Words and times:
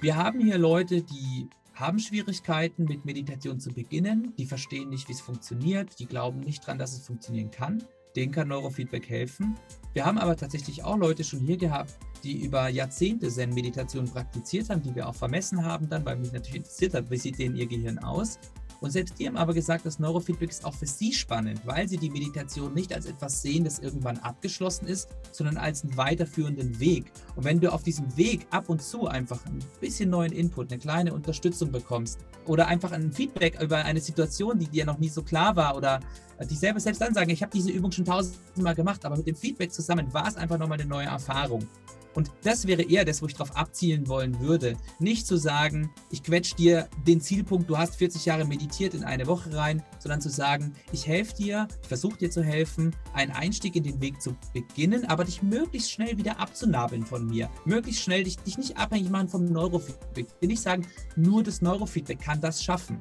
Wir 0.00 0.14
haben 0.14 0.38
hier 0.38 0.58
Leute, 0.58 1.02
die 1.02 1.48
haben 1.74 1.98
Schwierigkeiten 1.98 2.84
mit 2.84 3.04
Meditation 3.04 3.58
zu 3.58 3.70
beginnen, 3.70 4.32
die 4.38 4.46
verstehen 4.46 4.90
nicht, 4.90 5.08
wie 5.08 5.12
es 5.12 5.20
funktioniert, 5.20 5.98
die 5.98 6.06
glauben 6.06 6.38
nicht 6.38 6.64
dran, 6.64 6.78
dass 6.78 6.92
es 6.92 7.04
funktionieren 7.04 7.50
kann. 7.50 7.82
Denen 8.14 8.30
kann 8.30 8.46
Neurofeedback 8.46 9.08
helfen. 9.08 9.56
Wir 9.94 10.06
haben 10.06 10.18
aber 10.18 10.36
tatsächlich 10.36 10.84
auch 10.84 10.96
Leute 10.96 11.24
schon 11.24 11.40
hier 11.40 11.56
gehabt, 11.56 11.98
die 12.22 12.44
über 12.44 12.68
Jahrzehnte 12.68 13.28
Zen-Meditation 13.28 14.04
praktiziert 14.04 14.70
haben, 14.70 14.82
die 14.82 14.94
wir 14.94 15.08
auch 15.08 15.14
vermessen 15.16 15.64
haben 15.64 15.88
dann, 15.88 16.04
weil 16.04 16.16
mich 16.16 16.32
natürlich 16.32 16.58
interessiert 16.58 16.94
hat, 16.94 17.10
wie 17.10 17.16
sieht 17.16 17.38
denn 17.40 17.56
ihr 17.56 17.66
Gehirn 17.66 17.98
aus. 17.98 18.38
Und 18.80 18.90
selbst 18.90 19.18
die 19.18 19.26
haben 19.26 19.36
aber 19.36 19.54
gesagt, 19.54 19.86
das 19.86 19.98
Neurofeedback 19.98 20.50
ist 20.50 20.64
auch 20.64 20.74
für 20.74 20.86
sie 20.86 21.12
spannend, 21.12 21.60
weil 21.64 21.88
sie 21.88 21.96
die 21.96 22.10
Meditation 22.10 22.74
nicht 22.74 22.92
als 22.94 23.06
etwas 23.06 23.42
sehen, 23.42 23.64
das 23.64 23.78
irgendwann 23.78 24.18
abgeschlossen 24.18 24.86
ist, 24.86 25.08
sondern 25.32 25.56
als 25.56 25.82
einen 25.82 25.96
weiterführenden 25.96 26.78
Weg. 26.78 27.12
Und 27.34 27.44
wenn 27.44 27.60
du 27.60 27.72
auf 27.72 27.82
diesem 27.82 28.16
Weg 28.16 28.46
ab 28.50 28.68
und 28.68 28.82
zu 28.82 29.08
einfach 29.08 29.44
ein 29.46 29.58
bisschen 29.80 30.10
neuen 30.10 30.32
Input, 30.32 30.70
eine 30.70 30.80
kleine 30.80 31.12
Unterstützung 31.12 31.72
bekommst 31.72 32.18
oder 32.46 32.68
einfach 32.68 32.92
ein 32.92 33.12
Feedback 33.12 33.60
über 33.60 33.78
eine 33.78 34.00
Situation, 34.00 34.58
die 34.58 34.68
dir 34.68 34.84
noch 34.84 34.98
nie 34.98 35.08
so 35.08 35.22
klar 35.22 35.56
war 35.56 35.76
oder 35.76 36.00
dich 36.48 36.58
selber 36.58 36.78
selbst 36.78 37.00
dann 37.00 37.14
sagen, 37.14 37.30
ich 37.30 37.42
habe 37.42 37.50
diese 37.52 37.70
Übung 37.70 37.90
schon 37.90 38.04
tausendmal 38.04 38.74
gemacht, 38.74 39.04
aber 39.04 39.16
mit 39.16 39.26
dem 39.26 39.34
Feedback 39.34 39.72
zusammen 39.72 40.12
war 40.14 40.28
es 40.28 40.36
einfach 40.36 40.58
nochmal 40.58 40.80
eine 40.80 40.88
neue 40.88 41.06
Erfahrung. 41.06 41.66
Und 42.14 42.30
das 42.42 42.66
wäre 42.66 42.82
eher 42.82 43.04
das, 43.04 43.22
wo 43.22 43.26
ich 43.26 43.34
darauf 43.34 43.56
abzielen 43.56 44.08
wollen 44.08 44.40
würde. 44.40 44.76
Nicht 44.98 45.26
zu 45.26 45.36
sagen, 45.36 45.90
ich 46.10 46.22
quetsch 46.22 46.54
dir 46.54 46.88
den 47.06 47.20
Zielpunkt, 47.20 47.68
du 47.70 47.78
hast 47.78 47.96
40 47.96 48.24
Jahre 48.24 48.44
meditiert 48.44 48.94
in 48.94 49.04
eine 49.04 49.26
Woche 49.26 49.54
rein, 49.54 49.82
sondern 49.98 50.20
zu 50.20 50.30
sagen, 50.30 50.74
ich 50.92 51.06
helfe 51.06 51.34
dir, 51.36 51.68
ich 51.82 51.88
versuche 51.88 52.18
dir 52.18 52.30
zu 52.30 52.42
helfen, 52.42 52.94
einen 53.14 53.32
Einstieg 53.32 53.76
in 53.76 53.84
den 53.84 54.00
Weg 54.00 54.20
zu 54.20 54.36
beginnen, 54.52 55.04
aber 55.04 55.24
dich 55.24 55.42
möglichst 55.42 55.92
schnell 55.92 56.16
wieder 56.18 56.40
abzunabeln 56.40 57.04
von 57.04 57.26
mir. 57.26 57.50
Möglichst 57.64 58.02
schnell 58.02 58.24
dich, 58.24 58.36
dich 58.38 58.58
nicht 58.58 58.76
abhängig 58.76 59.10
machen 59.10 59.28
vom 59.28 59.44
Neurofeedback. 59.44 60.26
Nicht 60.42 60.62
sagen, 60.62 60.86
nur 61.16 61.42
das 61.42 61.62
Neurofeedback 61.62 62.20
kann 62.20 62.40
das 62.40 62.64
schaffen. 62.64 62.98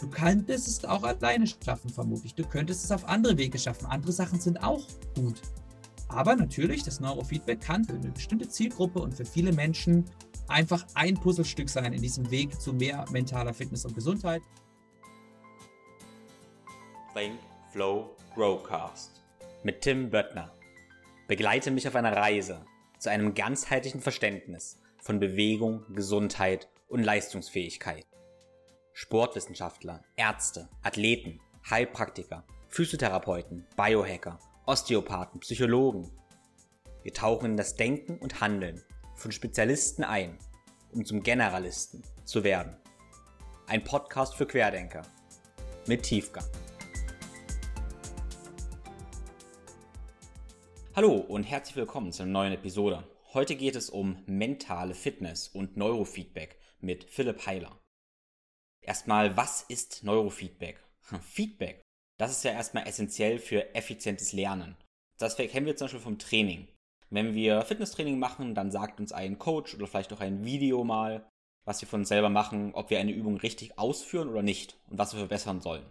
Du 0.00 0.08
könntest 0.08 0.66
es 0.66 0.84
auch 0.84 1.04
alleine 1.04 1.46
schaffen, 1.46 1.90
vermutlich. 1.90 2.34
Du 2.34 2.44
könntest 2.44 2.84
es 2.84 2.90
auf 2.90 3.08
andere 3.08 3.38
Wege 3.38 3.58
schaffen. 3.58 3.86
Andere 3.86 4.12
Sachen 4.12 4.40
sind 4.40 4.62
auch 4.62 4.84
gut. 5.14 5.40
Aber 6.08 6.36
natürlich, 6.36 6.84
das 6.84 7.00
Neurofeedback 7.00 7.60
kann 7.60 7.84
für 7.84 7.94
eine 7.94 8.10
bestimmte 8.10 8.48
Zielgruppe 8.48 9.00
und 9.00 9.14
für 9.14 9.24
viele 9.24 9.52
Menschen 9.52 10.04
einfach 10.48 10.86
ein 10.94 11.14
Puzzlestück 11.14 11.68
sein 11.68 11.92
in 11.92 12.00
diesem 12.00 12.30
Weg 12.30 12.60
zu 12.60 12.72
mehr 12.72 13.04
mentaler 13.10 13.52
Fitness 13.52 13.84
und 13.84 13.94
Gesundheit. 13.94 14.42
Think, 17.14 17.38
Flow, 17.72 18.16
Growcast 18.34 19.22
mit 19.62 19.80
Tim 19.80 20.10
Böttner. 20.10 20.52
Begleite 21.26 21.70
mich 21.72 21.88
auf 21.88 21.96
einer 21.96 22.16
Reise 22.16 22.64
zu 22.98 23.10
einem 23.10 23.34
ganzheitlichen 23.34 24.00
Verständnis 24.00 24.80
von 24.98 25.18
Bewegung, 25.18 25.82
Gesundheit 25.92 26.68
und 26.88 27.02
Leistungsfähigkeit. 27.02 28.06
Sportwissenschaftler, 28.92 30.04
Ärzte, 30.14 30.68
Athleten, 30.82 31.40
Heilpraktiker, 31.68 32.44
Physiotherapeuten, 32.68 33.66
Biohacker 33.76 34.38
Osteopathen, 34.68 35.38
Psychologen. 35.38 36.10
Wir 37.04 37.14
tauchen 37.14 37.52
in 37.52 37.56
das 37.56 37.76
Denken 37.76 38.18
und 38.18 38.40
Handeln 38.40 38.82
von 39.14 39.30
Spezialisten 39.30 40.02
ein, 40.02 40.40
um 40.90 41.04
zum 41.04 41.22
Generalisten 41.22 42.02
zu 42.24 42.42
werden. 42.42 42.76
Ein 43.68 43.84
Podcast 43.84 44.34
für 44.34 44.44
Querdenker 44.44 45.02
mit 45.86 46.02
Tiefgang. 46.02 46.46
Hallo 50.96 51.14
und 51.14 51.44
herzlich 51.44 51.76
willkommen 51.76 52.10
zu 52.10 52.24
einer 52.24 52.32
neuen 52.32 52.54
Episode. 52.54 53.08
Heute 53.34 53.54
geht 53.54 53.76
es 53.76 53.88
um 53.88 54.20
mentale 54.26 54.94
Fitness 54.94 55.46
und 55.46 55.76
Neurofeedback 55.76 56.58
mit 56.80 57.04
Philipp 57.04 57.46
Heiler. 57.46 57.80
Erstmal, 58.80 59.36
was 59.36 59.62
ist 59.62 60.02
Neurofeedback? 60.02 60.80
Feedback 61.22 61.85
das 62.18 62.32
ist 62.32 62.44
ja 62.44 62.52
erstmal 62.52 62.86
essentiell 62.86 63.38
für 63.38 63.74
effizientes 63.74 64.32
Lernen. 64.32 64.76
Das 65.18 65.36
kennen 65.36 65.66
wir 65.66 65.76
zum 65.76 65.86
Beispiel 65.86 66.00
vom 66.00 66.18
Training. 66.18 66.68
Wenn 67.10 67.34
wir 67.34 67.62
Fitnesstraining 67.62 68.18
machen, 68.18 68.54
dann 68.54 68.70
sagt 68.70 69.00
uns 69.00 69.12
ein 69.12 69.38
Coach 69.38 69.74
oder 69.74 69.86
vielleicht 69.86 70.12
auch 70.12 70.20
ein 70.20 70.44
Video 70.44 70.82
mal, 70.84 71.28
was 71.64 71.80
wir 71.80 71.88
von 71.88 72.00
uns 72.00 72.08
selber 72.08 72.30
machen, 72.30 72.74
ob 72.74 72.90
wir 72.90 72.98
eine 72.98 73.12
Übung 73.12 73.36
richtig 73.36 73.78
ausführen 73.78 74.28
oder 74.28 74.42
nicht 74.42 74.78
und 74.90 74.98
was 74.98 75.12
wir 75.12 75.20
verbessern 75.20 75.60
sollen. 75.60 75.84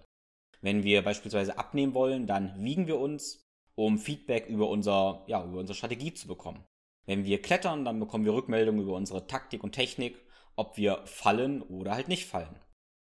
Wenn 0.62 0.84
wir 0.84 1.04
beispielsweise 1.04 1.58
abnehmen 1.58 1.94
wollen, 1.94 2.28
dann 2.28 2.64
wiegen 2.64 2.88
wir 2.88 3.00
uns, 3.00 3.46
um 3.76 3.98
Feedback 3.98 4.48
über, 4.48 4.70
unser, 4.70 5.24
ja, 5.28 5.44
über 5.44 5.60
unsere 5.60 5.76
Strategie 5.76 6.14
zu 6.14 6.28
bekommen. 6.28 6.64
Wenn 7.06 7.26
wir 7.26 7.42
klettern, 7.42 7.86
dann 7.86 8.00
bekommen 8.00 8.26
wir 8.26 8.34
Rückmeldungen 8.34 8.82
über 8.82 8.94
unsere 8.94 9.28
Taktik 9.28 9.64
und 9.64 9.74
Technik, 9.74 10.18
ob 10.56 10.78
wir 10.78 11.06
fallen 11.06 11.62
oder 11.62 11.94
halt 11.94 12.08
nicht 12.08 12.26
fallen. 12.26 12.60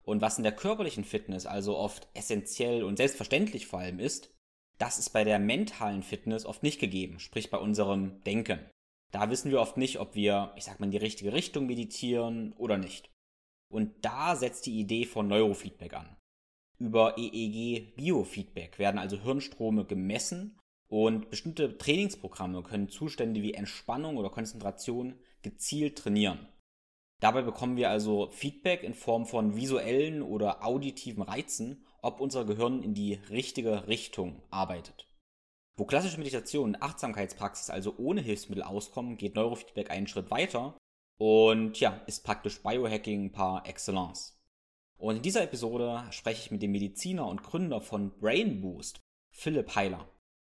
Und 0.10 0.22
was 0.22 0.40
in 0.40 0.44
der 0.44 0.56
körperlichen 0.56 1.04
Fitness 1.04 1.46
also 1.46 1.78
oft 1.78 2.08
essentiell 2.16 2.84
und 2.84 2.98
selbstverständlich 2.98 3.68
vor 3.68 3.78
allem 3.78 4.00
ist, 4.00 4.34
das 4.80 4.98
ist 4.98 5.12
bei 5.12 5.24
der 5.24 5.38
mentalen 5.38 6.02
Fitness 6.02 6.48
oft 6.48 6.64
nicht 6.64 6.80
gegeben, 6.80 7.20
sprich 7.20 7.52
bei 7.52 7.60
unserem 7.60 8.24
Denken. 8.24 8.58
Da 9.12 9.30
wissen 9.30 9.52
wir 9.52 9.62
oft 9.62 9.78
nicht, 9.78 10.00
ob 10.00 10.16
wir, 10.16 10.52
ich 10.56 10.64
sag 10.64 10.80
mal, 10.80 10.88
in 10.88 10.92
die 10.92 10.98
richtige 10.98 11.32
Richtung 11.32 11.68
meditieren 11.68 12.54
oder 12.54 12.80
nicht. 12.80 13.12
Und 13.72 14.04
da 14.04 14.36
setzt 14.36 14.66
die 14.66 14.80
Idee 14.80 15.06
von 15.06 15.28
Neurofeedback 15.28 15.94
an. 15.94 16.18
Über 16.80 17.20
EEG 17.20 17.96
Biofeedback 17.96 18.80
werden 18.80 18.98
also 18.98 19.22
Hirnstrome 19.22 19.86
gemessen 19.86 20.58
und 20.88 21.30
bestimmte 21.30 21.78
Trainingsprogramme 21.78 22.64
können 22.64 22.90
Zustände 22.90 23.44
wie 23.44 23.54
Entspannung 23.54 24.18
oder 24.18 24.32
Konzentration 24.32 25.20
gezielt 25.44 26.00
trainieren. 26.00 26.48
Dabei 27.20 27.42
bekommen 27.42 27.76
wir 27.76 27.90
also 27.90 28.30
Feedback 28.32 28.84
in 28.84 28.94
Form 28.94 29.26
von 29.26 29.56
visuellen 29.56 30.22
oder 30.22 30.66
auditiven 30.66 31.22
Reizen, 31.22 31.86
ob 32.02 32.22
unser 32.22 32.46
Gehirn 32.46 32.82
in 32.82 32.94
die 32.94 33.16
richtige 33.30 33.88
Richtung 33.88 34.42
arbeitet. 34.50 35.08
Wo 35.76 35.86
klassische 35.86 36.18
Meditation 36.18 36.70
und 36.70 36.82
Achtsamkeitspraxis 36.82 37.70
also 37.70 37.96
ohne 37.98 38.22
Hilfsmittel 38.22 38.64
auskommen, 38.64 39.18
geht 39.18 39.36
Neurofeedback 39.36 39.92
einen 39.92 40.08
Schritt 40.08 40.32
weiter 40.32 40.78
und 41.18 41.80
ja, 41.80 42.02
ist 42.08 42.24
praktisch 42.24 42.62
Biohacking 42.64 43.32
par 43.32 43.68
excellence. 43.68 44.38
Und 44.98 45.18
in 45.18 45.22
dieser 45.22 45.44
Episode 45.44 46.04
spreche 46.12 46.42
ich 46.44 46.52
mit 46.52 46.62
dem 46.62 46.72
Mediziner 46.72 47.28
und 47.28 47.44
Gründer 47.44 47.80
von 47.80 48.18
Brain 48.20 48.62
Boost, 48.62 49.00
Philipp 49.32 49.76
Heiler. 49.76 50.10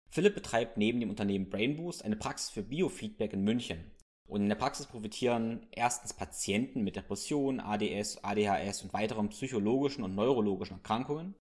Philipp 0.09 0.35
betreibt 0.35 0.78
neben 0.78 1.00
dem 1.00 1.09
Unternehmen 1.09 1.50
Brain 1.50 1.78
Boost 1.78 2.03
eine 2.03 2.18
Praxis 2.18 2.50
für 2.50 2.62
Biofeedback 2.62 3.34
in 3.34 3.44
München. 3.44 3.91
Und 4.33 4.41
in 4.41 4.49
der 4.49 4.55
Praxis 4.55 4.88
profitieren 4.88 5.67
erstens 5.69 6.11
Patienten 6.11 6.83
mit 6.83 6.95
Depressionen, 6.95 7.59
ADS, 7.59 8.23
ADHS 8.23 8.81
und 8.81 8.91
weiteren 8.91 9.29
psychologischen 9.29 10.03
und 10.03 10.16
neurologischen 10.16 10.77
Erkrankungen. 10.77 11.35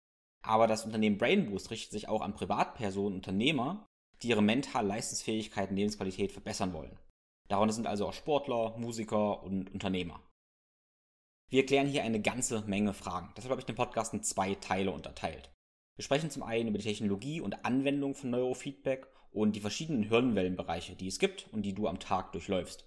Aber 0.42 0.66
das 0.66 0.84
Unternehmen 0.84 1.16
Brainboost 1.16 1.70
richtet 1.70 1.92
sich 1.92 2.08
auch 2.08 2.20
an 2.20 2.34
Privatpersonen, 2.34 3.14
Unternehmer, 3.14 3.86
die 4.22 4.30
ihre 4.30 4.42
mentale 4.42 4.88
Leistungsfähigkeit 4.88 5.70
und 5.70 5.76
Lebensqualität 5.76 6.32
verbessern 6.32 6.72
wollen. 6.72 6.98
Darunter 7.46 7.74
sind 7.74 7.86
also 7.86 8.08
auch 8.08 8.12
Sportler, 8.12 8.76
Musiker 8.76 9.40
und 9.44 9.72
Unternehmer. 9.72 10.20
Wir 11.48 11.66
klären 11.66 11.86
hier 11.86 12.02
eine 12.02 12.20
ganze 12.20 12.62
Menge 12.62 12.92
Fragen. 12.92 13.32
Deshalb 13.36 13.52
habe 13.52 13.60
ich 13.60 13.66
den 13.66 13.76
Podcast 13.76 14.14
in 14.14 14.24
zwei 14.24 14.56
Teile 14.56 14.90
unterteilt. 14.90 15.52
Wir 15.96 16.02
sprechen 16.02 16.30
zum 16.30 16.42
einen 16.42 16.70
über 16.70 16.78
die 16.78 16.88
Technologie 16.88 17.40
und 17.40 17.64
Anwendung 17.64 18.16
von 18.16 18.30
Neurofeedback 18.30 19.06
und 19.32 19.54
die 19.56 19.60
verschiedenen 19.60 20.04
Hirnwellenbereiche, 20.04 20.96
die 20.96 21.06
es 21.06 21.18
gibt 21.18 21.48
und 21.52 21.62
die 21.62 21.74
du 21.74 21.86
am 21.86 22.00
Tag 22.00 22.32
durchläufst. 22.32 22.86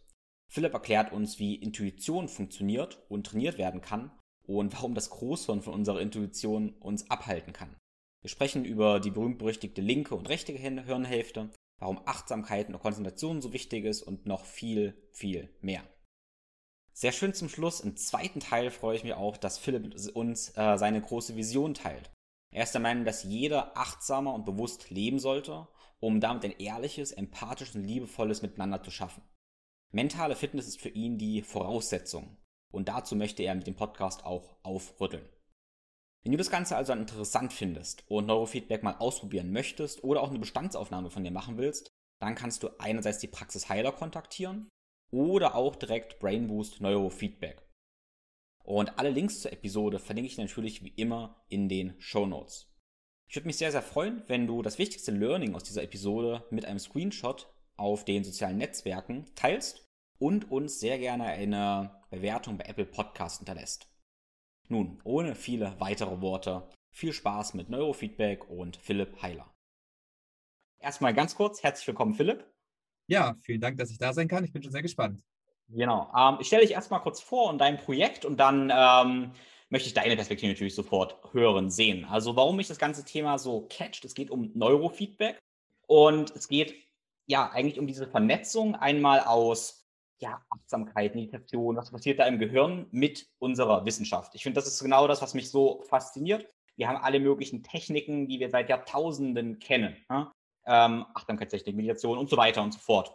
Philipp 0.49 0.73
erklärt 0.73 1.11
uns, 1.11 1.39
wie 1.39 1.55
Intuition 1.55 2.27
funktioniert 2.27 2.99
und 3.09 3.25
trainiert 3.25 3.57
werden 3.57 3.81
kann 3.81 4.11
und 4.45 4.73
warum 4.73 4.93
das 4.93 5.09
Großhirn 5.09 5.61
von 5.61 5.73
unserer 5.73 6.01
Intuition 6.01 6.73
uns 6.73 7.09
abhalten 7.09 7.53
kann. 7.53 7.75
Wir 8.21 8.29
sprechen 8.29 8.63
über 8.63 8.99
die 8.99 9.11
berühmt-berüchtigte 9.11 9.81
linke 9.81 10.15
und 10.15 10.29
rechte 10.29 10.53
Hirnhälfte, 10.53 11.49
warum 11.79 12.01
Achtsamkeit 12.05 12.67
und 12.67 12.79
Konzentration 12.79 13.41
so 13.41 13.51
wichtig 13.51 13.85
ist 13.85 14.01
und 14.01 14.25
noch 14.25 14.45
viel, 14.45 14.95
viel 15.11 15.49
mehr. 15.61 15.83
Sehr 16.93 17.11
schön 17.11 17.33
zum 17.33 17.49
Schluss. 17.49 17.79
Im 17.79 17.97
zweiten 17.97 18.39
Teil 18.39 18.69
freue 18.69 18.95
ich 18.95 19.03
mich 19.03 19.13
auch, 19.13 19.35
dass 19.35 19.57
Philipp 19.57 19.95
uns 20.13 20.55
äh, 20.55 20.77
seine 20.77 21.01
große 21.01 21.35
Vision 21.35 21.73
teilt. 21.73 22.11
Er 22.53 22.63
ist 22.63 22.73
der 22.73 22.81
Meinung, 22.81 23.03
dass 23.03 23.23
jeder 23.23 23.75
achtsamer 23.75 24.33
und 24.33 24.45
bewusst 24.45 24.91
leben 24.91 25.17
sollte 25.17 25.67
um 26.03 26.19
damit 26.19 26.43
ein 26.43 26.59
ehrliches, 26.59 27.13
empathisches 27.13 27.75
und 27.75 27.85
liebevolles 27.85 28.41
Miteinander 28.41 28.83
zu 28.83 28.91
schaffen. 28.91 29.23
Mentale 29.93 30.35
Fitness 30.35 30.67
ist 30.67 30.81
für 30.81 30.89
ihn 30.89 31.17
die 31.17 31.41
Voraussetzung 31.41 32.35
und 32.73 32.89
dazu 32.89 33.15
möchte 33.15 33.43
er 33.43 33.55
mit 33.55 33.67
dem 33.67 33.75
Podcast 33.75 34.25
auch 34.25 34.57
aufrütteln. 34.63 35.25
Wenn 36.21 36.33
du 36.33 36.37
das 36.37 36.49
Ganze 36.49 36.75
also 36.75 36.91
interessant 36.91 37.53
findest 37.53 38.03
und 38.09 38.25
Neurofeedback 38.25 38.83
mal 38.83 38.97
ausprobieren 38.97 39.53
möchtest 39.53 40.03
oder 40.03 40.21
auch 40.21 40.29
eine 40.29 40.39
Bestandsaufnahme 40.39 41.09
von 41.09 41.23
dir 41.23 41.31
machen 41.31 41.57
willst, 41.57 41.87
dann 42.19 42.35
kannst 42.35 42.63
du 42.63 42.69
einerseits 42.79 43.19
die 43.19 43.27
Praxis 43.27 43.69
Heiler 43.69 43.93
kontaktieren 43.93 44.67
oder 45.09 45.55
auch 45.55 45.77
direkt 45.77 46.19
Brainboost 46.19 46.81
Neurofeedback. 46.81 47.65
Und 48.65 48.99
alle 48.99 49.09
Links 49.09 49.39
zur 49.39 49.53
Episode 49.53 49.99
verlinke 49.99 50.31
ich 50.31 50.37
natürlich 50.37 50.83
wie 50.83 50.93
immer 50.97 51.45
in 51.47 51.69
den 51.69 51.95
Show 51.99 52.25
Notes. 52.25 52.72
Ich 53.27 53.35
würde 53.35 53.47
mich 53.47 53.57
sehr, 53.57 53.71
sehr 53.71 53.81
freuen, 53.81 54.23
wenn 54.27 54.47
du 54.47 54.61
das 54.61 54.77
wichtigste 54.77 55.11
Learning 55.11 55.55
aus 55.55 55.63
dieser 55.63 55.83
Episode 55.83 56.45
mit 56.51 56.65
einem 56.65 56.79
Screenshot 56.79 57.51
auf 57.77 58.05
den 58.05 58.23
sozialen 58.23 58.57
Netzwerken 58.57 59.25
teilst 59.35 59.85
und 60.19 60.51
uns 60.51 60.79
sehr 60.79 60.99
gerne 60.99 61.25
eine 61.25 62.01
Bewertung 62.09 62.57
bei 62.57 62.65
Apple 62.65 62.85
Podcast 62.85 63.37
hinterlässt. 63.37 63.87
Nun, 64.69 65.01
ohne 65.03 65.35
viele 65.35 65.79
weitere 65.79 66.21
Worte, 66.21 66.69
viel 66.91 67.11
Spaß 67.11 67.55
mit 67.55 67.69
Neurofeedback 67.69 68.49
und 68.49 68.77
Philipp 68.77 69.21
Heiler. 69.21 69.53
Erstmal 70.79 71.13
ganz 71.13 71.35
kurz, 71.35 71.63
herzlich 71.63 71.87
willkommen, 71.87 72.13
Philipp. 72.13 72.45
Ja, 73.07 73.35
vielen 73.41 73.61
Dank, 73.61 73.77
dass 73.77 73.89
ich 73.89 73.97
da 73.97 74.13
sein 74.13 74.27
kann. 74.27 74.43
Ich 74.43 74.53
bin 74.53 74.63
schon 74.63 74.71
sehr 74.71 74.81
gespannt. 74.81 75.23
Genau. 75.69 76.11
Ähm, 76.15 76.37
ich 76.39 76.47
stelle 76.47 76.61
dich 76.61 76.71
erstmal 76.71 77.01
kurz 77.01 77.21
vor 77.21 77.49
und 77.49 77.57
dein 77.59 77.77
Projekt 77.77 78.25
und 78.25 78.37
dann 78.37 78.71
ähm, 78.73 79.31
möchte 79.73 79.87
ich 79.87 79.95
deine 79.95 80.15
Perspektive 80.15 80.51
natürlich 80.51 80.75
sofort 80.75 81.17
hören, 81.33 81.71
sehen. 81.71 82.05
Also 82.05 82.35
warum 82.35 82.57
mich 82.57 82.67
das 82.67 82.77
ganze 82.77 83.03
Thema 83.03 83.39
so 83.39 83.65
catcht, 83.71 84.05
es 84.05 84.13
geht 84.13 84.29
um 84.29 84.51
Neurofeedback 84.53 85.39
und 85.87 86.29
es 86.35 86.47
geht 86.47 86.75
ja 87.25 87.49
eigentlich 87.49 87.79
um 87.79 87.87
diese 87.87 88.05
Vernetzung 88.05 88.75
einmal 88.75 89.21
aus 89.21 89.87
ja, 90.19 90.45
Achtsamkeit, 90.51 91.15
Meditation, 91.15 91.75
was 91.75 91.89
passiert 91.89 92.19
da 92.19 92.27
im 92.27 92.37
Gehirn 92.37 92.85
mit 92.91 93.27
unserer 93.39 93.83
Wissenschaft. 93.83 94.35
Ich 94.35 94.43
finde, 94.43 94.59
das 94.59 94.67
ist 94.67 94.83
genau 94.83 95.07
das, 95.07 95.23
was 95.23 95.33
mich 95.33 95.49
so 95.49 95.81
fasziniert. 95.89 96.47
Wir 96.75 96.87
haben 96.87 96.97
alle 96.97 97.19
möglichen 97.19 97.63
Techniken, 97.63 98.27
die 98.27 98.39
wir 98.39 98.51
seit 98.51 98.69
Jahrtausenden 98.69 99.57
kennen. 99.57 99.97
Ja? 100.07 100.31
Ähm, 100.67 101.03
Achtsamkeitstechnik, 101.15 101.75
Meditation 101.75 102.19
und 102.19 102.29
so 102.29 102.37
weiter 102.37 102.61
und 102.61 102.75
so 102.75 102.79
fort. 102.79 103.11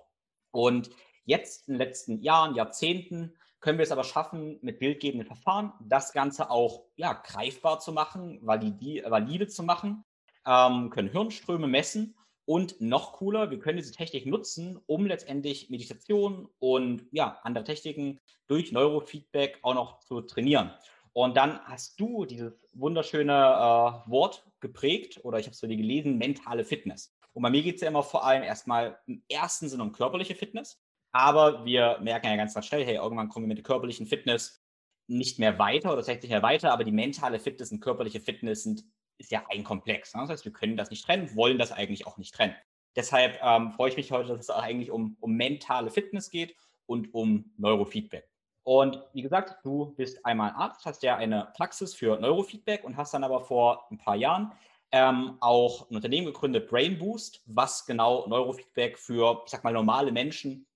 Und 0.50 0.90
jetzt 1.24 1.68
in 1.68 1.74
den 1.74 1.78
letzten 1.78 2.20
Jahren, 2.20 2.56
Jahrzehnten 2.56 3.36
können 3.60 3.78
wir 3.78 3.82
es 3.82 3.92
aber 3.92 4.04
schaffen, 4.04 4.58
mit 4.62 4.78
bildgebenden 4.78 5.26
Verfahren 5.26 5.72
das 5.80 6.12
Ganze 6.12 6.50
auch 6.50 6.84
ja, 6.96 7.12
greifbar 7.12 7.80
zu 7.80 7.92
machen, 7.92 8.38
validi 8.42 9.02
valide 9.06 9.48
zu 9.48 9.62
machen, 9.62 10.04
ähm, 10.46 10.90
können 10.90 11.10
Hirnströme 11.10 11.66
messen 11.66 12.14
und 12.44 12.80
noch 12.80 13.12
cooler, 13.12 13.50
wir 13.50 13.58
können 13.58 13.76
diese 13.76 13.92
Technik 13.92 14.24
nutzen, 14.24 14.80
um 14.86 15.06
letztendlich 15.06 15.68
Meditation 15.68 16.48
und 16.58 17.06
ja, 17.10 17.38
andere 17.42 17.64
Techniken 17.64 18.20
durch 18.46 18.72
Neurofeedback 18.72 19.58
auch 19.62 19.74
noch 19.74 20.00
zu 20.00 20.22
trainieren. 20.22 20.72
Und 21.12 21.36
dann 21.36 21.60
hast 21.64 22.00
du 22.00 22.24
dieses 22.24 22.54
wunderschöne 22.72 23.32
äh, 23.32 24.10
Wort 24.10 24.46
geprägt, 24.60 25.20
oder 25.24 25.38
ich 25.38 25.46
habe 25.46 25.54
es 25.54 25.60
bei 25.60 25.66
dir 25.66 25.76
gelesen, 25.76 26.16
mentale 26.16 26.64
Fitness. 26.64 27.14
Und 27.32 27.42
bei 27.42 27.50
mir 27.50 27.62
geht 27.62 27.76
es 27.76 27.80
ja 27.82 27.88
immer 27.88 28.02
vor 28.02 28.24
allem 28.24 28.42
erstmal 28.42 28.98
im 29.06 29.22
ersten 29.28 29.68
Sinne 29.68 29.82
um 29.82 29.92
körperliche 29.92 30.34
Fitness. 30.34 30.80
Aber 31.12 31.64
wir 31.64 31.98
merken 32.00 32.26
ja 32.26 32.36
ganz, 32.36 32.54
schnell, 32.66 32.84
hey, 32.84 32.96
irgendwann 32.96 33.28
kommen 33.28 33.44
wir 33.44 33.48
mit 33.48 33.58
der 33.58 33.64
körperlichen 33.64 34.06
Fitness 34.06 34.62
nicht 35.06 35.38
mehr 35.38 35.58
weiter 35.58 35.88
oder 35.88 35.98
tatsächlich 35.98 36.30
mehr 36.30 36.42
weiter, 36.42 36.72
aber 36.72 36.84
die 36.84 36.92
mentale 36.92 37.40
Fitness 37.40 37.72
und 37.72 37.80
körperliche 37.80 38.20
Fitness 38.20 38.62
sind, 38.62 38.84
ist 39.16 39.30
ja 39.30 39.42
ein 39.48 39.64
Komplex. 39.64 40.14
Ne? 40.14 40.20
Das 40.22 40.30
heißt, 40.30 40.44
wir 40.44 40.52
können 40.52 40.76
das 40.76 40.90
nicht 40.90 41.04
trennen, 41.04 41.34
wollen 41.34 41.58
das 41.58 41.72
eigentlich 41.72 42.06
auch 42.06 42.18
nicht 42.18 42.34
trennen. 42.34 42.54
Deshalb 42.94 43.38
ähm, 43.42 43.72
freue 43.72 43.90
ich 43.90 43.96
mich 43.96 44.12
heute, 44.12 44.28
dass 44.28 44.40
es 44.40 44.50
eigentlich 44.50 44.90
um, 44.90 45.16
um 45.20 45.34
mentale 45.34 45.90
Fitness 45.90 46.30
geht 46.30 46.54
und 46.86 47.12
um 47.14 47.52
Neurofeedback. 47.56 48.28
Und 48.64 49.02
wie 49.14 49.22
gesagt, 49.22 49.64
du 49.64 49.94
bist 49.96 50.24
einmal 50.26 50.52
Arzt, 50.52 50.84
hast 50.84 51.02
ja 51.02 51.16
eine 51.16 51.52
Praxis 51.56 51.94
für 51.94 52.18
Neurofeedback 52.20 52.84
und 52.84 52.96
hast 52.96 53.14
dann 53.14 53.24
aber 53.24 53.40
vor 53.40 53.86
ein 53.90 53.96
paar 53.96 54.16
Jahren 54.16 54.52
ähm, 54.92 55.38
auch 55.40 55.90
ein 55.90 55.96
Unternehmen 55.96 56.26
gegründet, 56.26 56.68
Brain 56.68 56.98
Boost, 56.98 57.42
was 57.46 57.86
genau 57.86 58.26
Neurofeedback 58.26 58.98
für, 58.98 59.42
ich 59.44 59.50
sag 59.50 59.64
mal, 59.64 59.72
normale 59.72 60.12
Menschen 60.12 60.66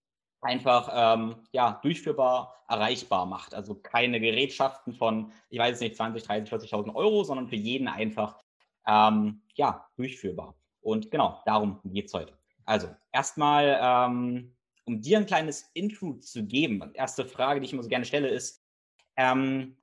einfach 0.42 0.90
ähm, 0.92 1.36
ja, 1.52 1.80
durchführbar, 1.82 2.54
erreichbar 2.68 3.26
macht. 3.26 3.54
Also 3.54 3.74
keine 3.74 4.20
Gerätschaften 4.20 4.92
von, 4.92 5.32
ich 5.48 5.58
weiß 5.58 5.80
nicht, 5.80 5.96
20, 5.96 6.22
30, 6.22 6.52
40.000 6.52 6.94
Euro, 6.94 7.24
sondern 7.24 7.48
für 7.48 7.56
jeden 7.56 7.88
einfach 7.88 8.36
ähm, 8.86 9.42
ja, 9.54 9.88
durchführbar. 9.96 10.54
Und 10.80 11.10
genau, 11.10 11.40
darum 11.46 11.80
geht 11.84 12.06
es 12.06 12.14
heute. 12.14 12.36
Also 12.64 12.88
erstmal, 13.12 13.78
ähm, 13.80 14.56
um 14.84 15.00
dir 15.00 15.18
ein 15.18 15.26
kleines 15.26 15.70
Intro 15.74 16.14
zu 16.14 16.44
geben, 16.44 16.90
erste 16.94 17.24
Frage, 17.24 17.60
die 17.60 17.66
ich 17.66 17.72
immer 17.72 17.82
so 17.82 17.88
gerne 17.88 18.04
stelle, 18.04 18.28
ist, 18.28 18.64
ähm, 19.16 19.76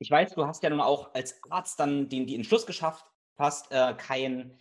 ich 0.00 0.10
weiß, 0.10 0.34
du 0.34 0.46
hast 0.46 0.62
ja 0.62 0.70
nun 0.70 0.80
auch 0.80 1.14
als 1.14 1.40
Arzt 1.50 1.78
dann 1.78 2.08
den, 2.08 2.26
die 2.26 2.34
Entschluss 2.34 2.66
geschafft, 2.66 3.04
hast 3.36 3.70
äh, 3.70 3.94
kein 3.94 4.58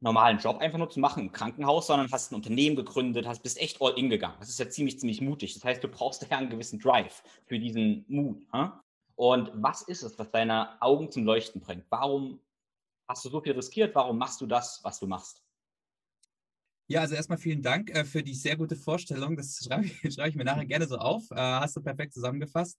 normalen 0.00 0.38
Job 0.38 0.58
einfach 0.58 0.78
nur 0.78 0.90
zu 0.90 0.98
machen 0.98 1.24
im 1.24 1.32
Krankenhaus, 1.32 1.86
sondern 1.86 2.10
hast 2.10 2.32
ein 2.32 2.34
Unternehmen 2.34 2.76
gegründet, 2.76 3.26
hast, 3.26 3.42
bist 3.42 3.60
echt 3.60 3.80
all 3.80 3.92
in 3.98 4.08
gegangen. 4.08 4.36
Das 4.40 4.48
ist 4.48 4.58
ja 4.58 4.68
ziemlich, 4.68 4.98
ziemlich 4.98 5.20
mutig. 5.20 5.54
Das 5.54 5.64
heißt, 5.64 5.84
du 5.84 5.88
brauchst 5.88 6.26
ja 6.28 6.38
einen 6.38 6.50
gewissen 6.50 6.78
Drive 6.78 7.22
für 7.46 7.58
diesen 7.58 8.04
Mut. 8.08 8.42
Hm? 8.52 8.72
Und 9.14 9.50
was 9.54 9.82
ist 9.82 10.02
es, 10.02 10.18
was 10.18 10.30
deine 10.30 10.80
Augen 10.80 11.10
zum 11.10 11.24
Leuchten 11.24 11.60
bringt? 11.60 11.84
Warum 11.90 12.40
hast 13.06 13.24
du 13.24 13.28
so 13.28 13.40
viel 13.40 13.52
riskiert? 13.52 13.94
Warum 13.94 14.16
machst 14.16 14.40
du 14.40 14.46
das, 14.46 14.80
was 14.82 14.98
du 14.98 15.06
machst? 15.06 15.44
Ja, 16.86 17.02
also 17.02 17.14
erstmal 17.14 17.38
vielen 17.38 17.62
Dank 17.62 17.90
äh, 17.90 18.04
für 18.04 18.22
die 18.22 18.34
sehr 18.34 18.56
gute 18.56 18.76
Vorstellung. 18.76 19.36
Das 19.36 19.62
schreibe 19.64 19.84
ich, 19.84 20.00
schreibe 20.14 20.30
ich 20.30 20.34
mir 20.34 20.44
nachher 20.44 20.64
gerne 20.64 20.86
so 20.86 20.96
auf. 20.96 21.30
Äh, 21.30 21.36
hast 21.36 21.76
du 21.76 21.82
perfekt 21.82 22.14
zusammengefasst. 22.14 22.78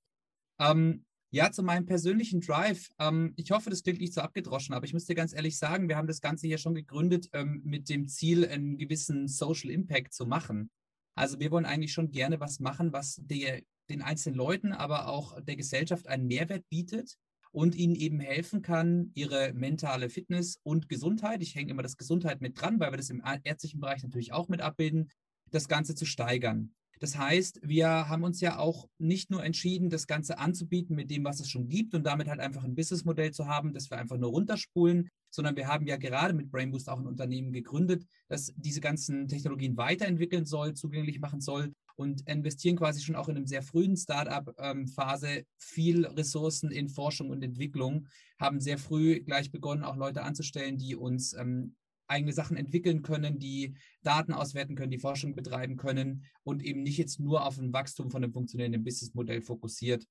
Ähm, 0.59 1.05
ja, 1.31 1.49
zu 1.51 1.63
meinem 1.63 1.85
persönlichen 1.85 2.41
Drive. 2.41 2.89
Ähm, 2.99 3.33
ich 3.37 3.51
hoffe, 3.51 3.69
das 3.69 3.83
klingt 3.83 4.01
nicht 4.01 4.13
so 4.13 4.21
abgedroschen, 4.21 4.75
aber 4.75 4.85
ich 4.85 4.93
muss 4.93 5.05
dir 5.05 5.15
ganz 5.15 5.33
ehrlich 5.33 5.57
sagen, 5.57 5.87
wir 5.87 5.95
haben 5.95 6.07
das 6.07 6.21
Ganze 6.21 6.47
hier 6.47 6.57
schon 6.57 6.75
gegründet 6.75 7.29
ähm, 7.33 7.61
mit 7.63 7.89
dem 7.89 8.07
Ziel, 8.07 8.45
einen 8.45 8.77
gewissen 8.77 9.27
Social 9.27 9.71
Impact 9.71 10.13
zu 10.13 10.25
machen. 10.25 10.69
Also 11.15 11.39
wir 11.39 11.51
wollen 11.51 11.65
eigentlich 11.65 11.93
schon 11.93 12.11
gerne 12.11 12.39
was 12.39 12.59
machen, 12.59 12.91
was 12.91 13.21
der, 13.23 13.61
den 13.89 14.01
einzelnen 14.01 14.37
Leuten, 14.37 14.73
aber 14.73 15.07
auch 15.07 15.39
der 15.41 15.55
Gesellschaft 15.55 16.07
einen 16.07 16.27
Mehrwert 16.27 16.67
bietet 16.69 17.17
und 17.51 17.75
ihnen 17.75 17.95
eben 17.95 18.19
helfen 18.19 18.61
kann, 18.61 19.11
ihre 19.13 19.53
mentale 19.53 20.09
Fitness 20.09 20.59
und 20.63 20.89
Gesundheit, 20.89 21.41
ich 21.41 21.55
hänge 21.55 21.71
immer 21.71 21.83
das 21.83 21.97
Gesundheit 21.97 22.41
mit 22.41 22.59
dran, 22.59 22.79
weil 22.79 22.91
wir 22.91 22.97
das 22.97 23.09
im 23.09 23.21
ärztlichen 23.43 23.79
Bereich 23.79 24.03
natürlich 24.03 24.33
auch 24.33 24.47
mit 24.47 24.61
abbilden, 24.61 25.09
das 25.49 25.67
Ganze 25.67 25.95
zu 25.95 26.05
steigern. 26.05 26.73
Das 27.01 27.17
heißt, 27.17 27.61
wir 27.63 27.87
haben 27.87 28.23
uns 28.23 28.41
ja 28.41 28.59
auch 28.59 28.87
nicht 28.99 29.31
nur 29.31 29.43
entschieden, 29.43 29.89
das 29.89 30.05
Ganze 30.05 30.37
anzubieten 30.37 30.95
mit 30.95 31.09
dem, 31.09 31.23
was 31.23 31.39
es 31.39 31.49
schon 31.49 31.67
gibt 31.67 31.95
und 31.95 32.03
damit 32.03 32.27
halt 32.27 32.39
einfach 32.39 32.63
ein 32.63 32.75
Businessmodell 32.75 33.31
zu 33.31 33.47
haben, 33.47 33.73
das 33.73 33.89
wir 33.89 33.97
einfach 33.97 34.17
nur 34.17 34.29
runterspulen, 34.29 35.09
sondern 35.31 35.55
wir 35.55 35.67
haben 35.67 35.87
ja 35.87 35.97
gerade 35.97 36.35
mit 36.35 36.51
Brainboost 36.51 36.87
auch 36.89 36.99
ein 36.99 37.07
Unternehmen 37.07 37.53
gegründet, 37.53 38.05
das 38.27 38.53
diese 38.55 38.81
ganzen 38.81 39.27
Technologien 39.27 39.77
weiterentwickeln 39.77 40.45
soll, 40.45 40.75
zugänglich 40.75 41.19
machen 41.19 41.41
soll 41.41 41.73
und 41.95 42.21
investieren 42.29 42.75
quasi 42.75 43.01
schon 43.01 43.15
auch 43.15 43.29
in 43.29 43.35
einem 43.35 43.47
sehr 43.47 43.63
frühen 43.63 43.97
Startup-Phase 43.97 45.27
ähm, 45.27 45.45
viel 45.57 46.05
Ressourcen 46.05 46.69
in 46.69 46.87
Forschung 46.87 47.31
und 47.31 47.41
Entwicklung, 47.41 48.07
haben 48.39 48.59
sehr 48.59 48.77
früh 48.77 49.21
gleich 49.21 49.51
begonnen, 49.51 49.83
auch 49.83 49.95
Leute 49.95 50.21
anzustellen, 50.21 50.77
die 50.77 50.95
uns 50.95 51.33
ähm, 51.33 51.75
eigene 52.11 52.33
Sachen 52.33 52.57
entwickeln 52.57 53.01
können, 53.01 53.39
die 53.39 53.73
Daten 54.03 54.33
auswerten 54.33 54.75
können, 54.75 54.91
die 54.91 54.99
Forschung 54.99 55.33
betreiben 55.33 55.77
können 55.77 56.25
und 56.43 56.63
eben 56.63 56.83
nicht 56.83 56.97
jetzt 56.97 57.19
nur 57.19 57.45
auf 57.45 57.57
ein 57.57 57.73
Wachstum 57.73 58.11
von 58.11 58.23
einem 58.23 58.33
funktionierenden 58.33 58.83
Businessmodell 58.83 59.41
fokussiert. 59.41 60.05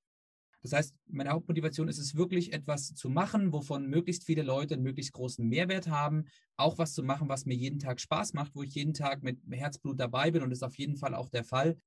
Das 0.63 0.73
heißt, 0.73 0.95
meine 1.07 1.31
Hauptmotivation 1.31 1.89
ist 1.89 1.99
es 1.99 2.15
wirklich, 2.15 2.53
etwas 2.53 2.95
zu 2.95 3.09
machen, 3.09 3.53
wovon 3.53 3.89
möglichst 3.89 4.25
viele 4.25 4.43
Leute 4.43 4.75
einen 4.75 4.83
möglichst 4.83 5.13
großen 5.13 5.47
Mehrwert 5.47 5.89
haben, 5.89 6.27
auch 6.57 6.77
was 6.77 6.93
zu 6.93 7.03
machen, 7.03 7.29
was 7.29 7.47
mir 7.47 7.55
jeden 7.55 7.79
Tag 7.79 8.01
Spaß 8.01 8.35
macht, 8.35 8.55
wo 8.55 8.63
ich 8.63 8.75
jeden 8.75 8.93
Tag 8.93 9.23
mit 9.23 9.39
Herzblut 9.51 9.99
dabei 9.99 10.31
bin 10.31 10.43
und 10.43 10.51
das 10.51 10.59
ist 10.59 10.65
auf 10.65 10.77
jeden 10.77 10.97
Fall 10.97 11.15
auch 11.15 11.31
der 11.31 11.45
Fall. 11.45 11.79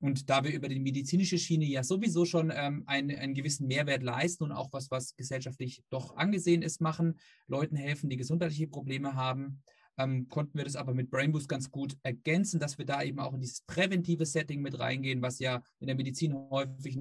Und 0.00 0.30
da 0.30 0.42
wir 0.44 0.52
über 0.52 0.68
die 0.68 0.80
medizinische 0.80 1.38
Schiene 1.38 1.66
ja 1.66 1.84
sowieso 1.84 2.24
schon 2.24 2.50
ähm, 2.54 2.84
einen, 2.86 3.16
einen 3.16 3.34
gewissen 3.34 3.66
Mehrwert 3.66 4.02
leisten 4.02 4.44
und 4.44 4.52
auch 4.52 4.72
was, 4.72 4.90
was 4.90 5.14
gesellschaftlich 5.14 5.82
doch 5.90 6.16
angesehen 6.16 6.62
ist, 6.62 6.80
machen, 6.80 7.18
Leuten 7.46 7.76
helfen, 7.76 8.08
die 8.08 8.16
gesundheitliche 8.16 8.66
Probleme 8.66 9.14
haben, 9.14 9.62
ähm, 9.98 10.28
konnten 10.28 10.56
wir 10.56 10.64
das 10.64 10.76
aber 10.76 10.94
mit 10.94 11.10
Brainboost 11.10 11.48
ganz 11.48 11.70
gut 11.70 11.98
ergänzen, 12.02 12.58
dass 12.58 12.78
wir 12.78 12.86
da 12.86 13.02
eben 13.02 13.20
auch 13.20 13.34
in 13.34 13.40
dieses 13.40 13.60
präventive 13.62 14.24
Setting 14.24 14.62
mit 14.62 14.78
reingehen, 14.78 15.20
was 15.20 15.38
ja 15.38 15.62
in 15.80 15.86
der 15.86 15.96
Medizin 15.96 16.34
häufig 16.34 16.98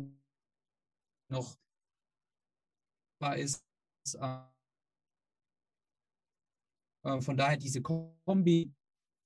noch 1.29 1.57
ist. 3.35 3.63
Äh, 4.13 4.41
von 7.21 7.37
daher 7.37 7.57
diese 7.57 7.81
Kombi, 7.81 8.73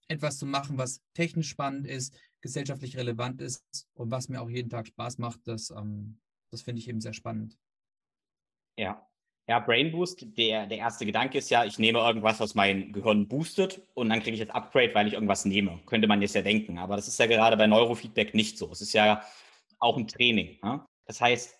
etwas 0.07 0.37
zu 0.37 0.45
machen, 0.45 0.77
was 0.77 1.01
technisch 1.15 1.49
spannend 1.49 1.87
ist, 1.87 2.15
gesellschaftlich 2.43 2.97
relevant 2.97 3.41
ist 3.41 3.65
und 3.93 4.11
was 4.11 4.29
mir 4.29 4.41
auch 4.41 4.49
jeden 4.49 4.69
Tag 4.69 4.85
Spaß 4.85 5.17
macht, 5.17 5.39
das, 5.45 5.71
ähm, 5.71 6.19
das 6.51 6.61
finde 6.61 6.79
ich 6.79 6.89
eben 6.89 7.01
sehr 7.01 7.13
spannend. 7.13 7.57
Ja. 8.77 9.07
Ja, 9.47 9.59
Brain 9.59 9.91
Boost, 9.91 10.25
der, 10.37 10.67
der 10.67 10.77
erste 10.77 11.05
Gedanke 11.05 11.37
ist 11.37 11.49
ja, 11.49 11.65
ich 11.65 11.77
nehme 11.77 11.99
irgendwas, 11.99 12.39
was 12.39 12.55
mein 12.55 12.93
Gehirn 12.93 13.27
boostet 13.27 13.81
und 13.93 14.09
dann 14.09 14.21
kriege 14.21 14.35
ich 14.35 14.39
jetzt 14.39 14.55
Upgrade, 14.55 14.93
weil 14.93 15.07
ich 15.07 15.13
irgendwas 15.13 15.43
nehme. 15.43 15.81
Könnte 15.85 16.07
man 16.07 16.21
jetzt 16.21 16.35
ja 16.35 16.41
denken. 16.41 16.77
Aber 16.77 16.95
das 16.95 17.09
ist 17.09 17.19
ja 17.19 17.25
gerade 17.25 17.57
bei 17.57 17.67
Neurofeedback 17.67 18.33
nicht 18.33 18.57
so. 18.57 18.71
Es 18.71 18.79
ist 18.79 18.93
ja 18.93 19.21
auch 19.79 19.97
ein 19.97 20.07
Training. 20.07 20.59
Ja? 20.63 20.85
Das 21.05 21.19
heißt, 21.19 21.59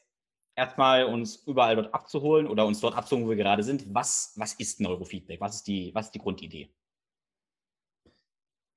erstmal 0.55 1.03
uns 1.05 1.35
überall 1.45 1.75
dort 1.75 1.93
abzuholen 1.93 2.47
oder 2.47 2.65
uns 2.65 2.79
dort 2.79 2.95
abzuholen, 2.95 3.25
wo 3.25 3.31
wir 3.31 3.37
gerade 3.37 3.63
sind. 3.63 3.93
Was, 3.93 4.33
was 4.37 4.53
ist 4.53 4.79
Neurofeedback? 4.79 5.41
Was 5.41 5.55
ist, 5.55 5.67
die, 5.67 5.93
was 5.93 6.05
ist 6.05 6.15
die 6.15 6.19
Grundidee? 6.19 6.73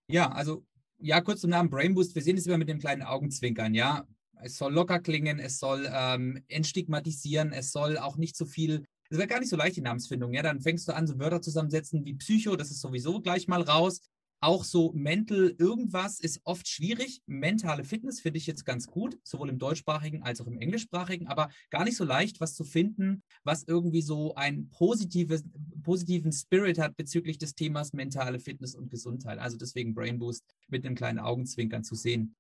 Ja, 0.09 0.33
also 0.33 0.67
ja, 0.99 1.21
kurz 1.21 1.41
zum 1.41 1.51
Namen 1.51 1.71
Brain 1.71 1.95
Boost. 1.95 2.15
Wir 2.15 2.23
sehen 2.23 2.37
es 2.37 2.47
immer 2.47 2.59
mit 2.59 2.69
dem 2.69 2.79
kleinen 2.79 3.03
Augenzwinkern, 3.03 3.75
ja. 3.75 4.07
Es 4.43 4.59
soll 4.59 4.73
locker 4.73 4.99
klingen, 4.99 5.39
es 5.39 5.59
soll 5.59 5.89
ähm, 5.91 6.43
entstigmatisieren, 6.49 7.53
es 7.53 7.73
soll 7.73 7.99
auch 7.99 8.17
nicht 8.17 8.37
so 8.37 8.45
viel. 8.45 8.85
Es 9.09 9.19
wird 9.19 9.31
gar 9.31 9.41
nicht 9.41 9.49
so 9.49 9.57
leicht, 9.57 9.77
die 9.77 9.83
Namensfindung, 9.83 10.33
ja. 10.33 10.43
Dann 10.43 10.61
fängst 10.61 10.89
du 10.89 10.93
an, 10.95 11.07
so 11.07 11.19
Wörter 11.19 11.41
zusammensetzen 11.41 12.05
wie 12.05 12.15
Psycho, 12.15 12.57
das 12.57 12.71
ist 12.71 12.81
sowieso 12.81 13.21
gleich 13.21 13.49
mal 13.49 13.63
raus. 13.63 14.01
Auch 14.41 14.65
so 14.65 14.93
mental 14.93 15.55
irgendwas 15.59 16.21
ist 16.21 16.41
oft 16.45 16.69
schwierig. 16.69 17.21
Mentale 17.27 17.85
Fitness 17.85 18.21
finde 18.21 18.39
ich 18.39 18.47
jetzt 18.47 18.65
ganz 18.65 18.87
gut, 18.87 19.19
sowohl 19.25 19.49
im 19.49 19.59
deutschsprachigen 19.59 20.23
als 20.23 20.41
auch 20.41 20.47
im 20.47 20.59
englischsprachigen, 20.59 21.27
aber 21.27 21.49
gar 21.71 21.85
nicht 21.85 21.97
so 21.97 22.05
leicht, 22.05 22.41
was 22.41 22.55
zu 22.55 22.65
finden, 22.65 23.23
was 23.45 23.65
irgendwie 23.65 24.03
so 24.03 24.35
einen 24.35 24.69
positiven 24.71 26.33
Spirit 26.33 26.79
hat 26.79 26.97
bezüglich 26.97 27.39
des 27.39 27.55
Themas 27.55 27.93
mentale 27.93 28.39
Fitness 28.39 28.75
und 28.75 28.91
Gesundheit. 28.91 29.39
Also 29.39 29.57
deswegen 29.57 29.95
Brain 29.95 30.19
Boost 30.19 30.45
mit 30.69 30.85
einem 30.85 30.95
kleinen 30.95 31.19
Augenzwinkern 31.19 31.83
zu 31.83 31.95
sehen. 31.95 32.35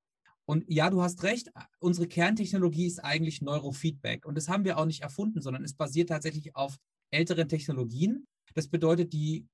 Und 0.45 0.65
ja, 0.69 0.91
du 0.91 1.03
hast 1.03 1.25
recht, 1.25 1.51
unsere 1.81 2.07
Kerntechnologie 2.07 2.87
ist 2.87 3.03
eigentlich 3.03 3.43
Neurofeedback. 3.43 4.27
Und 4.27 4.37
das 4.37 4.49
haben 4.49 4.65
wir 4.65 4.79
auch 4.79 4.87
nicht 4.87 5.03
erfunden, 5.03 5.41
sondern 5.41 5.65
es 5.65 5.75
basiert 5.75 6.09
tatsächlich 6.11 6.55
auf 6.55 6.77
älteren 7.11 7.49
Technologien. 7.49 8.27
Das 8.55 8.69
bedeutet, 8.69 9.13
die 9.13 9.47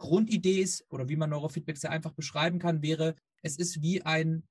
Grundidee 0.00 0.60
ist, 0.60 0.84
oder 0.90 1.08
wie 1.08 1.16
man 1.16 1.30
Neurofeedback 1.30 1.76
sehr 1.76 1.90
einfach 1.90 2.12
beschreiben 2.12 2.58
kann, 2.58 2.82
wäre, 2.82 3.14
es 3.42 3.56
ist 3.56 3.82
wie 3.82 4.02
ein 4.02 4.42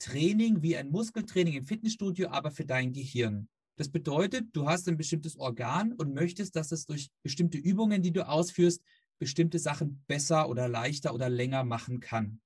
Training, 0.00 0.62
wie 0.62 0.76
ein 0.76 0.90
Muskeltraining 0.90 1.54
im 1.54 1.64
Fitnessstudio, 1.64 2.28
aber 2.30 2.50
für 2.50 2.64
dein 2.64 2.92
Gehirn. 2.92 3.48
Das 3.76 3.88
bedeutet, 3.88 4.48
du 4.52 4.66
hast 4.66 4.88
ein 4.88 4.96
bestimmtes 4.96 5.36
Organ 5.36 5.92
und 5.92 6.14
möchtest, 6.14 6.56
dass 6.56 6.72
es 6.72 6.86
durch 6.86 7.10
bestimmte 7.22 7.58
Übungen, 7.58 8.02
die 8.02 8.12
du 8.12 8.26
ausführst, 8.26 8.82
bestimmte 9.18 9.58
Sachen 9.58 10.02
besser 10.06 10.48
oder 10.48 10.68
leichter 10.68 11.14
oder 11.14 11.28
länger 11.28 11.64
machen 11.64 12.00
kann. 12.00 12.40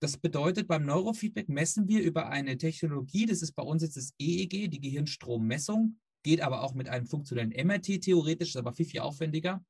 Das 0.00 0.16
bedeutet, 0.16 0.68
beim 0.68 0.84
Neurofeedback 0.84 1.48
messen 1.48 1.88
wir 1.88 2.02
über 2.02 2.28
eine 2.28 2.56
Technologie, 2.58 3.26
das 3.26 3.42
ist 3.42 3.52
bei 3.52 3.62
uns 3.62 3.82
jetzt 3.82 3.96
das 3.96 4.12
EEG, 4.18 4.70
die 4.70 4.80
Gehirnstrommessung, 4.80 5.98
geht 6.22 6.40
aber 6.40 6.62
auch 6.62 6.74
mit 6.74 6.88
einem 6.88 7.06
funktionellen 7.06 7.50
MRT 7.66 8.02
theoretisch, 8.02 8.50
ist 8.50 8.56
aber 8.56 8.72
viel, 8.72 8.86
viel 8.86 9.00
aufwendiger 9.00 9.64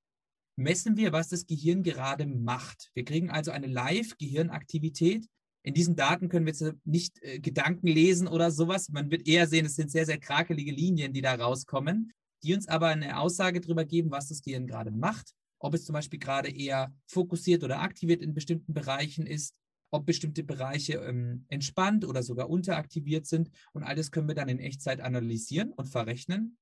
messen 0.57 0.97
wir, 0.97 1.13
was 1.13 1.29
das 1.29 1.47
Gehirn 1.47 1.83
gerade 1.83 2.27
macht. 2.27 2.91
Wir 2.95 3.05
kriegen 3.05 3.31
also 3.31 3.51
eine 3.51 3.67
Live-Gehirnaktivität. 3.67 5.27
In 5.63 5.75
diesen 5.75 5.97
Daten 5.97 6.29
können 6.29 6.47
wir 6.47 6.53
jetzt 6.53 6.75
nicht 6.85 7.23
äh, 7.23 7.39
Gedanken 7.41 7.87
lesen 7.87 8.27
oder 8.29 8.51
sowas. 8.51 8.89
Man 8.89 9.11
wird 9.11 9.27
eher 9.27 9.47
sehen, 9.47 9.67
es 9.67 9.77
sind 9.77 9.91
sehr, 9.91 10.07
sehr 10.07 10.19
krakelige 10.19 10.73
Linien, 10.73 11.13
die 11.13 11.23
da 11.23 11.35
rauskommen, 11.35 12.13
die 12.43 12.55
uns 12.55 12.69
aber 12.69 12.89
eine 12.89 13.19
Aussage 13.19 13.61
darüber 13.61 13.85
geben, 13.85 14.11
was 14.11 14.29
das 14.29 14.43
Gehirn 14.43 14.67
gerade 14.67 14.91
macht. 14.91 15.33
Ob 15.59 15.75
es 15.75 15.85
zum 15.85 15.95
Beispiel 15.95 16.19
gerade 16.19 16.51
eher 16.51 16.95
fokussiert 17.07 17.65
oder 17.65 17.81
aktiviert 17.81 18.23
in 18.23 18.35
bestimmten 18.35 18.75
Bereichen 18.75 19.27
ist, 19.27 19.55
ob 19.91 20.07
bestimmte 20.07 20.45
Bereiche 20.45 20.95
ähm, 20.95 21.45
entspannt 21.49 22.05
oder 22.05 22.23
sogar 22.23 22.49
unteraktiviert 22.49 23.27
sind. 23.27 23.51
Und 23.73 23.83
all 23.83 23.97
das 23.97 24.11
können 24.11 24.29
wir 24.29 24.35
dann 24.35 24.49
in 24.49 24.59
Echtzeit 24.59 25.01
analysieren 25.01 25.73
und 25.73 25.89
verrechnen. 25.89 26.59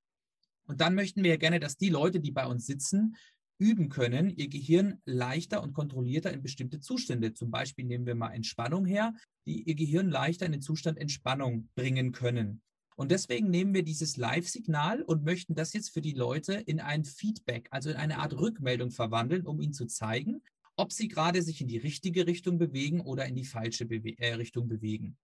Und 0.66 0.80
dann 0.80 0.94
möchten 0.94 1.22
wir 1.22 1.30
ja 1.30 1.36
gerne, 1.36 1.60
dass 1.60 1.76
die 1.76 1.90
Leute, 1.90 2.20
die 2.20 2.30
bei 2.30 2.46
uns 2.46 2.66
sitzen, 2.66 3.16
üben 3.58 3.88
können, 3.88 4.30
ihr 4.30 4.49
Gehirn 4.49 5.00
leichter 5.04 5.62
und 5.62 5.73
kontrollierter 5.73 6.32
in 6.32 6.42
bestimmte 6.42 6.80
Zustände. 6.80 7.34
Zum 7.34 7.50
Beispiel 7.50 7.84
nehmen 7.84 8.06
wir 8.06 8.14
mal 8.14 8.32
Entspannung 8.32 8.84
her, 8.84 9.14
die 9.46 9.62
ihr 9.62 9.75
Gehirn 9.75 10.11
leichter 10.11 10.46
in 10.46 10.52
den 10.52 10.62
Zustand 10.62 10.99
Entspannung 10.99 11.68
bringen 11.75 12.12
können. 12.12 12.62
Und 12.96 13.11
deswegen 13.11 13.50
nehmen 13.50 13.75
wir 13.75 13.82
dieses 13.82 14.16
Live-Signal 14.16 15.02
und 15.02 15.25
möchten 15.25 15.54
das 15.54 15.73
jetzt 15.73 15.90
für 15.90 16.00
die 16.00 16.12
Leute 16.12 16.54
in 16.54 16.80
ein 16.80 17.04
Feedback, 17.04 17.68
also 17.70 17.90
in 17.90 17.96
eine 17.96 18.18
Art 18.18 18.34
Rückmeldung 18.34 18.90
verwandeln, 18.90 19.46
um 19.46 19.61
ihnen 19.61 19.73
zu 19.73 19.87
zeigen, 19.87 20.42
ob 20.76 20.92
sie 20.92 21.08
gerade 21.08 21.42
sich 21.42 21.61
in 21.61 21.68
die 21.68 21.78
richtige 21.78 22.26
Richtung 22.26 22.58
bewegen 22.58 23.00
oder 23.00 23.26
in 23.26 23.34
die 23.34 23.44
falsche 23.44 23.87
Bewe 23.87 24.16
äh, 24.18 24.34
Richtung 24.34 24.68
bewegen. 24.68 25.16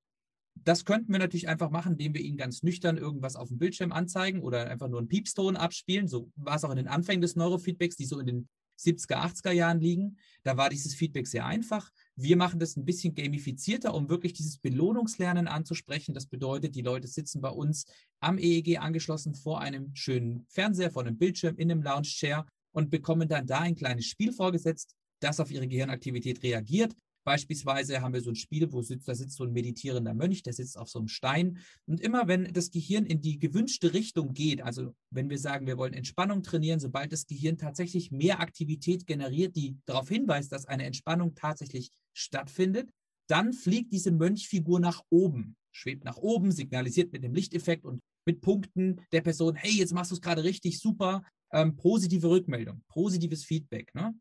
Das 0.64 0.84
könnten 0.84 1.12
wir 1.12 1.18
natürlich 1.18 1.48
einfach 1.48 1.70
machen, 1.70 1.92
indem 1.92 2.14
wir 2.14 2.20
Ihnen 2.20 2.36
ganz 2.36 2.62
nüchtern 2.62 2.98
irgendwas 2.98 3.36
auf 3.36 3.48
dem 3.48 3.58
Bildschirm 3.58 3.92
anzeigen 3.92 4.40
oder 4.40 4.68
einfach 4.68 4.88
nur 4.88 4.98
einen 4.98 5.08
Piepston 5.08 5.56
abspielen. 5.56 6.06
So 6.06 6.30
war 6.36 6.56
es 6.56 6.64
auch 6.64 6.70
in 6.70 6.76
den 6.76 6.88
Anfängen 6.88 7.22
des 7.22 7.36
Neurofeedbacks, 7.36 7.96
die 7.96 8.04
so 8.04 8.18
in 8.18 8.26
den 8.26 8.48
70er, 8.80 9.16
80er 9.16 9.52
Jahren 9.52 9.80
liegen. 9.80 10.16
Da 10.42 10.56
war 10.56 10.70
dieses 10.70 10.94
Feedback 10.94 11.26
sehr 11.26 11.46
einfach. 11.46 11.90
Wir 12.16 12.36
machen 12.36 12.58
das 12.58 12.76
ein 12.76 12.84
bisschen 12.84 13.14
gamifizierter, 13.14 13.94
um 13.94 14.08
wirklich 14.08 14.32
dieses 14.32 14.58
Belohnungslernen 14.58 15.48
anzusprechen. 15.48 16.14
Das 16.14 16.26
bedeutet, 16.26 16.74
die 16.74 16.82
Leute 16.82 17.08
sitzen 17.08 17.40
bei 17.40 17.50
uns 17.50 17.84
am 18.20 18.38
EEG 18.38 18.78
angeschlossen 18.78 19.34
vor 19.34 19.60
einem 19.60 19.94
schönen 19.94 20.46
Fernseher, 20.48 20.90
vor 20.90 21.02
einem 21.02 21.18
Bildschirm, 21.18 21.56
in 21.56 21.70
einem 21.70 21.82
Lounge-Chair 21.82 22.46
und 22.72 22.90
bekommen 22.90 23.28
dann 23.28 23.46
da 23.46 23.60
ein 23.60 23.74
kleines 23.74 24.06
Spiel 24.06 24.32
vorgesetzt, 24.32 24.94
das 25.20 25.40
auf 25.40 25.50
ihre 25.50 25.68
Gehirnaktivität 25.68 26.42
reagiert. 26.42 26.94
Beispielsweise 27.24 28.00
haben 28.00 28.14
wir 28.14 28.22
so 28.22 28.30
ein 28.30 28.36
Spiel, 28.36 28.72
wo 28.72 28.82
sitzt, 28.82 29.08
da 29.08 29.14
sitzt 29.14 29.36
so 29.36 29.44
ein 29.44 29.52
meditierender 29.52 30.14
Mönch, 30.14 30.42
der 30.42 30.52
sitzt 30.52 30.78
auf 30.78 30.88
so 30.88 30.98
einem 30.98 31.08
Stein. 31.08 31.58
Und 31.86 32.00
immer 32.00 32.28
wenn 32.28 32.52
das 32.52 32.70
Gehirn 32.70 33.04
in 33.04 33.20
die 33.20 33.38
gewünschte 33.38 33.92
Richtung 33.92 34.32
geht, 34.32 34.62
also 34.62 34.94
wenn 35.10 35.28
wir 35.28 35.38
sagen, 35.38 35.66
wir 35.66 35.76
wollen 35.76 35.92
Entspannung 35.92 36.42
trainieren, 36.42 36.80
sobald 36.80 37.12
das 37.12 37.26
Gehirn 37.26 37.58
tatsächlich 37.58 38.10
mehr 38.10 38.40
Aktivität 38.40 39.06
generiert, 39.06 39.56
die 39.56 39.76
darauf 39.84 40.08
hinweist, 40.08 40.50
dass 40.52 40.66
eine 40.66 40.84
Entspannung 40.84 41.34
tatsächlich 41.34 41.90
stattfindet, 42.14 42.90
dann 43.28 43.52
fliegt 43.52 43.92
diese 43.92 44.10
Mönchfigur 44.10 44.80
nach 44.80 45.02
oben, 45.10 45.56
schwebt 45.70 46.04
nach 46.04 46.16
oben, 46.16 46.50
signalisiert 46.50 47.12
mit 47.12 47.22
dem 47.22 47.34
Lichteffekt 47.34 47.84
und 47.84 48.00
mit 48.26 48.40
Punkten 48.40 49.00
der 49.12 49.20
Person, 49.20 49.54
hey, 49.54 49.72
jetzt 49.72 49.92
machst 49.92 50.10
du 50.10 50.14
es 50.14 50.20
gerade 50.20 50.42
richtig, 50.42 50.78
super, 50.78 51.22
ähm, 51.52 51.76
positive 51.76 52.28
Rückmeldung, 52.28 52.82
positives 52.88 53.44
Feedback. 53.44 53.94
Ne? 53.94 54.14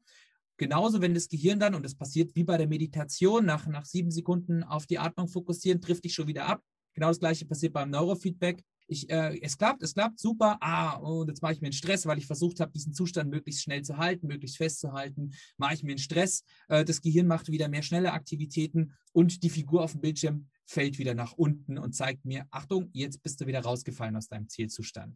Genauso, 0.60 1.02
wenn 1.02 1.14
das 1.14 1.30
Gehirn 1.30 1.58
dann, 1.58 1.74
und 1.74 1.84
das 1.84 1.96
passiert 1.96 2.36
wie 2.36 2.44
bei 2.44 2.58
der 2.58 2.68
Meditation, 2.68 3.46
nach, 3.46 3.66
nach 3.66 3.86
sieben 3.86 4.12
Sekunden 4.12 4.62
auf 4.62 4.86
die 4.86 5.00
Atmung 5.00 5.30
fokussieren, 5.30 5.80
trifft 5.80 6.04
dich 6.04 6.14
schon 6.14 6.28
wieder 6.28 6.48
ab. 6.48 6.62
Genau 6.94 7.08
das 7.08 7.20
gleiche 7.20 7.46
passiert 7.46 7.72
beim 7.72 7.90
Neurofeedback. 7.90 8.62
Ich, 8.88 9.10
äh, 9.10 9.40
es 9.42 9.58
klappt, 9.58 9.82
es 9.84 9.94
klappt, 9.94 10.20
super. 10.20 10.58
Ah, 10.60 10.98
und 10.98 11.30
jetzt 11.30 11.42
mache 11.42 11.54
ich 11.54 11.62
mir 11.62 11.68
einen 11.68 11.74
Stress, 11.74 12.06
weil 12.06 12.18
ich 12.18 12.28
versucht 12.28 12.60
habe, 12.60 12.74
diesen 12.74 12.94
Zustand 12.94 13.30
möglichst 13.30 13.62
schnell 13.62 13.84
zu 13.84 13.96
halten, 13.96 14.28
möglichst 14.28 14.58
festzuhalten. 14.58 15.32
Mache 15.56 15.76
ich 15.76 15.84
mir 15.84 15.92
einen 15.92 15.98
Stress. 15.98 16.44
Äh, 16.68 16.84
das 16.84 17.00
Gehirn 17.00 17.28
macht 17.28 17.50
wieder 17.50 17.70
mehr 17.70 17.84
schnelle 17.84 18.12
Aktivitäten 18.12 18.92
und 19.14 19.44
die 19.44 19.50
Figur 19.50 19.82
auf 19.82 19.94
dem 19.94 20.02
Bildschirm 20.02 20.50
fällt 20.66 21.00
wieder 21.00 21.14
nach 21.14 21.32
unten 21.32 21.78
und 21.78 21.96
zeigt 21.96 22.26
mir, 22.26 22.48
Achtung, 22.52 22.90
jetzt 22.92 23.24
bist 23.24 23.40
du 23.40 23.48
wieder 23.48 23.62
rausgefallen 23.62 24.18
aus 24.18 24.28
deinem 24.28 24.50
Zielzustand. 24.50 25.16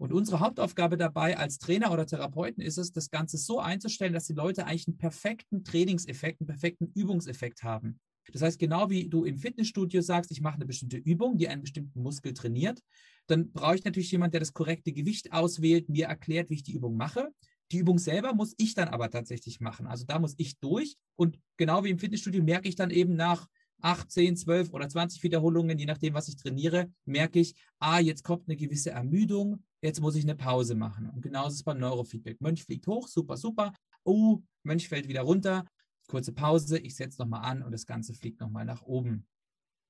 Und 0.00 0.14
unsere 0.14 0.40
Hauptaufgabe 0.40 0.96
dabei 0.96 1.36
als 1.36 1.58
Trainer 1.58 1.92
oder 1.92 2.06
Therapeuten 2.06 2.62
ist 2.62 2.78
es, 2.78 2.90
das 2.90 3.10
Ganze 3.10 3.36
so 3.36 3.60
einzustellen, 3.60 4.14
dass 4.14 4.24
die 4.24 4.32
Leute 4.32 4.64
eigentlich 4.64 4.88
einen 4.88 4.96
perfekten 4.96 5.62
Trainingseffekt, 5.62 6.40
einen 6.40 6.46
perfekten 6.46 6.90
Übungseffekt 6.94 7.62
haben. 7.62 8.00
Das 8.32 8.40
heißt, 8.40 8.58
genau 8.58 8.88
wie 8.88 9.10
du 9.10 9.24
im 9.24 9.36
Fitnessstudio 9.36 10.00
sagst, 10.00 10.30
ich 10.30 10.40
mache 10.40 10.54
eine 10.54 10.64
bestimmte 10.64 10.96
Übung, 10.96 11.36
die 11.36 11.48
einen 11.48 11.60
bestimmten 11.60 12.00
Muskel 12.00 12.32
trainiert, 12.32 12.80
dann 13.26 13.52
brauche 13.52 13.74
ich 13.74 13.84
natürlich 13.84 14.10
jemanden, 14.10 14.32
der 14.32 14.40
das 14.40 14.54
korrekte 14.54 14.92
Gewicht 14.92 15.34
auswählt, 15.34 15.90
mir 15.90 16.06
erklärt, 16.06 16.48
wie 16.48 16.54
ich 16.54 16.62
die 16.62 16.72
Übung 16.72 16.96
mache. 16.96 17.28
Die 17.70 17.76
Übung 17.76 17.98
selber 17.98 18.32
muss 18.32 18.54
ich 18.56 18.72
dann 18.72 18.88
aber 18.88 19.10
tatsächlich 19.10 19.60
machen. 19.60 19.86
Also 19.86 20.06
da 20.06 20.18
muss 20.18 20.34
ich 20.38 20.58
durch. 20.60 20.96
Und 21.14 21.38
genau 21.58 21.84
wie 21.84 21.90
im 21.90 21.98
Fitnessstudio 21.98 22.42
merke 22.42 22.70
ich 22.70 22.74
dann 22.74 22.90
eben 22.90 23.16
nach 23.16 23.46
8, 23.82 24.10
10, 24.10 24.36
12 24.36 24.72
oder 24.72 24.88
20 24.88 25.22
Wiederholungen, 25.22 25.78
je 25.78 25.86
nachdem, 25.86 26.14
was 26.14 26.28
ich 26.28 26.36
trainiere, 26.36 26.90
merke 27.04 27.38
ich, 27.38 27.54
ah, 27.78 27.98
jetzt 27.98 28.24
kommt 28.24 28.48
eine 28.48 28.56
gewisse 28.56 28.90
Ermüdung, 28.90 29.62
jetzt 29.82 30.00
muss 30.00 30.16
ich 30.16 30.24
eine 30.24 30.36
Pause 30.36 30.74
machen. 30.74 31.10
Und 31.10 31.22
genauso 31.22 31.48
ist 31.48 31.54
es 31.56 31.62
beim 31.62 31.78
Neurofeedback. 31.78 32.40
Mönch 32.40 32.64
fliegt 32.64 32.86
hoch, 32.86 33.08
super, 33.08 33.36
super. 33.36 33.72
Oh, 34.04 34.40
Mönch 34.62 34.88
fällt 34.88 35.08
wieder 35.08 35.22
runter. 35.22 35.64
Kurze 36.08 36.32
Pause, 36.32 36.78
ich 36.78 36.96
setze 36.96 37.20
nochmal 37.20 37.42
an 37.44 37.62
und 37.62 37.72
das 37.72 37.86
Ganze 37.86 38.14
fliegt 38.14 38.40
nochmal 38.40 38.64
nach 38.64 38.82
oben. 38.82 39.26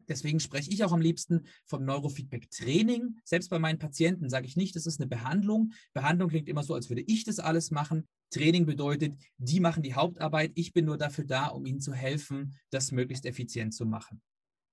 Deswegen 0.08 0.40
spreche 0.40 0.70
ich 0.70 0.82
auch 0.82 0.92
am 0.92 1.00
liebsten 1.00 1.46
vom 1.66 1.84
Neurofeedback-Training. 1.84 3.16
Selbst 3.24 3.48
bei 3.48 3.60
meinen 3.60 3.78
Patienten 3.78 4.28
sage 4.28 4.46
ich 4.46 4.56
nicht, 4.56 4.74
das 4.74 4.86
ist 4.86 5.00
eine 5.00 5.08
Behandlung. 5.08 5.72
Behandlung 5.92 6.28
klingt 6.28 6.48
immer 6.48 6.64
so, 6.64 6.74
als 6.74 6.88
würde 6.88 7.02
ich 7.02 7.24
das 7.24 7.38
alles 7.38 7.70
machen. 7.70 8.08
Training 8.30 8.66
bedeutet, 8.66 9.16
die 9.38 9.60
machen 9.60 9.84
die 9.84 9.94
Hauptarbeit. 9.94 10.50
Ich 10.56 10.72
bin 10.72 10.84
nur 10.84 10.98
dafür 10.98 11.24
da, 11.24 11.46
um 11.46 11.64
ihnen 11.64 11.80
zu 11.80 11.92
helfen, 11.92 12.54
das 12.70 12.90
möglichst 12.90 13.24
effizient 13.24 13.72
zu 13.72 13.86
machen. 13.86 14.20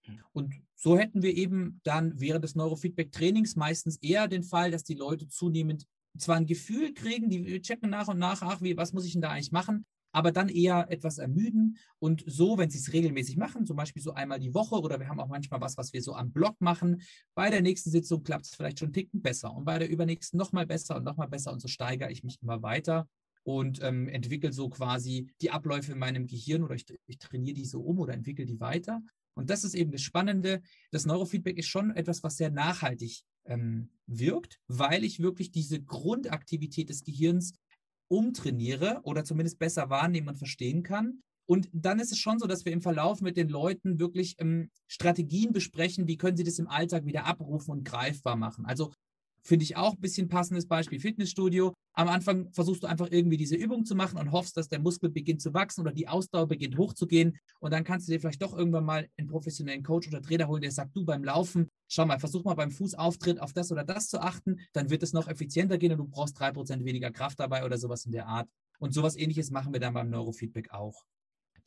Hm. 0.07 0.19
Und 0.33 0.55
so 0.75 0.97
hätten 0.97 1.21
wir 1.21 1.35
eben 1.35 1.79
dann 1.83 2.19
während 2.19 2.43
des 2.43 2.55
Neurofeedback-Trainings 2.55 3.55
meistens 3.55 3.97
eher 3.97 4.27
den 4.27 4.43
Fall, 4.43 4.71
dass 4.71 4.83
die 4.83 4.95
Leute 4.95 5.27
zunehmend 5.27 5.85
zwar 6.17 6.37
ein 6.37 6.45
Gefühl 6.47 6.93
kriegen, 6.93 7.29
die 7.29 7.61
checken 7.61 7.89
nach 7.89 8.07
und 8.07 8.17
nach, 8.17 8.41
ach, 8.41 8.61
wie, 8.61 8.75
was 8.77 8.93
muss 8.93 9.05
ich 9.05 9.13
denn 9.13 9.21
da 9.21 9.29
eigentlich 9.29 9.51
machen, 9.51 9.85
aber 10.11 10.31
dann 10.31 10.49
eher 10.49 10.87
etwas 10.89 11.17
ermüden. 11.17 11.77
Und 11.99 12.23
so, 12.25 12.57
wenn 12.57 12.69
sie 12.69 12.79
es 12.79 12.91
regelmäßig 12.91 13.37
machen, 13.37 13.65
zum 13.65 13.77
Beispiel 13.77 14.01
so 14.01 14.13
einmal 14.13 14.39
die 14.39 14.53
Woche 14.53 14.79
oder 14.79 14.99
wir 14.99 15.07
haben 15.09 15.19
auch 15.19 15.27
manchmal 15.27 15.61
was, 15.61 15.77
was 15.77 15.93
wir 15.93 16.01
so 16.01 16.15
am 16.15 16.31
Block 16.31 16.59
machen, 16.59 17.01
bei 17.35 17.49
der 17.49 17.61
nächsten 17.61 17.91
Sitzung 17.91 18.23
klappt 18.23 18.45
es 18.45 18.55
vielleicht 18.55 18.79
schon 18.79 18.87
einen 18.87 18.93
Ticken 18.93 19.21
besser 19.21 19.53
und 19.53 19.65
bei 19.65 19.77
der 19.77 19.89
übernächsten 19.89 20.37
nochmal 20.37 20.65
besser 20.65 20.95
und 20.95 21.03
nochmal 21.03 21.27
besser 21.27 21.51
und 21.51 21.61
so 21.61 21.67
steigere 21.67 22.09
ich 22.09 22.23
mich 22.23 22.41
immer 22.41 22.63
weiter 22.63 23.07
und 23.43 23.81
ähm, 23.81 24.09
entwickle 24.09 24.51
so 24.51 24.69
quasi 24.69 25.31
die 25.41 25.51
Abläufe 25.51 25.91
in 25.91 25.99
meinem 25.99 26.27
Gehirn 26.27 26.63
oder 26.63 26.75
ich, 26.75 26.85
ich 27.05 27.17
trainiere 27.17 27.53
die 27.53 27.65
so 27.65 27.81
um 27.81 27.99
oder 27.99 28.13
entwickle 28.13 28.45
die 28.45 28.59
weiter. 28.59 29.01
Und 29.37 29.49
das 29.49 29.63
ist 29.63 29.75
eben 29.75 29.91
das 29.91 30.01
Spannende. 30.01 30.61
Das 30.91 31.05
Neurofeedback 31.05 31.57
ist 31.57 31.67
schon 31.67 31.91
etwas, 31.91 32.23
was 32.23 32.37
sehr 32.37 32.51
nachhaltig 32.51 33.21
ähm, 33.45 33.89
wirkt, 34.05 34.59
weil 34.67 35.03
ich 35.03 35.19
wirklich 35.19 35.51
diese 35.51 35.81
Grundaktivität 35.81 36.89
des 36.89 37.03
Gehirns 37.03 37.53
umtrainiere 38.09 39.01
oder 39.03 39.23
zumindest 39.23 39.59
besser 39.59 39.89
wahrnehmen 39.89 40.29
und 40.29 40.37
verstehen 40.37 40.83
kann. 40.83 41.21
Und 41.45 41.69
dann 41.71 41.99
ist 41.99 42.11
es 42.11 42.19
schon 42.19 42.39
so, 42.39 42.47
dass 42.47 42.65
wir 42.65 42.73
im 42.73 42.81
Verlauf 42.81 43.21
mit 43.21 43.37
den 43.37 43.47
Leuten 43.47 43.99
wirklich 43.99 44.35
ähm, 44.39 44.69
Strategien 44.85 45.53
besprechen, 45.53 46.07
wie 46.07 46.17
können 46.17 46.35
sie 46.35 46.43
das 46.43 46.59
im 46.59 46.67
Alltag 46.67 47.05
wieder 47.05 47.25
abrufen 47.25 47.71
und 47.71 47.85
greifbar 47.85 48.35
machen. 48.35 48.65
Also 48.65 48.91
finde 49.47 49.63
ich 49.63 49.77
auch 49.77 49.93
ein 49.93 50.01
bisschen 50.01 50.27
passendes 50.27 50.67
Beispiel 50.67 50.99
Fitnessstudio. 50.99 51.73
Am 51.93 52.09
Anfang 52.09 52.51
versuchst 52.51 52.83
du 52.83 52.87
einfach 52.87 53.07
irgendwie 53.09 53.37
diese 53.37 53.55
Übung 53.55 53.85
zu 53.85 53.95
machen 53.95 54.19
und 54.19 54.33
hoffst, 54.33 54.57
dass 54.57 54.67
der 54.67 54.79
Muskel 54.79 55.09
beginnt 55.09 55.41
zu 55.41 55.53
wachsen 55.53 55.81
oder 55.81 55.93
die 55.93 56.09
Ausdauer 56.09 56.47
beginnt 56.47 56.77
hochzugehen. 56.77 57.37
Und 57.61 57.71
dann 57.71 57.85
kannst 57.85 58.07
du 58.07 58.11
dir 58.11 58.19
vielleicht 58.19 58.41
doch 58.41 58.55
irgendwann 58.55 58.83
mal 58.83 59.07
einen 59.17 59.29
professionellen 59.29 59.83
Coach 59.83 60.09
oder 60.09 60.21
Trainer 60.21 60.49
holen, 60.49 60.61
der 60.61 60.71
sagt, 60.71 60.95
du 60.95 61.05
beim 61.05 61.23
Laufen, 61.23 61.69
schau 61.87 62.05
mal, 62.05 62.19
versuch 62.19 62.43
mal 62.43 62.55
beim 62.55 62.71
Fußauftritt 62.71 63.39
auf 63.39 63.53
das 63.53 63.71
oder 63.71 63.85
das 63.85 64.09
zu 64.09 64.19
achten, 64.19 64.59
dann 64.73 64.89
wird 64.89 65.01
es 65.01 65.13
noch 65.13 65.29
effizienter 65.29 65.77
gehen 65.77 65.93
und 65.93 65.99
du 65.99 66.07
brauchst 66.07 66.37
drei 66.37 66.51
Prozent 66.51 66.83
weniger 66.83 67.11
Kraft 67.11 67.39
dabei 67.39 67.63
oder 67.63 67.77
sowas 67.77 68.05
in 68.05 68.11
der 68.11 68.27
Art. 68.27 68.49
Und 68.79 68.93
sowas 68.93 69.15
ähnliches 69.15 69.49
machen 69.49 69.71
wir 69.71 69.79
dann 69.79 69.93
beim 69.93 70.09
Neurofeedback 70.09 70.71
auch. 70.71 71.03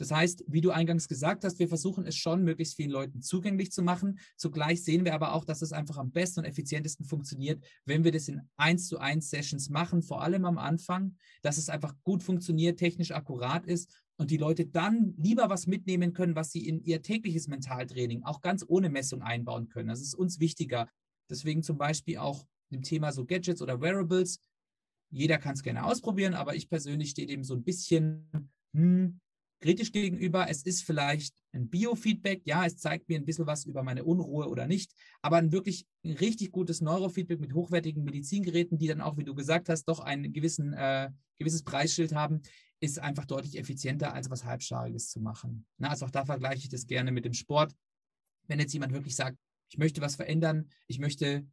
Das 0.01 0.11
heißt, 0.11 0.45
wie 0.47 0.63
du 0.63 0.71
eingangs 0.71 1.09
gesagt 1.09 1.45
hast, 1.45 1.59
wir 1.59 1.69
versuchen 1.69 2.07
es 2.07 2.17
schon, 2.17 2.43
möglichst 2.43 2.75
vielen 2.75 2.91
Leuten 2.91 3.21
zugänglich 3.21 3.71
zu 3.71 3.83
machen. 3.83 4.19
Zugleich 4.39 4.83
sehen 4.83 5.05
wir 5.05 5.13
aber 5.13 5.35
auch, 5.35 5.45
dass 5.45 5.61
es 5.61 5.73
einfach 5.73 5.99
am 5.99 6.11
besten 6.11 6.41
und 6.41 6.47
effizientesten 6.47 7.05
funktioniert, 7.05 7.63
wenn 7.85 8.03
wir 8.03 8.11
das 8.11 8.27
in 8.29 8.41
1 8.57 8.89
zu 8.89 8.99
1 8.99 9.29
Sessions 9.29 9.69
machen, 9.69 10.03
vor 10.03 10.23
allem 10.23 10.47
am 10.47 10.57
Anfang, 10.57 11.17
dass 11.43 11.59
es 11.59 11.69
einfach 11.69 11.95
gut 12.03 12.23
funktioniert, 12.23 12.79
technisch 12.79 13.11
akkurat 13.11 13.67
ist 13.67 13.95
und 14.17 14.31
die 14.31 14.39
Leute 14.39 14.65
dann 14.65 15.13
lieber 15.19 15.51
was 15.51 15.67
mitnehmen 15.67 16.15
können, 16.15 16.35
was 16.35 16.51
sie 16.51 16.67
in 16.67 16.83
ihr 16.83 17.03
tägliches 17.03 17.47
Mentaltraining 17.47 18.23
auch 18.23 18.41
ganz 18.41 18.65
ohne 18.67 18.89
Messung 18.89 19.21
einbauen 19.21 19.69
können. 19.69 19.91
Das 19.91 20.01
ist 20.01 20.15
uns 20.15 20.41
wichtiger. 20.41 20.89
Deswegen 21.29 21.63
zum 21.63 21.77
Beispiel 21.77 22.17
auch 22.17 22.47
im 22.71 22.83
Thema 22.83 23.13
so 23.13 23.27
Gadgets 23.27 23.61
oder 23.61 23.83
Wearables. 23.83 24.41
Jeder 25.11 25.37
kann 25.37 25.53
es 25.53 25.63
gerne 25.63 25.85
ausprobieren, 25.85 26.33
aber 26.33 26.55
ich 26.55 26.71
persönlich 26.71 27.11
stehe 27.11 27.27
dem 27.27 27.45
so 27.45 27.53
ein 27.53 27.65
bisschen, 27.65 28.51
hm, 28.73 29.21
kritisch 29.61 29.93
gegenüber. 29.93 30.49
Es 30.49 30.63
ist 30.63 30.83
vielleicht 30.83 31.35
ein 31.53 31.69
Biofeedback, 31.69 32.43
ja, 32.45 32.65
es 32.65 32.79
zeigt 32.79 33.09
mir 33.09 33.19
ein 33.19 33.25
bisschen 33.25 33.47
was 33.47 33.65
über 33.65 33.83
meine 33.83 34.05
Unruhe 34.05 34.49
oder 34.49 34.67
nicht, 34.67 34.93
aber 35.23 35.37
ein 35.37 35.53
wirklich 35.53 35.87
ein 36.05 36.13
richtig 36.13 36.53
gutes 36.53 36.81
Neurofeedback 36.81 37.41
mit 37.41 37.55
hochwertigen 37.55 38.05
Medizingeräten, 38.05 38.79
die 38.79 38.87
dann 38.87 39.01
auch, 39.01 39.17
wie 39.19 39.25
du 39.25 39.35
gesagt 39.35 39.69
hast, 39.69 39.85
doch 39.85 40.01
ein 40.01 40.33
gewissen, 40.33 40.73
äh, 40.73 41.11
gewisses 41.39 41.63
Preisschild 41.63 42.15
haben, 42.15 42.41
ist 42.81 42.99
einfach 42.99 43.27
deutlich 43.27 43.59
effizienter, 43.59 44.15
als 44.15 44.31
was 44.31 44.45
Halbschariges 44.45 45.11
zu 45.11 45.21
machen. 45.21 45.67
Na, 45.77 45.91
also 45.91 46.07
auch 46.07 46.11
da 46.11 46.25
vergleiche 46.25 46.63
ich 46.63 46.69
das 46.71 46.87
gerne 46.87 47.13
mit 47.13 47.25
dem 47.25 47.35
Sport. 47.35 47.75
Wenn 48.49 48.59
jetzt 48.59 48.73
jemand 48.73 48.93
wirklich 48.93 49.15
sagt, 49.15 49.37
ich 49.69 49.79
möchte 49.79 50.01
was 50.01 50.17
verändern, 50.17 50.69
ich 50.87 50.99
möchte 50.99 51.47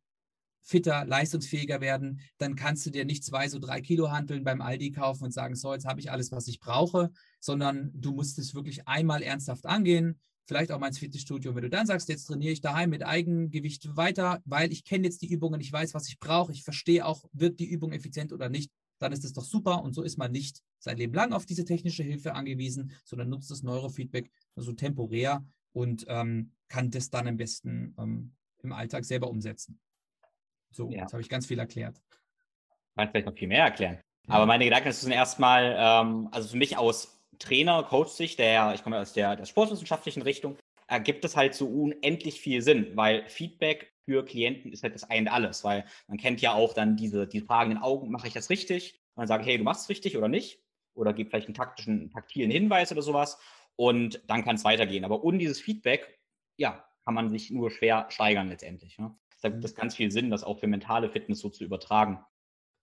fitter, 0.61 1.05
leistungsfähiger 1.05 1.81
werden, 1.81 2.19
dann 2.37 2.55
kannst 2.55 2.85
du 2.85 2.89
dir 2.89 3.05
nicht 3.05 3.23
zwei, 3.23 3.47
so 3.47 3.59
drei 3.59 3.81
Kilo 3.81 4.11
Hanteln 4.11 4.43
beim 4.43 4.61
Aldi 4.61 4.91
kaufen 4.91 5.25
und 5.25 5.31
sagen, 5.31 5.55
so, 5.55 5.73
jetzt 5.73 5.85
habe 5.85 5.99
ich 5.99 6.11
alles, 6.11 6.31
was 6.31 6.47
ich 6.47 6.59
brauche, 6.59 7.11
sondern 7.39 7.91
du 7.93 8.11
musst 8.11 8.37
es 8.39 8.53
wirklich 8.53 8.87
einmal 8.87 9.21
ernsthaft 9.21 9.65
angehen, 9.65 10.19
vielleicht 10.45 10.71
auch 10.71 10.79
mal 10.79 10.87
ins 10.87 10.99
Fitnessstudio. 10.99 11.55
Wenn 11.55 11.63
du 11.63 11.69
dann 11.69 11.87
sagst, 11.87 12.09
jetzt 12.09 12.25
trainiere 12.25 12.53
ich 12.53 12.61
daheim 12.61 12.89
mit 12.89 13.05
Eigengewicht 13.05 13.95
weiter, 13.95 14.41
weil 14.45 14.71
ich 14.71 14.83
kenne 14.83 15.05
jetzt 15.05 15.21
die 15.21 15.31
Übungen, 15.31 15.61
ich 15.61 15.71
weiß, 15.71 15.93
was 15.93 16.07
ich 16.07 16.19
brauche, 16.19 16.51
ich 16.51 16.63
verstehe 16.63 17.05
auch, 17.05 17.25
wird 17.33 17.59
die 17.59 17.69
Übung 17.69 17.91
effizient 17.91 18.33
oder 18.33 18.49
nicht, 18.49 18.71
dann 18.99 19.11
ist 19.11 19.25
es 19.25 19.33
doch 19.33 19.45
super 19.45 19.83
und 19.83 19.93
so 19.93 20.01
ist 20.01 20.17
man 20.17 20.31
nicht 20.31 20.63
sein 20.79 20.97
Leben 20.97 21.13
lang 21.13 21.33
auf 21.33 21.45
diese 21.45 21.65
technische 21.65 22.03
Hilfe 22.03 22.33
angewiesen, 22.33 22.91
sondern 23.03 23.29
nutzt 23.29 23.51
das 23.51 23.63
Neurofeedback 23.63 24.31
so 24.55 24.61
also 24.61 24.73
temporär 24.73 25.45
und 25.73 26.05
ähm, 26.07 26.51
kann 26.67 26.89
das 26.91 27.09
dann 27.09 27.27
am 27.27 27.37
besten 27.37 27.93
ähm, 27.97 28.33
im 28.63 28.71
Alltag 28.71 29.05
selber 29.05 29.29
umsetzen. 29.29 29.79
So, 30.77 30.91
ja. 30.91 31.01
jetzt 31.01 31.13
habe 31.13 31.21
ich 31.21 31.29
ganz 31.29 31.47
viel 31.47 31.57
erklärt. 31.57 31.99
Kannst 32.95 33.11
vielleicht 33.11 33.25
noch 33.25 33.35
viel 33.35 33.47
mehr 33.47 33.63
erklären. 33.63 33.99
Aber 34.27 34.45
meine 34.45 34.63
Gedanken 34.63 34.91
sind 34.91 35.11
erstmal, 35.11 35.75
ähm, 35.77 36.29
also 36.31 36.49
für 36.49 36.57
mich 36.57 36.77
aus 36.77 37.19
Trainer, 37.39 37.83
Coach-Sicht, 37.83 38.37
der, 38.37 38.73
ich 38.75 38.83
komme 38.83 38.99
aus 38.99 39.13
der, 39.13 39.35
der 39.35 39.45
sportwissenschaftlichen 39.45 40.21
Richtung, 40.21 40.57
ergibt 40.87 41.25
es 41.25 41.35
halt 41.35 41.55
so 41.55 41.67
unendlich 41.67 42.39
viel 42.39 42.61
Sinn, 42.61 42.91
weil 42.95 43.27
Feedback 43.27 43.91
für 44.05 44.23
Klienten 44.23 44.71
ist 44.71 44.83
halt 44.83 44.93
das 44.93 45.03
ein 45.03 45.23
und 45.23 45.27
alles, 45.29 45.63
weil 45.63 45.85
man 46.07 46.17
kennt 46.17 46.41
ja 46.41 46.53
auch 46.53 46.73
dann 46.73 46.95
diese, 46.95 47.27
die 47.27 47.41
fragenden 47.41 47.81
Augen, 47.81 48.11
mache 48.11 48.27
ich 48.27 48.33
das 48.33 48.49
richtig? 48.49 48.99
Und 49.15 49.21
dann 49.21 49.27
sage 49.27 49.43
ich, 49.43 49.49
hey, 49.49 49.57
du 49.57 49.63
machst 49.63 49.83
es 49.83 49.89
richtig 49.89 50.15
oder 50.15 50.27
nicht? 50.27 50.61
Oder 50.93 51.13
gib 51.13 51.29
vielleicht 51.29 51.47
einen 51.47 51.55
taktischen, 51.55 52.11
taktilen 52.11 52.51
Hinweis 52.51 52.91
oder 52.91 53.01
sowas 53.01 53.39
und 53.75 54.21
dann 54.27 54.43
kann 54.43 54.57
es 54.57 54.63
weitergehen. 54.63 55.05
Aber 55.05 55.23
ohne 55.23 55.39
dieses 55.39 55.59
Feedback, 55.59 56.19
ja, 56.57 56.87
kann 57.05 57.15
man 57.15 57.29
sich 57.29 57.49
nur 57.49 57.71
schwer 57.71 58.05
steigern 58.09 58.49
letztendlich. 58.49 58.97
Ne? 58.99 59.15
Da 59.41 59.49
gibt 59.49 59.63
es 59.63 59.75
ganz 59.75 59.95
viel 59.95 60.11
Sinn, 60.11 60.29
das 60.29 60.43
auch 60.43 60.59
für 60.59 60.67
mentale 60.67 61.09
Fitness 61.09 61.39
so 61.39 61.49
zu 61.49 61.63
übertragen. 61.63 62.23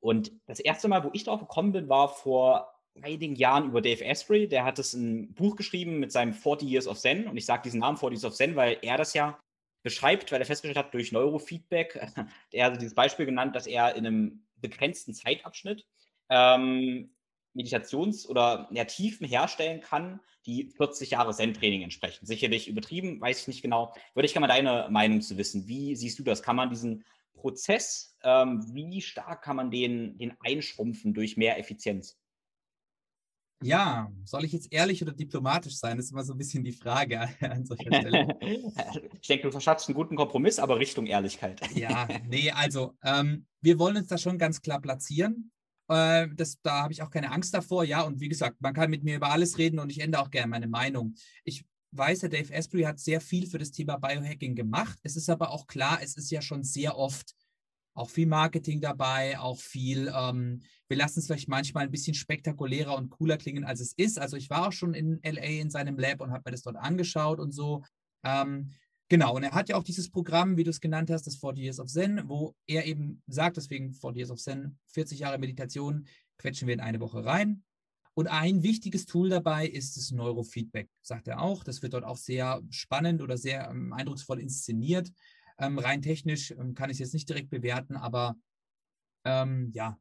Und 0.01 0.33
das 0.47 0.61
erste 0.61 0.89
Mal, 0.89 1.03
wo 1.05 1.11
ich 1.13 1.25
drauf 1.25 1.41
gekommen 1.41 1.73
bin, 1.73 1.89
war 1.89 2.09
vor 2.09 2.75
einigen 3.03 3.35
Jahren 3.35 3.67
über 3.67 3.81
Dave 3.81 4.05
Asprey. 4.05 4.47
Der 4.49 4.65
hat 4.65 4.79
es 4.79 4.93
ein 4.93 5.35
Buch 5.35 5.57
geschrieben 5.57 5.99
mit 5.99 6.13
seinem 6.13 6.33
40 6.33 6.69
Years 6.69 6.87
of 6.87 6.99
Zen. 6.99 7.27
Und 7.27 7.37
ich 7.37 7.47
sage 7.47 7.63
diesen 7.63 7.81
Namen 7.81 7.97
40 7.97 8.19
Years 8.19 8.25
of 8.25 8.35
Zen, 8.37 8.55
weil 8.57 8.79
er 8.83 8.97
das 8.97 9.15
ja 9.15 9.39
beschreibt, 9.83 10.31
weil 10.33 10.41
er 10.41 10.47
festgestellt 10.47 10.79
hat 10.79 10.95
durch 10.95 11.13
Neurofeedback. 11.13 12.01
Er 12.53 12.67
hat 12.67 12.81
dieses 12.81 12.95
Beispiel 12.95 13.27
genannt, 13.27 13.57
dass 13.57 13.67
er 13.67 13.97
in 13.97 14.07
einem 14.07 14.47
begrenzten 14.57 15.13
Zeitabschnitt 15.13 15.87
ähm, 16.31 17.15
Meditations- 17.55 18.29
oder 18.29 18.69
ja, 18.73 18.85
Tiefen 18.85 19.27
herstellen 19.27 19.81
kann, 19.81 20.21
die 20.47 20.71
40 20.77 21.11
Jahre 21.11 21.33
Zen-Training 21.33 21.83
entsprechen. 21.83 22.27
Sicherlich 22.27 22.69
übertrieben, 22.69 23.21
weiß 23.21 23.43
ich 23.43 23.49
nicht 23.49 23.63
genau. 23.63 23.95
Würde 24.15 24.27
ich 24.27 24.33
gerne 24.33 24.47
mal 24.47 24.55
deine 24.55 24.89
Meinung 24.91 25.21
zu 25.23 25.39
wissen. 25.39 25.67
Wie 25.67 25.97
siehst 25.97 26.19
du 26.19 26.23
das? 26.23 26.43
Kann 26.43 26.57
man 26.57 26.71
diesen 26.71 27.05
Prozess, 27.35 28.17
ähm, 28.23 28.65
wie 28.75 29.01
stark 29.01 29.43
kann 29.43 29.57
man 29.57 29.71
den, 29.71 30.19
den 30.19 30.35
einschrumpfen 30.41 31.15
durch 31.15 31.37
mehr 31.37 31.59
Effizienz? 31.59 32.17
Ja, 33.63 34.13
soll 34.25 34.45
ich 34.45 34.53
jetzt 34.53 34.73
ehrlich 34.73 35.03
oder 35.03 35.13
diplomatisch 35.13 35.77
sein? 35.77 35.97
Das 35.97 36.07
ist 36.07 36.13
immer 36.13 36.25
so 36.25 36.35
ein 36.35 36.39
bisschen 36.39 36.65
die 36.65 36.73
Frage 36.73 37.29
an 37.41 37.65
solcher 37.65 37.95
Stelle. 37.95 38.29
ich 39.21 39.27
denke, 39.27 39.45
du 39.45 39.51
verschaffst 39.53 39.89
einen 39.89 39.95
guten 39.95 40.17
Kompromiss, 40.17 40.59
aber 40.59 40.79
Richtung 40.79 41.07
Ehrlichkeit. 41.07 41.61
ja, 41.75 42.07
nee, 42.29 42.51
also 42.51 42.95
ähm, 43.03 43.47
wir 43.63 43.79
wollen 43.79 43.97
uns 43.97 44.09
da 44.09 44.19
schon 44.19 44.39
ganz 44.39 44.61
klar 44.61 44.83
platzieren. 44.83 45.51
Äh, 45.89 46.29
das, 46.35 46.61
da 46.63 46.83
habe 46.83 46.93
ich 46.93 47.03
auch 47.03 47.11
keine 47.11 47.31
Angst 47.33 47.55
davor. 47.55 47.85
Ja, 47.85 48.03
und 48.03 48.21
wie 48.21 48.29
gesagt, 48.29 48.61
man 48.61 48.75
kann 48.75 48.91
mit 48.91 49.05
mir 49.05 49.17
über 49.17 49.31
alles 49.31 49.59
reden 49.59 49.79
und 49.79 49.91
ich 49.91 50.01
ändere 50.01 50.23
auch 50.23 50.31
gerne 50.31 50.49
meine 50.49 50.69
Meinung. 50.69 51.15
Ich 51.45 51.65
weiß, 51.93 52.21
der 52.21 52.29
Dave 52.29 52.53
Asprey 52.55 52.83
hat 52.83 52.99
sehr 52.99 53.21
viel 53.21 53.47
für 53.47 53.59
das 53.59 53.71
Thema 53.71 53.97
Biohacking 53.97 54.55
gemacht. 54.55 54.99
Es 55.03 55.17
ist 55.17 55.31
aber 55.31 55.51
auch 55.51 55.67
klar, 55.67 56.01
es 56.03 56.17
ist 56.17 56.31
ja 56.31 56.43
schon 56.43 56.65
sehr 56.65 56.97
oft 56.97 57.35
auch 57.95 58.11
viel 58.11 58.27
Marketing 58.27 58.81
dabei, 58.81 59.39
auch 59.39 59.61
viel, 59.61 60.13
ähm, 60.15 60.63
wir 60.89 60.97
lassen 60.97 61.21
es 61.21 61.27
vielleicht 61.27 61.49
manchmal 61.49 61.85
ein 61.85 61.93
bisschen 61.93 62.15
spektakulärer 62.15 62.97
und 62.97 63.11
cooler 63.11 63.37
klingen, 63.37 63.65
als 63.65 63.81
es 63.81 63.93
ist. 63.97 64.19
Also 64.19 64.37
ich 64.37 64.51
war 64.51 64.69
auch 64.69 64.73
schon 64.73 64.95
in 64.95 65.21
LA 65.23 65.61
in 65.61 65.71
seinem 65.71 65.97
Lab 65.97 66.21
und 66.21 66.33
habe 66.33 66.43
mir 66.45 66.53
das 66.53 66.63
dort 66.63 66.77
angeschaut 66.77 67.39
und 67.39 67.53
so. 67.53 67.85
Ähm, 68.25 68.73
Genau, 69.09 69.37
und 69.37 69.43
er 69.43 69.53
hat 69.53 69.69
ja 69.69 69.77
auch 69.77 69.83
dieses 69.83 70.11
Programm, 70.11 70.57
wie 70.57 70.65
du 70.65 70.71
es 70.71 70.81
genannt 70.81 71.11
hast, 71.11 71.27
das 71.27 71.37
40 71.37 71.63
Years 71.63 71.79
of 71.81 71.89
Zen, 71.89 72.23
wo 72.27 72.55
er 72.67 72.87
eben 72.87 73.23
sagt, 73.27 73.59
deswegen 73.59 73.93
40 73.93 74.19
Years 74.19 74.31
of 74.31 74.41
Zen, 74.41 74.79
40 74.87 75.19
Jahre 75.19 75.39
Meditation, 75.39 76.07
quetschen 76.39 76.67
wir 76.67 76.75
in 76.75 76.81
eine 76.81 77.01
Woche 77.01 77.25
rein. 77.25 77.63
Und 78.15 78.29
ein 78.29 78.63
wichtiges 78.63 79.07
Tool 79.07 79.29
dabei 79.29 79.67
ist 79.67 79.97
das 79.97 80.13
Neurofeedback, 80.13 80.89
sagt 81.03 81.29
er 81.29 81.41
auch. 81.41 81.65
Das 81.65 81.83
wird 81.83 81.95
dort 81.95 82.05
auch 82.05 82.17
sehr 82.17 82.63
spannend 82.71 83.21
oder 83.21 83.37
sehr 83.37 83.69
ähm, 83.69 83.93
eindrucksvoll 83.93 84.41
inszeniert. 84.41 85.13
Ähm, 85.59 85.79
rein 85.79 86.01
technisch 86.01 86.53
ähm, 86.53 86.75
kann 86.75 86.91
ich 86.91 86.97
es 86.97 87.01
jetzt 87.01 87.15
nicht 87.15 87.29
direkt 87.29 87.51
bewerten, 87.51 87.97
aber 87.97 88.37
ähm, 89.25 89.71
ja, 89.73 89.99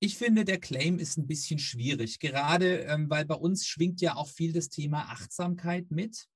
ich 0.00 0.16
finde, 0.16 0.44
der 0.44 0.58
Claim 0.58 0.98
ist 0.98 1.16
ein 1.16 1.28
bisschen 1.28 1.60
schwierig, 1.60 2.18
gerade 2.18 2.78
ähm, 2.80 3.08
weil 3.08 3.24
bei 3.24 3.36
uns 3.36 3.66
schwingt 3.66 4.00
ja 4.00 4.16
auch 4.16 4.28
viel 4.28 4.52
das 4.52 4.68
Thema 4.68 5.02
Achtsamkeit 5.10 5.92
mit. 5.92 6.26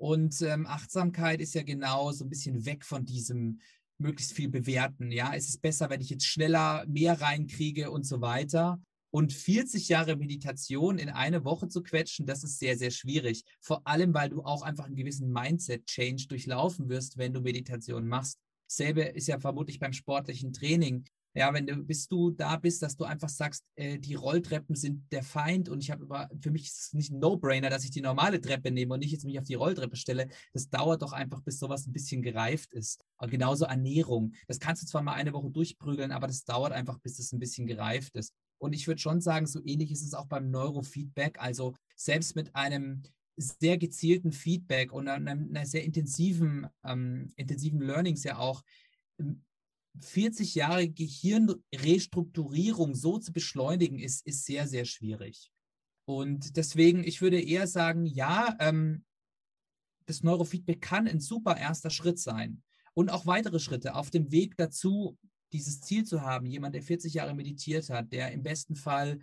Und 0.00 0.40
ähm, 0.40 0.66
Achtsamkeit 0.66 1.42
ist 1.42 1.54
ja 1.54 1.62
genau 1.62 2.10
so 2.10 2.24
ein 2.24 2.30
bisschen 2.30 2.64
weg 2.64 2.86
von 2.86 3.04
diesem 3.04 3.60
möglichst 3.98 4.32
viel 4.32 4.48
bewerten. 4.48 5.12
Ja, 5.12 5.34
es 5.34 5.50
ist 5.50 5.60
besser, 5.60 5.90
wenn 5.90 6.00
ich 6.00 6.08
jetzt 6.08 6.24
schneller 6.24 6.86
mehr 6.88 7.20
reinkriege 7.20 7.90
und 7.90 8.06
so 8.06 8.22
weiter. 8.22 8.80
Und 9.10 9.34
40 9.34 9.90
Jahre 9.90 10.16
Meditation 10.16 10.96
in 10.96 11.10
eine 11.10 11.44
Woche 11.44 11.68
zu 11.68 11.82
quetschen, 11.82 12.24
das 12.24 12.44
ist 12.44 12.58
sehr, 12.58 12.78
sehr 12.78 12.90
schwierig. 12.90 13.44
Vor 13.60 13.86
allem, 13.86 14.14
weil 14.14 14.30
du 14.30 14.42
auch 14.42 14.62
einfach 14.62 14.86
einen 14.86 14.96
gewissen 14.96 15.30
Mindset-Change 15.30 16.28
durchlaufen 16.28 16.88
wirst, 16.88 17.18
wenn 17.18 17.34
du 17.34 17.42
Meditation 17.42 18.06
machst. 18.08 18.38
Selbe 18.66 19.02
ist 19.02 19.28
ja 19.28 19.38
vermutlich 19.38 19.80
beim 19.80 19.92
sportlichen 19.92 20.54
Training. 20.54 21.04
Ja, 21.34 21.54
wenn 21.54 21.66
du 21.66 21.76
bis 21.76 22.08
du 22.08 22.30
da 22.30 22.56
bist, 22.56 22.82
dass 22.82 22.96
du 22.96 23.04
einfach 23.04 23.28
sagst, 23.28 23.64
äh, 23.76 23.98
die 23.98 24.14
Rolltreppen 24.14 24.74
sind 24.74 25.10
der 25.12 25.22
Feind 25.22 25.68
und 25.68 25.82
ich 25.82 25.90
habe 25.90 26.02
über, 26.02 26.28
für 26.40 26.50
mich 26.50 26.64
ist 26.64 26.78
es 26.78 26.92
nicht 26.92 27.12
ein 27.12 27.20
No-Brainer, 27.20 27.70
dass 27.70 27.84
ich 27.84 27.92
die 27.92 28.00
normale 28.00 28.40
Treppe 28.40 28.72
nehme 28.72 28.94
und 28.94 29.00
nicht 29.00 29.12
jetzt 29.12 29.24
mich 29.24 29.38
auf 29.38 29.44
die 29.44 29.54
Rolltreppe 29.54 29.96
stelle. 29.96 30.28
Das 30.52 30.68
dauert 30.68 31.02
doch 31.02 31.12
einfach, 31.12 31.40
bis 31.42 31.60
sowas 31.60 31.86
ein 31.86 31.92
bisschen 31.92 32.22
gereift 32.22 32.72
ist. 32.72 33.00
Und 33.18 33.30
genauso 33.30 33.64
Ernährung. 33.66 34.32
Das 34.48 34.58
kannst 34.58 34.82
du 34.82 34.86
zwar 34.86 35.02
mal 35.02 35.12
eine 35.12 35.32
Woche 35.32 35.50
durchprügeln, 35.50 36.10
aber 36.10 36.26
das 36.26 36.44
dauert 36.44 36.72
einfach, 36.72 36.98
bis 36.98 37.16
das 37.16 37.32
ein 37.32 37.38
bisschen 37.38 37.66
gereift 37.66 38.16
ist. 38.16 38.34
Und 38.58 38.74
ich 38.74 38.86
würde 38.88 39.00
schon 39.00 39.20
sagen, 39.20 39.46
so 39.46 39.60
ähnlich 39.64 39.92
ist 39.92 40.02
es 40.02 40.14
auch 40.14 40.26
beim 40.26 40.50
Neurofeedback. 40.50 41.40
Also 41.40 41.74
selbst 41.96 42.34
mit 42.34 42.54
einem 42.56 43.02
sehr 43.36 43.78
gezielten 43.78 44.32
Feedback 44.32 44.92
und 44.92 45.08
einer, 45.08 45.30
einer 45.30 45.66
sehr 45.66 45.84
intensiven, 45.84 46.66
ähm, 46.84 47.32
intensiven 47.36 47.80
Learnings 47.80 48.24
ja 48.24 48.38
auch, 48.38 48.62
40 49.98 50.54
Jahre 50.54 50.88
Gehirnrestrukturierung 50.88 52.94
so 52.94 53.18
zu 53.18 53.32
beschleunigen, 53.32 53.98
ist, 53.98 54.24
ist 54.26 54.44
sehr, 54.44 54.68
sehr 54.68 54.84
schwierig. 54.84 55.50
Und 56.04 56.56
deswegen, 56.56 57.02
ich 57.04 57.20
würde 57.20 57.40
eher 57.40 57.66
sagen, 57.66 58.06
ja, 58.06 58.56
ähm, 58.60 59.04
das 60.06 60.22
Neurofeedback 60.22 60.80
kann 60.80 61.06
ein 61.06 61.20
super 61.20 61.56
erster 61.56 61.90
Schritt 61.90 62.18
sein. 62.18 62.62
Und 62.94 63.10
auch 63.10 63.26
weitere 63.26 63.60
Schritte 63.60 63.94
auf 63.94 64.10
dem 64.10 64.32
Weg 64.32 64.56
dazu, 64.56 65.16
dieses 65.52 65.80
Ziel 65.80 66.04
zu 66.04 66.22
haben, 66.22 66.46
jemand, 66.46 66.74
der 66.74 66.82
40 66.82 67.14
Jahre 67.14 67.34
meditiert 67.34 67.88
hat, 67.90 68.12
der 68.12 68.32
im 68.32 68.42
besten 68.42 68.74
Fall 68.74 69.20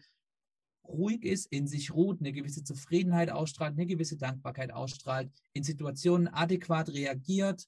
ruhig 0.87 1.23
ist, 1.23 1.51
in 1.51 1.67
sich 1.67 1.93
ruht, 1.93 2.21
eine 2.21 2.31
gewisse 2.31 2.63
Zufriedenheit 2.63 3.29
ausstrahlt, 3.29 3.73
eine 3.73 3.85
gewisse 3.85 4.17
Dankbarkeit 4.17 4.71
ausstrahlt, 4.71 5.31
in 5.53 5.63
Situationen 5.63 6.27
adäquat 6.27 6.89
reagiert, 6.89 7.67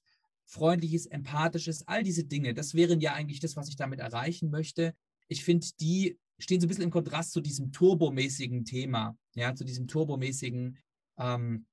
freundliches, 0.50 1.06
empathisches, 1.06 1.86
all 1.86 2.02
diese 2.02 2.24
Dinge, 2.24 2.54
das 2.54 2.74
wären 2.74 3.00
ja 3.00 3.14
eigentlich 3.14 3.40
das, 3.40 3.56
was 3.56 3.68
ich 3.68 3.76
damit 3.76 4.00
erreichen 4.00 4.50
möchte. 4.50 4.94
Ich 5.28 5.44
finde, 5.44 5.66
die 5.80 6.18
stehen 6.38 6.60
so 6.60 6.66
ein 6.66 6.68
bisschen 6.68 6.84
im 6.84 6.90
Kontrast 6.90 7.32
zu 7.32 7.40
diesem 7.40 7.70
turbomäßigen 7.70 8.64
Thema, 8.64 9.16
ja, 9.34 9.54
zu 9.54 9.64
diesem 9.64 9.86
turbomäßigen, 9.86 10.78
ähm, 11.18 11.66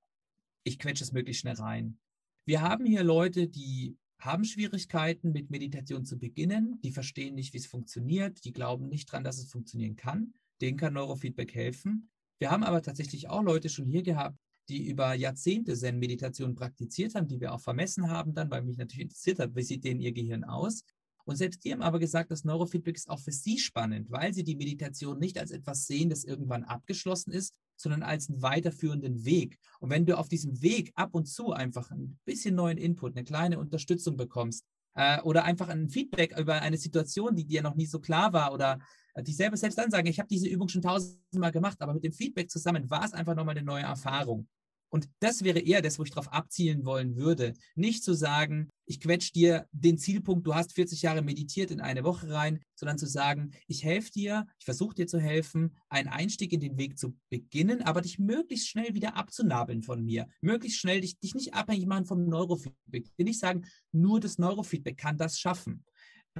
ich 0.64 0.78
quetsche 0.78 1.04
es 1.04 1.12
möglichst 1.12 1.42
schnell 1.42 1.56
rein. 1.56 1.98
Wir 2.46 2.62
haben 2.62 2.86
hier 2.86 3.04
Leute, 3.04 3.48
die 3.48 3.98
haben 4.20 4.46
Schwierigkeiten 4.46 5.32
mit 5.32 5.50
Meditation 5.50 6.06
zu 6.06 6.20
beginnen, 6.20 6.80
die 6.84 6.92
verstehen 6.92 7.36
nicht, 7.36 7.54
wie 7.54 7.58
es 7.58 7.66
funktioniert, 7.66 8.44
die 8.46 8.54
glauben 8.54 8.90
nicht 8.90 9.12
dran, 9.12 9.24
dass 9.24 9.40
es 9.40 9.50
funktionieren 9.50 9.96
kann. 9.96 10.34
Denen 10.62 10.78
kann 10.78 10.94
Neurofeedback 10.94 11.54
helfen. 11.54 12.10
Wir 12.40 12.52
haben 12.52 12.64
aber 12.64 12.82
tatsächlich 12.82 13.30
auch 13.30 13.44
Leute 13.44 13.70
schon 13.70 13.86
hier 13.86 14.04
gehabt, 14.04 14.38
die 14.70 14.88
über 14.88 15.14
Jahrzehnte 15.14 15.76
Zen-Meditation 15.76 16.56
praktiziert 16.56 17.16
haben, 17.16 17.28
die 17.28 17.40
wir 17.40 17.54
auch 17.54 17.62
vermessen 17.62 18.10
haben 18.10 18.34
dann, 18.34 18.50
weil 18.50 18.64
mich 18.64 18.78
natürlich 18.78 19.04
interessiert 19.04 19.40
hat, 19.40 19.56
wie 19.56 19.64
sieht 19.64 19.84
denn 19.84 20.00
ihr 20.00 20.12
Gehirn 20.12 20.44
aus? 20.44 20.84
Und 21.28 21.36
selbst 21.36 21.66
die 21.66 21.74
haben 21.74 21.82
aber 21.82 22.00
gesagt, 22.00 22.32
das 22.32 22.46
Neurofeedback 22.46 22.96
ist 22.96 23.10
auch 23.10 23.20
für 23.20 23.34
sie 23.34 23.60
spannend, 23.60 24.10
weil 24.10 24.34
sie 24.34 24.46
die 24.46 24.56
Meditation 24.56 25.20
nicht 25.20 25.38
als 25.38 25.52
etwas 25.52 25.86
sehen, 25.86 26.10
das 26.10 26.24
irgendwann 26.24 26.64
abgeschlossen 26.64 27.32
ist, 27.32 27.54
sondern 27.76 28.02
als 28.02 28.30
einen 28.30 28.42
weiterführenden 28.42 29.26
Weg. 29.26 29.60
Und 29.82 29.90
wenn 29.90 30.06
du 30.06 30.18
auf 30.18 30.30
diesem 30.30 30.62
Weg 30.62 30.94
ab 30.96 31.14
und 31.14 31.26
zu 31.26 31.52
einfach 31.52 31.92
ein 31.92 32.18
bisschen 32.24 32.56
neuen 32.56 32.78
Input, 32.78 33.16
eine 33.16 33.26
kleine 33.26 33.60
Unterstützung 33.60 34.16
bekommst 34.16 34.66
äh, 34.96 35.22
oder 35.22 35.44
einfach 35.44 35.68
ein 35.68 35.90
Feedback 35.90 36.38
über 36.38 36.62
eine 36.62 36.78
Situation, 36.78 37.36
die 37.36 37.46
dir 37.46 37.62
noch 37.62 37.76
nie 37.76 37.88
so 37.88 38.00
klar 38.00 38.32
war 38.32 38.54
oder 38.54 38.80
äh, 39.14 39.22
dich 39.22 39.36
selber 39.36 39.58
selbst 39.58 39.78
dann 39.78 39.92
sagen, 39.92 40.08
ich 40.08 40.20
habe 40.20 40.30
diese 40.30 40.48
Übung 40.48 40.70
schon 40.70 40.82
tausendmal 40.82 41.52
gemacht, 41.52 41.82
aber 41.82 41.94
mit 41.94 42.06
dem 42.06 42.14
Feedback 42.14 42.50
zusammen 42.50 42.90
war 42.90 43.04
es 43.04 43.14
einfach 43.14 43.36
nochmal 43.36 43.58
eine 43.58 43.66
neue 43.66 43.84
Erfahrung. 43.84 44.48
Und 44.90 45.10
das 45.20 45.44
wäre 45.44 45.60
eher 45.60 45.82
das, 45.82 46.00
wo 46.00 46.04
ich 46.04 46.12
darauf 46.12 46.32
abzielen 46.32 46.86
wollen 46.86 47.18
würde. 47.18 47.54
Nicht 47.76 48.04
zu 48.04 48.14
sagen, 48.14 48.70
ich 48.86 49.02
quetsche 49.02 49.34
dir 49.34 49.68
den 49.72 49.98
Zielpunkt, 49.98 50.48
du 50.48 50.56
hast 50.56 50.74
40 50.74 51.02
Jahre 51.02 51.22
meditiert 51.22 51.72
in 51.72 51.82
eine 51.82 52.06
Woche 52.06 52.30
rein, 52.30 52.62
sondern 52.76 52.98
zu 52.98 53.06
sagen, 53.06 53.52
ich 53.68 53.84
helfe 53.84 54.12
dir, 54.12 54.48
ich 54.60 54.66
versuche 54.66 54.96
dir 54.96 55.08
zu 55.08 55.20
helfen, 55.20 55.76
einen 55.90 56.08
Einstieg 56.08 56.54
in 56.54 56.62
den 56.62 56.78
Weg 56.78 56.98
zu 56.98 57.18
beginnen, 57.30 57.82
aber 57.82 58.02
dich 58.02 58.18
möglichst 58.18 58.70
schnell 58.70 58.94
wieder 58.94 59.18
abzunabeln 59.18 59.82
von 59.82 60.04
mir. 60.04 60.28
Möglichst 60.42 60.80
schnell 60.80 61.02
dich, 61.02 61.20
dich 61.20 61.36
nicht 61.36 61.54
abhängig 61.54 61.86
machen 61.86 62.06
vom 62.06 62.26
Neurofeedback. 62.26 63.12
Nicht 63.18 63.40
sagen, 63.40 63.66
nur 63.92 64.22
das 64.22 64.38
Neurofeedback 64.38 64.98
kann 64.98 65.18
das 65.18 65.38
schaffen. 65.38 65.84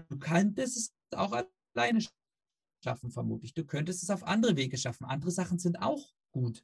Du 0.10 0.18
kannst 0.18 0.60
es 0.60 0.94
auch 1.12 1.44
alleine 1.74 2.00
schaffen, 2.84 3.12
vermutlich. 3.12 3.54
Du 3.54 3.66
könntest 3.66 4.04
es 4.04 4.10
auf 4.10 4.24
andere 4.24 4.56
Wege 4.56 4.78
schaffen. 4.78 5.06
Andere 5.06 5.32
Sachen 5.32 5.60
sind 5.60 5.82
auch 5.82 6.14
gut. 6.32 6.64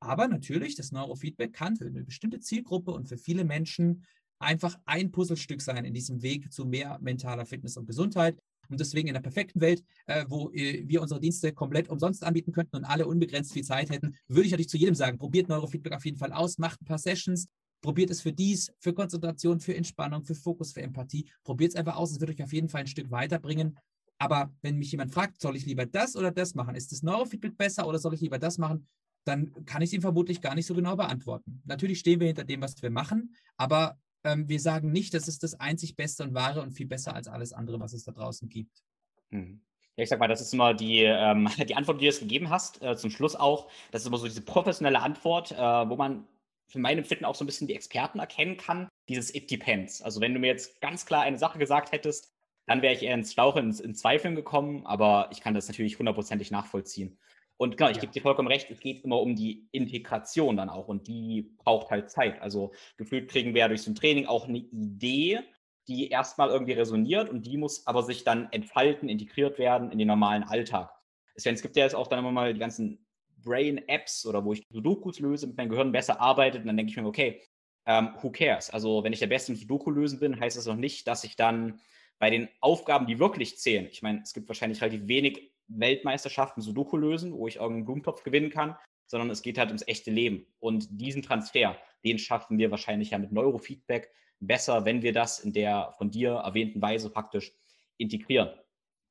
Aber 0.00 0.28
natürlich, 0.28 0.74
das 0.74 0.92
Neurofeedback 0.92 1.52
kann 1.52 1.76
für 1.76 1.86
eine 1.86 2.04
bestimmte 2.04 2.40
Zielgruppe 2.40 2.90
und 2.90 3.08
für 3.08 3.18
viele 3.18 3.44
Menschen 3.44 4.04
einfach 4.38 4.78
ein 4.86 5.10
Puzzlestück 5.12 5.60
sein 5.60 5.84
in 5.84 5.92
diesem 5.92 6.22
Weg 6.22 6.50
zu 6.52 6.64
mehr 6.64 6.98
mentaler 7.00 7.44
Fitness 7.44 7.76
und 7.76 7.86
Gesundheit. 7.86 8.38
Und 8.70 8.80
deswegen 8.80 9.08
in 9.08 9.14
der 9.14 9.20
perfekten 9.20 9.60
Welt, 9.60 9.84
äh, 10.06 10.24
wo 10.28 10.50
äh, 10.52 10.84
wir 10.86 11.02
unsere 11.02 11.20
Dienste 11.20 11.52
komplett 11.52 11.88
umsonst 11.88 12.24
anbieten 12.24 12.52
könnten 12.52 12.76
und 12.76 12.84
alle 12.84 13.06
unbegrenzt 13.06 13.52
viel 13.52 13.64
Zeit 13.64 13.90
hätten, 13.90 14.16
würde 14.28 14.46
ich 14.46 14.52
natürlich 14.52 14.70
zu 14.70 14.78
jedem 14.78 14.94
sagen, 14.94 15.18
probiert 15.18 15.48
Neurofeedback 15.48 15.92
auf 15.92 16.04
jeden 16.04 16.18
Fall 16.18 16.32
aus, 16.32 16.56
macht 16.56 16.80
ein 16.80 16.86
paar 16.86 16.98
Sessions, 16.98 17.48
probiert 17.82 18.10
es 18.10 18.20
für 18.20 18.32
dies, 18.32 18.72
für 18.78 18.94
Konzentration, 18.94 19.60
für 19.60 19.74
Entspannung, 19.74 20.24
für 20.24 20.34
Fokus, 20.34 20.72
für 20.72 20.82
Empathie. 20.82 21.28
Probiert 21.42 21.72
es 21.72 21.76
einfach 21.76 21.96
aus, 21.96 22.12
es 22.12 22.20
wird 22.20 22.30
euch 22.30 22.42
auf 22.42 22.52
jeden 22.52 22.68
Fall 22.68 22.82
ein 22.82 22.86
Stück 22.86 23.10
weiterbringen. 23.10 23.76
Aber 24.18 24.52
wenn 24.62 24.76
mich 24.76 24.92
jemand 24.92 25.12
fragt, 25.12 25.40
soll 25.40 25.56
ich 25.56 25.66
lieber 25.66 25.86
das 25.86 26.14
oder 26.14 26.30
das 26.30 26.54
machen? 26.54 26.74
Ist 26.74 26.92
das 26.92 27.02
Neurofeedback 27.02 27.56
besser 27.56 27.88
oder 27.88 27.98
soll 27.98 28.14
ich 28.14 28.20
lieber 28.20 28.38
das 28.38 28.58
machen? 28.58 28.86
Dann 29.24 29.52
kann 29.66 29.82
ich 29.82 29.90
es 29.90 29.92
ihm 29.94 30.02
vermutlich 30.02 30.40
gar 30.40 30.54
nicht 30.54 30.66
so 30.66 30.74
genau 30.74 30.96
beantworten. 30.96 31.62
Natürlich 31.64 31.98
stehen 32.00 32.20
wir 32.20 32.26
hinter 32.26 32.44
dem, 32.44 32.62
was 32.62 32.80
wir 32.82 32.90
machen, 32.90 33.34
aber 33.56 33.98
ähm, 34.24 34.48
wir 34.48 34.60
sagen 34.60 34.92
nicht, 34.92 35.14
das 35.14 35.28
ist 35.28 35.42
das 35.42 35.58
einzig 35.58 35.96
Beste 35.96 36.22
und 36.22 36.34
Wahre 36.34 36.62
und 36.62 36.72
viel 36.72 36.86
besser 36.86 37.14
als 37.14 37.28
alles 37.28 37.52
andere, 37.52 37.80
was 37.80 37.92
es 37.92 38.04
da 38.04 38.12
draußen 38.12 38.48
gibt. 38.48 38.82
Hm. 39.30 39.60
Ja, 39.96 40.04
ich 40.04 40.08
sag 40.08 40.20
mal, 40.20 40.28
das 40.28 40.40
ist 40.40 40.52
immer 40.52 40.74
die, 40.74 41.02
ähm, 41.02 41.48
die 41.68 41.74
Antwort, 41.74 41.98
die 41.98 42.04
du 42.04 42.06
jetzt 42.06 42.20
gegeben 42.20 42.50
hast, 42.50 42.82
äh, 42.82 42.96
zum 42.96 43.10
Schluss 43.10 43.36
auch. 43.36 43.70
Das 43.90 44.02
ist 44.02 44.08
immer 44.08 44.18
so 44.18 44.26
diese 44.26 44.42
professionelle 44.42 45.00
Antwort, 45.00 45.52
äh, 45.52 45.56
wo 45.56 45.96
man 45.96 46.26
für 46.68 46.78
mein 46.78 46.98
Empfinden 46.98 47.24
auch 47.24 47.34
so 47.34 47.44
ein 47.44 47.46
bisschen 47.46 47.66
die 47.66 47.74
Experten 47.74 48.20
erkennen 48.20 48.56
kann. 48.56 48.88
Dieses 49.08 49.34
It 49.34 49.50
depends. 49.50 50.02
Also, 50.02 50.20
wenn 50.20 50.32
du 50.34 50.40
mir 50.40 50.46
jetzt 50.46 50.80
ganz 50.80 51.04
klar 51.04 51.22
eine 51.22 51.38
Sache 51.38 51.58
gesagt 51.58 51.90
hättest, 51.92 52.32
dann 52.66 52.82
wäre 52.82 52.94
ich 52.94 53.02
eher 53.02 53.14
ins 53.14 53.32
Schlauch, 53.32 53.56
ins, 53.56 53.80
in 53.80 53.94
Zweifeln 53.96 54.36
gekommen, 54.36 54.86
aber 54.86 55.28
ich 55.32 55.40
kann 55.40 55.54
das 55.54 55.66
natürlich 55.66 55.98
hundertprozentig 55.98 56.52
nachvollziehen. 56.52 57.18
Und 57.60 57.76
genau, 57.76 57.90
ich 57.90 57.96
ja. 57.96 58.00
gebe 58.00 58.12
dir 58.14 58.22
vollkommen 58.22 58.48
recht, 58.48 58.70
es 58.70 58.80
geht 58.80 59.04
immer 59.04 59.20
um 59.20 59.36
die 59.36 59.68
Integration 59.70 60.56
dann 60.56 60.70
auch 60.70 60.88
und 60.88 61.06
die 61.08 61.54
braucht 61.58 61.90
halt 61.90 62.08
Zeit. 62.08 62.40
Also 62.40 62.72
gefühlt 62.96 63.30
kriegen 63.30 63.52
wir 63.52 63.60
ja 63.60 63.68
durch 63.68 63.82
so 63.82 63.90
ein 63.90 63.94
Training 63.94 64.24
auch 64.24 64.48
eine 64.48 64.56
Idee, 64.56 65.40
die 65.86 66.08
erstmal 66.08 66.48
irgendwie 66.48 66.72
resoniert 66.72 67.28
und 67.28 67.44
die 67.44 67.58
muss 67.58 67.86
aber 67.86 68.02
sich 68.02 68.24
dann 68.24 68.50
entfalten, 68.50 69.10
integriert 69.10 69.58
werden 69.58 69.92
in 69.92 69.98
den 69.98 70.08
normalen 70.08 70.42
Alltag. 70.42 70.90
Es 71.34 71.44
gibt 71.60 71.76
ja 71.76 71.84
jetzt 71.84 71.94
auch 71.94 72.06
dann 72.06 72.20
immer 72.20 72.32
mal 72.32 72.54
die 72.54 72.60
ganzen 72.60 73.04
Brain-Apps 73.42 74.24
oder 74.24 74.42
wo 74.42 74.54
ich 74.54 74.62
Sudokus 74.70 75.18
löse, 75.18 75.46
mit 75.46 75.58
meinem 75.58 75.68
Gehirn 75.68 75.92
besser 75.92 76.18
arbeitet 76.18 76.62
und 76.62 76.66
dann 76.66 76.78
denke 76.78 76.92
ich 76.92 76.96
mir, 76.96 77.06
okay, 77.06 77.42
ähm, 77.84 78.14
who 78.22 78.30
cares? 78.30 78.70
Also 78.70 79.04
wenn 79.04 79.12
ich 79.12 79.18
der 79.18 79.26
Beste 79.26 79.52
im 79.52 79.58
Sudoku 79.58 79.90
lösen 79.90 80.18
bin, 80.18 80.40
heißt 80.40 80.56
das 80.56 80.64
noch 80.64 80.76
nicht, 80.76 81.06
dass 81.06 81.24
ich 81.24 81.36
dann 81.36 81.78
bei 82.18 82.30
den 82.30 82.48
Aufgaben, 82.60 83.06
die 83.06 83.18
wirklich 83.18 83.58
zählen, 83.58 83.86
ich 83.90 84.00
meine, 84.00 84.22
es 84.22 84.32
gibt 84.32 84.48
wahrscheinlich 84.48 84.80
relativ 84.80 85.08
wenig 85.08 85.49
Weltmeisterschaften 85.70 86.62
Sudoku 86.62 86.96
lösen, 86.96 87.32
wo 87.32 87.46
ich 87.46 87.56
irgendeinen 87.56 87.84
Blumentopf 87.84 88.22
gewinnen 88.22 88.50
kann, 88.50 88.76
sondern 89.06 89.30
es 89.30 89.42
geht 89.42 89.58
halt 89.58 89.68
ums 89.68 89.86
echte 89.86 90.10
Leben. 90.10 90.46
Und 90.58 90.88
diesen 90.90 91.22
Transfer, 91.22 91.76
den 92.04 92.18
schaffen 92.18 92.58
wir 92.58 92.70
wahrscheinlich 92.70 93.10
ja 93.10 93.18
mit 93.18 93.32
Neurofeedback 93.32 94.10
besser, 94.40 94.84
wenn 94.84 95.02
wir 95.02 95.12
das 95.12 95.40
in 95.40 95.52
der 95.52 95.92
von 95.98 96.10
dir 96.10 96.32
erwähnten 96.32 96.80
Weise 96.80 97.10
praktisch 97.10 97.52
integrieren. 97.98 98.50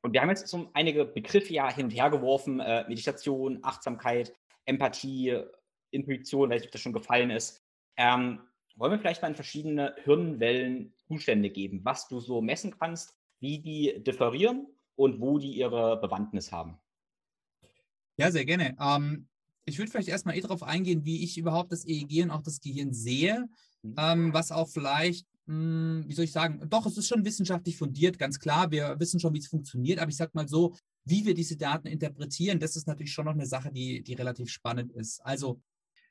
Und 0.01 0.13
wir 0.13 0.21
haben 0.21 0.29
jetzt 0.29 0.47
so 0.47 0.69
einige 0.73 1.05
Begriffe 1.05 1.53
ja 1.53 1.71
hin 1.73 1.85
und 1.85 1.91
her 1.91 2.09
geworfen, 2.09 2.59
äh, 2.59 2.85
Meditation, 2.87 3.59
Achtsamkeit, 3.61 4.33
Empathie, 4.65 5.43
Intuition, 5.91 6.49
weiß 6.49 6.61
nicht, 6.61 6.69
ob 6.69 6.71
das 6.71 6.81
schon 6.81 6.93
gefallen 6.93 7.29
ist. 7.29 7.63
Ähm, 7.97 8.39
wollen 8.75 8.93
wir 8.93 8.99
vielleicht 8.99 9.21
mal 9.21 9.27
in 9.27 9.35
verschiedene 9.35 9.93
Hirnwellen 10.03 10.93
Zustände 11.07 11.49
geben, 11.49 11.81
was 11.83 12.07
du 12.07 12.21
so 12.21 12.41
messen 12.41 12.77
kannst, 12.79 13.13
wie 13.41 13.59
die 13.59 14.01
differieren 14.03 14.67
und 14.99 15.21
wo 15.21 15.39
die 15.39 15.55
ihre 15.55 15.97
Bewandtnis 16.01 16.51
haben. 16.51 16.77
Ja, 18.17 18.31
sehr 18.31 18.43
gerne. 18.43 18.75
Ähm, 18.81 19.29
ich 19.63 19.77
würde 19.77 19.89
vielleicht 19.89 20.09
erstmal 20.09 20.35
eh 20.35 20.41
darauf 20.41 20.61
eingehen, 20.61 21.05
wie 21.05 21.23
ich 21.23 21.37
überhaupt 21.37 21.71
das 21.71 21.85
EEG 21.87 22.23
und 22.23 22.31
auch 22.31 22.43
das 22.43 22.59
Gehirn 22.59 22.93
sehe, 22.93 23.47
mhm. 23.81 23.95
ähm, 23.97 24.33
was 24.33 24.51
auch 24.51 24.67
vielleicht, 24.67 25.25
hm, 25.47 26.03
wie 26.05 26.13
soll 26.13 26.25
ich 26.25 26.33
sagen, 26.33 26.59
doch, 26.69 26.85
es 26.85 26.97
ist 26.97 27.07
schon 27.07 27.23
wissenschaftlich 27.23 27.77
fundiert, 27.77 28.19
ganz 28.19 28.39
klar. 28.39 28.71
Wir 28.71 28.99
wissen 28.99 29.21
schon, 29.21 29.33
wie 29.33 29.39
es 29.39 29.47
funktioniert, 29.47 29.99
aber 29.99 30.09
ich 30.09 30.17
sage 30.17 30.31
mal 30.33 30.49
so, 30.49 30.75
wie 31.05 31.25
wir 31.25 31.33
diese 31.33 31.55
Daten 31.55 31.87
interpretieren, 31.87 32.59
das 32.59 32.75
ist 32.75 32.85
natürlich 32.85 33.13
schon 33.13 33.25
noch 33.25 33.33
eine 33.33 33.45
Sache, 33.45 33.71
die, 33.71 34.03
die 34.03 34.15
relativ 34.15 34.49
spannend 34.49 34.91
ist. 34.91 35.25
Also, 35.25 35.61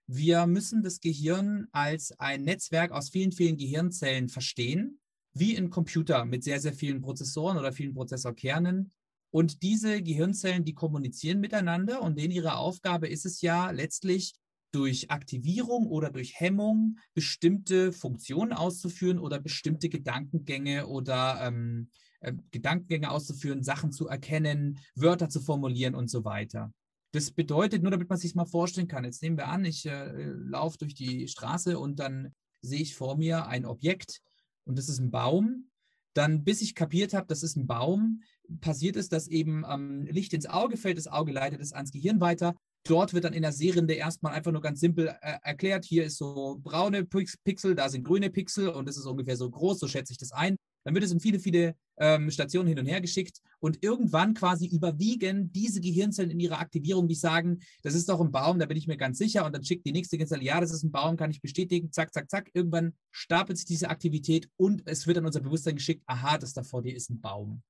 wir 0.07 0.47
müssen 0.47 0.83
das 0.83 1.01
Gehirn 1.01 1.67
als 1.73 2.19
ein 2.19 2.41
Netzwerk 2.41 2.93
aus 2.93 3.11
vielen, 3.11 3.33
vielen 3.33 3.59
Gehirnzellen 3.59 4.31
verstehen 4.31 4.99
wie 5.39 5.57
ein 5.57 5.71
Computer 5.71 6.25
mit 6.25 6.45
sehr, 6.45 6.61
sehr 6.61 6.73
vielen 6.73 7.01
Prozessoren 7.01 7.59
oder 7.59 7.73
vielen 7.73 7.95
Prozessorkernen. 7.95 8.93
Und 9.31 9.63
diese 9.63 10.03
Gehirnzellen, 10.03 10.65
die 10.65 10.75
kommunizieren 10.75 11.41
miteinander 11.41 12.03
und 12.03 12.19
denen 12.19 12.33
ihre 12.33 12.57
Aufgabe 12.57 13.09
ist 13.09 13.27
es 13.27 13.43
ja 13.43 13.71
letztlich 13.71 14.35
durch 14.73 15.11
Aktivierung 15.11 15.87
oder 15.87 16.11
durch 16.11 16.39
Hemmung 16.39 16.99
bestimmte 17.15 17.93
Funktionen 17.93 18.53
auszuführen 18.53 19.19
oder 19.19 19.39
bestimmte 19.39 19.89
Gedankengänge 19.89 20.87
oder 20.87 21.41
ähm, 21.43 21.91
äh, 22.21 22.35
Gedankengänge 22.51 23.11
auszuführen, 23.11 23.63
Sachen 23.63 23.93
zu 23.93 24.09
erkennen, 24.09 24.79
Wörter 24.95 25.29
zu 25.29 25.41
formulieren 25.41 25.95
und 25.95 26.11
so 26.11 26.25
weiter. 26.25 26.73
Das 27.13 27.31
bedeutet, 27.31 27.83
nur 27.83 27.91
damit 27.91 28.11
man 28.11 28.19
sich 28.19 28.35
mal 28.35 28.45
vorstellen 28.45 28.89
kann, 28.89 29.05
jetzt 29.05 29.23
nehmen 29.23 29.39
wir 29.39 29.49
an, 29.49 29.65
ich 29.65 29.87
äh, 29.87 30.33
laufe 30.33 30.79
durch 30.79 30.95
die 30.95 31.27
Straße 31.29 31.79
und 31.79 31.99
dann 31.99 32.35
sehe 32.61 32.81
ich 32.83 32.95
vor 32.95 33.17
mir 33.17 33.47
ein 33.47 33.65
Objekt, 33.65 34.21
und 34.69 34.79
das 34.79 34.89
ist 34.89 34.99
ein 34.99 35.11
Baum, 35.11 35.71
dann 36.15 36.45
bis 36.45 36.61
ich 36.63 36.75
kapiert 36.75 37.15
habe, 37.15 37.27
das 37.27 37.43
ist 37.43 37.57
ein 37.57 37.67
Baum, 37.67 38.23
passiert 38.61 38.97
es, 38.97 39.09
dass 39.09 39.29
eben 39.29 39.65
ähm, 39.69 40.07
Licht 40.07 40.33
ins 40.33 40.47
Auge 40.47 40.77
fällt, 40.77 40.99
das 40.99 41.07
Auge 41.07 41.33
leitet 41.33 41.61
es 41.61 41.73
ans 41.73 41.93
Gehirn 41.93 42.21
weiter. 42.21 42.55
Dort 42.85 43.13
wird 43.13 43.25
dann 43.25 43.33
in 43.33 43.43
der 43.43 43.53
Serinde 43.53 43.95
erstmal 43.95 44.33
einfach 44.33 44.53
nur 44.53 44.63
ganz 44.63 44.81
simpel 44.81 45.09
äh, 45.21 45.39
erklärt, 45.43 45.85
hier 45.85 46.05
ist 46.05 46.19
so 46.19 46.59
braune 46.63 47.05
Pixel, 47.05 47.75
da 47.75 47.89
sind 47.89 48.05
grüne 48.05 48.31
Pixel 48.31 48.69
und 48.69 48.89
das 48.89 48.97
ist 48.97 49.07
ungefähr 49.07 49.37
so 49.37 49.51
groß, 49.51 49.79
so 49.79 49.89
schätze 49.89 50.13
ich 50.13 50.19
das 50.19 50.33
ein. 50.33 50.57
Dann 50.89 50.95
wird 50.95 51.05
es 51.05 51.13
in 51.13 51.21
viele, 51.21 51.39
viele 51.39 51.77
ähm, 51.99 52.31
Stationen 52.31 52.67
hin 52.67 52.79
und 52.79 52.87
her 52.87 53.03
geschickt 53.03 53.43
und 53.61 53.85
irgendwann 53.85 54.33
quasi 54.33 54.67
überwiegen 54.67 55.53
diese 55.53 55.83
Gehirnzellen 55.83 56.31
in 56.31 56.41
ihrer 56.41 56.61
Aktivierung, 56.61 57.09
die 57.09 57.15
sagen, 57.15 57.59
das 57.83 57.93
ist 57.93 58.09
doch 58.09 58.23
ein 58.23 58.33
Baum, 58.33 58.59
da 58.59 58.65
bin 58.65 58.79
ich 58.79 58.87
mir 58.87 58.97
ganz 58.97 59.19
sicher 59.19 59.45
und 59.45 59.55
dann 59.55 59.63
schickt 59.63 59.85
die 59.85 59.93
nächste 59.93 60.17
Gehirnzelle, 60.17 60.43
ja, 60.43 60.63
das 60.63 60.71
ist 60.71 60.85
ein 60.85 60.91
Baum, 60.91 61.19
kann 61.19 61.31
ich 61.31 61.43
bestätigen, 61.43 61.93
zack, 61.93 62.15
zack, 62.15 62.31
zack. 62.31 62.49
Irgendwann 62.55 62.95
stapelt 63.11 63.59
sich 63.59 63.67
diese 63.67 63.91
Aktivität 63.91 64.49
und 64.57 64.81
es 64.87 65.07
wird 65.07 65.19
an 65.19 65.27
unser 65.27 65.41
Bewusstsein 65.41 65.77
geschickt, 65.77 66.03
aha, 66.07 66.39
das 66.39 66.55
da 66.55 66.63
vor 66.63 66.81
dir 66.81 66.97
ist 66.97 67.11
ein 67.11 67.21
Baum. 67.21 67.63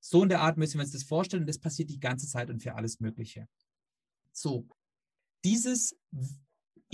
So 0.00 0.24
in 0.24 0.28
der 0.28 0.40
Art 0.40 0.56
müssen 0.56 0.78
wir 0.78 0.82
uns 0.82 0.90
das 0.90 1.04
vorstellen. 1.04 1.44
Und 1.44 1.48
das 1.48 1.60
passiert 1.60 1.88
die 1.88 2.00
ganze 2.00 2.26
Zeit 2.26 2.50
und 2.50 2.60
für 2.60 2.74
alles 2.74 2.98
Mögliche. 2.98 3.46
So, 4.32 4.66
dieses, 5.44 5.96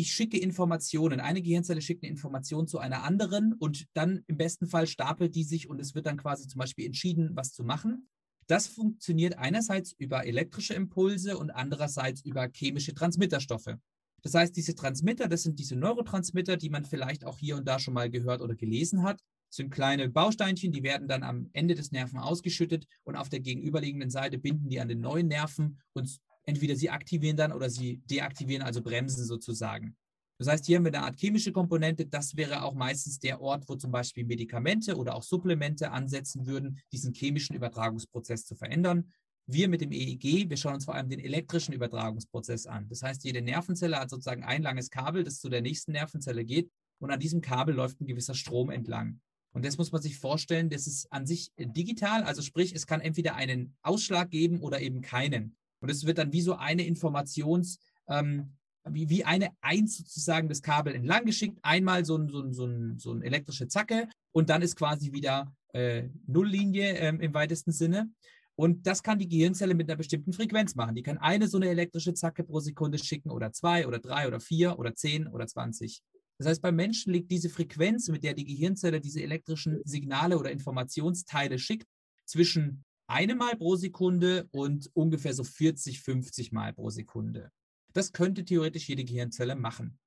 ich 0.03 0.13
schicke 0.13 0.37
Informationen, 0.37 1.21
eine 1.21 1.43
Gehirnzelle 1.43 1.81
schickt 1.81 2.03
eine 2.03 2.11
Information 2.11 2.67
zu 2.67 2.81
einer 2.81 3.05
anderen 3.05 3.53
und 3.53 3.87
dann 3.95 4.25
im 4.27 4.37
besten 4.37 4.67
Fall 4.67 4.89
stapelt 4.89 5.37
die 5.37 5.45
sich 5.45 5.71
und 5.71 5.81
es 5.81 5.95
wird 5.95 6.07
dann 6.07 6.17
quasi 6.17 6.49
zum 6.49 6.59
Beispiel 6.59 6.87
entschieden, 6.87 7.31
was 7.35 7.53
zu 7.53 7.63
machen. 7.63 8.09
Das 8.49 8.67
funktioniert 8.67 9.39
einerseits 9.39 9.93
über 9.93 10.27
elektrische 10.27 10.75
Impulse 10.75 11.39
und 11.39 11.53
andererseits 11.53 12.25
über 12.25 12.49
chemische 12.53 12.95
Transmitterstoffe. 12.95 13.77
Das 14.23 14.35
heißt, 14.35 14.57
diese 14.57 14.75
Transmitter, 14.75 15.29
das 15.29 15.45
sind 15.45 15.61
diese 15.61 15.77
Neurotransmitter, 15.77 16.57
die 16.57 16.71
man 16.71 16.85
vielleicht 16.85 17.25
auch 17.25 17.39
hier 17.39 17.57
und 17.57 17.69
da 17.69 17.79
schon 17.79 17.95
mal 17.95 18.11
gehört 18.11 18.41
oder 18.41 18.57
gelesen 18.57 19.05
hat, 19.05 19.21
sind 19.51 19.71
kleine 19.71 20.09
Bausteinchen, 20.09 20.73
die 20.73 20.83
werden 20.83 21.07
dann 21.07 21.23
am 21.23 21.49
Ende 21.53 21.77
des 21.77 21.93
Nerven 21.93 22.19
ausgeschüttet 22.19 22.89
und 23.05 23.15
auf 23.15 23.29
der 23.29 23.39
gegenüberliegenden 23.39 24.11
Seite 24.11 24.39
binden 24.39 24.69
die 24.69 24.81
an 24.81 24.89
den 24.89 25.01
neuen 25.01 25.29
Nerven 25.29 25.81
und 25.93 26.19
entweder 26.45 26.77
sie 26.77 26.91
aktivieren 26.91 27.37
dann 27.37 27.53
oder 27.53 27.71
sie 27.71 28.03
deaktivieren, 28.11 28.63
also 28.63 28.83
bremsen 28.83 29.25
sozusagen. 29.25 29.97
Das 30.39 30.49
heißt, 30.49 30.67
hier 30.67 30.77
haben 30.77 30.85
wir 30.85 30.93
eine 30.93 31.05
Art 31.05 31.21
chemische 31.21 31.53
Komponente. 31.53 32.05
Das 32.07 32.37
wäre 32.37 32.63
auch 32.63 32.75
meistens 32.75 33.21
der 33.21 33.41
Ort, 33.41 33.69
wo 33.69 33.77
zum 33.77 33.93
Beispiel 33.93 34.25
Medikamente 34.25 34.97
oder 34.97 35.15
auch 35.15 35.23
Supplemente 35.23 35.93
ansetzen 35.93 36.47
würden, 36.47 36.81
diesen 36.91 37.15
chemischen 37.15 37.55
Übertragungsprozess 37.55 38.45
zu 38.45 38.57
verändern. 38.57 39.13
Wir 39.47 39.69
mit 39.69 39.81
dem 39.81 39.93
EEG, 39.93 40.51
wir 40.51 40.57
schauen 40.57 40.75
uns 40.75 40.85
vor 40.85 40.95
allem 40.95 41.09
den 41.09 41.21
elektrischen 41.21 41.73
Übertragungsprozess 41.73 42.67
an. 42.67 42.89
Das 42.89 43.03
heißt, 43.03 43.25
jede 43.25 43.43
Nervenzelle 43.43 43.99
hat 43.99 44.11
sozusagen 44.11 44.43
ein 44.43 44.63
langes 44.63 44.91
Kabel, 44.91 45.25
das 45.25 45.39
zu 45.39 45.49
der 45.49 45.63
nächsten 45.63 45.93
Nervenzelle 45.93 46.45
geht 46.45 46.71
und 47.01 47.11
an 47.11 47.21
diesem 47.21 47.41
Kabel 47.41 47.75
läuft 47.75 48.01
ein 48.01 48.07
gewisser 48.07 48.35
Strom 48.35 48.71
entlang. 48.71 49.21
Und 49.53 49.65
das 49.65 49.77
muss 49.79 49.93
man 49.93 50.01
sich 50.01 50.19
vorstellen, 50.19 50.71
das 50.71 50.87
ist 50.87 51.13
an 51.13 51.27
sich 51.27 51.53
digital, 51.57 52.23
also 52.23 52.43
sprich, 52.43 52.75
es 52.75 52.87
kann 52.87 53.01
entweder 53.01 53.35
einen 53.35 53.77
Ausschlag 53.83 54.31
geben 54.31 54.61
oder 54.61 54.81
eben 54.81 55.03
keinen. 55.03 55.57
Und 55.83 55.91
es 55.91 56.07
wird 56.07 56.19
dann 56.19 56.33
wie 56.33 56.41
so 56.41 56.55
eine 56.55 56.87
Informations, 56.87 57.79
ähm, 58.09 58.53
wie, 58.89 59.09
wie 59.11 59.25
eine 59.25 59.51
Eins 59.61 59.99
sozusagen 59.99 60.49
das 60.49 60.63
Kabel 60.63 60.95
entlang 60.95 61.25
geschickt, 61.25 61.59
einmal 61.63 62.05
so 62.05 62.17
ein, 62.17 62.29
so 62.29 62.41
ein, 62.41 62.53
so 62.53 62.67
ein, 62.67 62.99
so 62.99 63.13
ein 63.13 63.23
elektrische 63.23 63.69
Zacke 63.69 64.09
und 64.33 64.49
dann 64.49 64.63
ist 64.63 64.77
quasi 64.77 65.13
wieder 65.13 65.55
äh, 65.73 66.09
Nulllinie 66.27 66.97
ähm, 66.97 67.21
im 67.21 67.35
weitesten 67.35 67.73
Sinne. 67.73 68.11
Und 68.55 68.87
das 68.87 69.03
kann 69.03 69.19
die 69.19 69.29
Gehirnzelle 69.29 69.75
mit 69.75 69.89
einer 69.89 69.97
bestimmten 69.97 70.33
Frequenz 70.33 70.75
machen. 70.75 70.95
Die 70.95 71.03
kann 71.03 71.19
eine 71.19 71.49
so 71.49 71.57
eine 71.57 71.69
elektrische 71.69 72.15
Zacke 72.15 72.45
pro 72.45 72.61
Sekunde 72.61 72.99
schicken 72.99 73.31
oder 73.31 73.51
zwei 73.53 73.87
oder 73.87 73.99
drei 73.99 74.29
oder 74.29 74.41
vier 74.41 74.79
oder 74.79 74.95
zehn 74.95 75.27
oder 75.27 75.47
zwanzig. 75.47 76.03
Das 76.39 76.47
heißt, 76.49 76.63
beim 76.63 76.77
Menschen 76.77 77.13
liegt 77.13 77.31
diese 77.31 77.49
Frequenz, 77.49 78.09
mit 78.09 78.25
der 78.25 78.35
die 78.35 78.45
Gehirnzelle 78.45 79.01
diese 79.01 79.23
elektrischen 79.23 79.81
Signale 79.85 80.39
oder 80.39 80.51
Informationsteile 80.51 81.59
schickt, 81.59 81.87
zwischen 82.25 82.85
einem 83.13 83.39
Mal 83.39 83.57
pro 83.57 83.77
Sekunde 83.77 84.49
und 84.51 84.91
ungefähr 84.95 85.35
so 85.35 85.45
40, 85.45 86.01
50 86.01 86.53
Mal 86.53 86.73
pro 86.73 86.91
Sekunde. 86.91 87.51
Das 87.93 88.13
könnte 88.13 88.45
theoretisch 88.45 88.89
jede 88.89 89.05
Gehirnzelle 89.05 89.55
machen. 89.55 89.99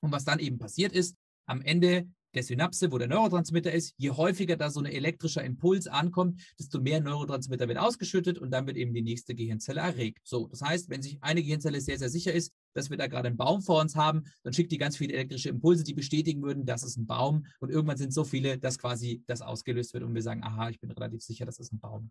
Und 0.00 0.10
was 0.10 0.24
dann 0.24 0.40
eben 0.40 0.58
passiert 0.58 0.92
ist, 0.92 1.16
am 1.46 1.62
Ende 1.62 2.08
der 2.34 2.42
Synapse, 2.42 2.90
wo 2.90 2.98
der 2.98 3.08
Neurotransmitter 3.08 3.72
ist, 3.72 3.94
je 3.96 4.10
häufiger 4.10 4.56
da 4.56 4.70
so 4.70 4.80
ein 4.80 4.86
elektrischer 4.86 5.44
Impuls 5.44 5.86
ankommt, 5.86 6.40
desto 6.58 6.80
mehr 6.80 7.00
Neurotransmitter 7.00 7.68
wird 7.68 7.78
ausgeschüttet 7.78 8.38
und 8.38 8.50
dann 8.50 8.66
wird 8.66 8.76
eben 8.76 8.94
die 8.94 9.02
nächste 9.02 9.34
Gehirnzelle 9.34 9.80
erregt. 9.80 10.20
So, 10.24 10.48
das 10.48 10.62
heißt, 10.62 10.88
wenn 10.88 11.02
sich 11.02 11.22
eine 11.22 11.42
Gehirnzelle 11.42 11.80
sehr, 11.80 11.98
sehr 11.98 12.08
sicher 12.08 12.32
ist, 12.32 12.52
dass 12.74 12.90
wir 12.90 12.96
da 12.96 13.06
gerade 13.06 13.28
einen 13.28 13.36
Baum 13.36 13.62
vor 13.62 13.80
uns 13.80 13.96
haben, 13.96 14.24
dann 14.42 14.52
schickt 14.52 14.72
die 14.72 14.78
ganz 14.78 14.96
viele 14.96 15.12
elektrische 15.12 15.50
Impulse, 15.50 15.84
die 15.84 15.94
bestätigen 15.94 16.42
würden, 16.42 16.64
das 16.64 16.82
ist 16.82 16.96
ein 16.96 17.06
Baum 17.06 17.46
und 17.60 17.70
irgendwann 17.70 17.98
sind 17.98 18.14
so 18.14 18.24
viele, 18.24 18.58
dass 18.58 18.78
quasi 18.78 19.22
das 19.26 19.42
ausgelöst 19.42 19.92
wird 19.92 20.04
und 20.04 20.14
wir 20.14 20.22
sagen, 20.22 20.42
aha, 20.42 20.70
ich 20.70 20.80
bin 20.80 20.90
relativ 20.90 21.22
sicher, 21.22 21.44
das 21.44 21.58
ist 21.58 21.72
ein 21.72 21.80
Baum. 21.80 22.10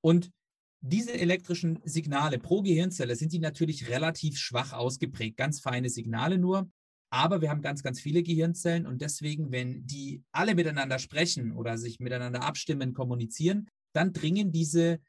Und 0.00 0.30
diese 0.82 1.12
elektrischen 1.12 1.78
Signale 1.84 2.38
pro 2.38 2.62
Gehirnzelle 2.62 3.14
sind 3.14 3.32
die 3.32 3.38
natürlich 3.38 3.88
relativ 3.88 4.38
schwach 4.38 4.72
ausgeprägt, 4.72 5.36
ganz 5.36 5.60
feine 5.60 5.90
Signale 5.90 6.38
nur. 6.38 6.70
Aber 7.12 7.40
wir 7.40 7.50
haben 7.50 7.60
ganz, 7.60 7.82
ganz 7.82 8.00
viele 8.00 8.22
Gehirnzellen 8.22 8.86
und 8.86 9.02
deswegen, 9.02 9.50
wenn 9.50 9.84
die 9.86 10.22
alle 10.32 10.54
miteinander 10.54 10.98
sprechen 10.98 11.52
oder 11.52 11.76
sich 11.76 11.98
miteinander 11.98 12.42
abstimmen, 12.42 12.94
kommunizieren, 12.94 13.68
dann 13.92 14.12
dringen 14.12 14.52
diese 14.52 15.00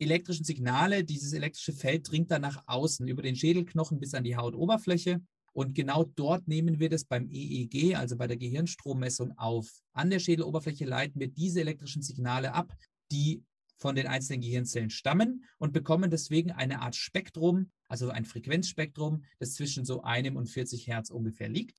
elektrischen 0.00 0.44
Signale, 0.44 1.04
dieses 1.04 1.34
elektrische 1.34 1.74
Feld 1.74 2.10
dringt 2.10 2.30
dann 2.30 2.42
nach 2.42 2.64
außen 2.66 3.06
über 3.06 3.22
den 3.22 3.36
Schädelknochen 3.36 4.00
bis 4.00 4.14
an 4.14 4.24
die 4.24 4.36
Hautoberfläche. 4.36 5.20
Und 5.52 5.74
genau 5.74 6.04
dort 6.04 6.48
nehmen 6.48 6.80
wir 6.80 6.88
das 6.88 7.04
beim 7.04 7.28
EEG, 7.28 7.96
also 7.96 8.16
bei 8.16 8.26
der 8.26 8.36
Gehirnstrommessung, 8.36 9.36
auf. 9.36 9.68
An 9.92 10.08
der 10.08 10.20
Schädeloberfläche 10.20 10.86
leiten 10.86 11.20
wir 11.20 11.28
diese 11.28 11.60
elektrischen 11.60 12.02
Signale 12.02 12.54
ab, 12.54 12.72
die 13.12 13.42
von 13.80 13.96
den 13.96 14.06
einzelnen 14.06 14.42
Gehirnzellen 14.42 14.90
stammen 14.90 15.44
und 15.58 15.72
bekommen 15.72 16.10
deswegen 16.10 16.52
eine 16.52 16.82
Art 16.82 16.94
Spektrum, 16.94 17.70
also 17.88 18.10
ein 18.10 18.26
Frequenzspektrum, 18.26 19.24
das 19.38 19.54
zwischen 19.54 19.84
so 19.84 20.02
einem 20.02 20.36
und 20.36 20.48
40 20.48 20.86
Hertz 20.86 21.10
ungefähr 21.10 21.48
liegt. 21.48 21.78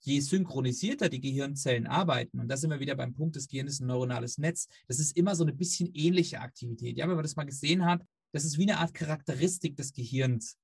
Je 0.00 0.20
synchronisierter 0.20 1.08
die 1.08 1.20
Gehirnzellen 1.20 1.86
arbeiten, 1.86 2.40
und 2.40 2.48
da 2.48 2.56
sind 2.56 2.70
wir 2.70 2.80
wieder 2.80 2.96
beim 2.96 3.14
Punkt, 3.14 3.36
des 3.36 3.48
Gehirns 3.48 3.80
ein 3.80 3.86
neuronales 3.86 4.38
Netz, 4.38 4.68
das 4.88 4.98
ist 4.98 5.16
immer 5.16 5.36
so 5.36 5.44
eine 5.44 5.52
bisschen 5.52 5.88
ähnliche 5.94 6.40
Aktivität. 6.40 6.98
Ja, 6.98 7.08
wenn 7.08 7.14
man 7.16 7.24
das 7.24 7.36
mal 7.36 7.44
gesehen 7.44 7.84
hat, 7.84 8.02
das 8.32 8.44
ist 8.44 8.58
wie 8.58 8.62
eine 8.62 8.78
Art 8.78 8.94
Charakteristik 8.94 9.76
des 9.76 9.92
Gehirns. 9.92 10.56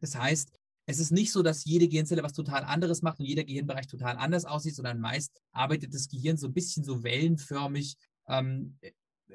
Das 0.00 0.16
heißt, 0.16 0.50
es 0.86 0.98
ist 0.98 1.12
nicht 1.12 1.32
so, 1.32 1.42
dass 1.42 1.66
jede 1.66 1.86
Gehirnzelle 1.86 2.22
was 2.22 2.32
total 2.32 2.64
anderes 2.64 3.02
macht 3.02 3.20
und 3.20 3.26
jeder 3.26 3.44
Gehirnbereich 3.44 3.86
total 3.86 4.16
anders 4.16 4.46
aussieht, 4.46 4.74
sondern 4.74 5.00
meist 5.00 5.38
arbeitet 5.52 5.92
das 5.92 6.08
Gehirn 6.08 6.38
so 6.38 6.46
ein 6.46 6.54
bisschen 6.54 6.82
so 6.82 7.02
wellenförmig 7.02 7.96
ähm, 8.26 8.78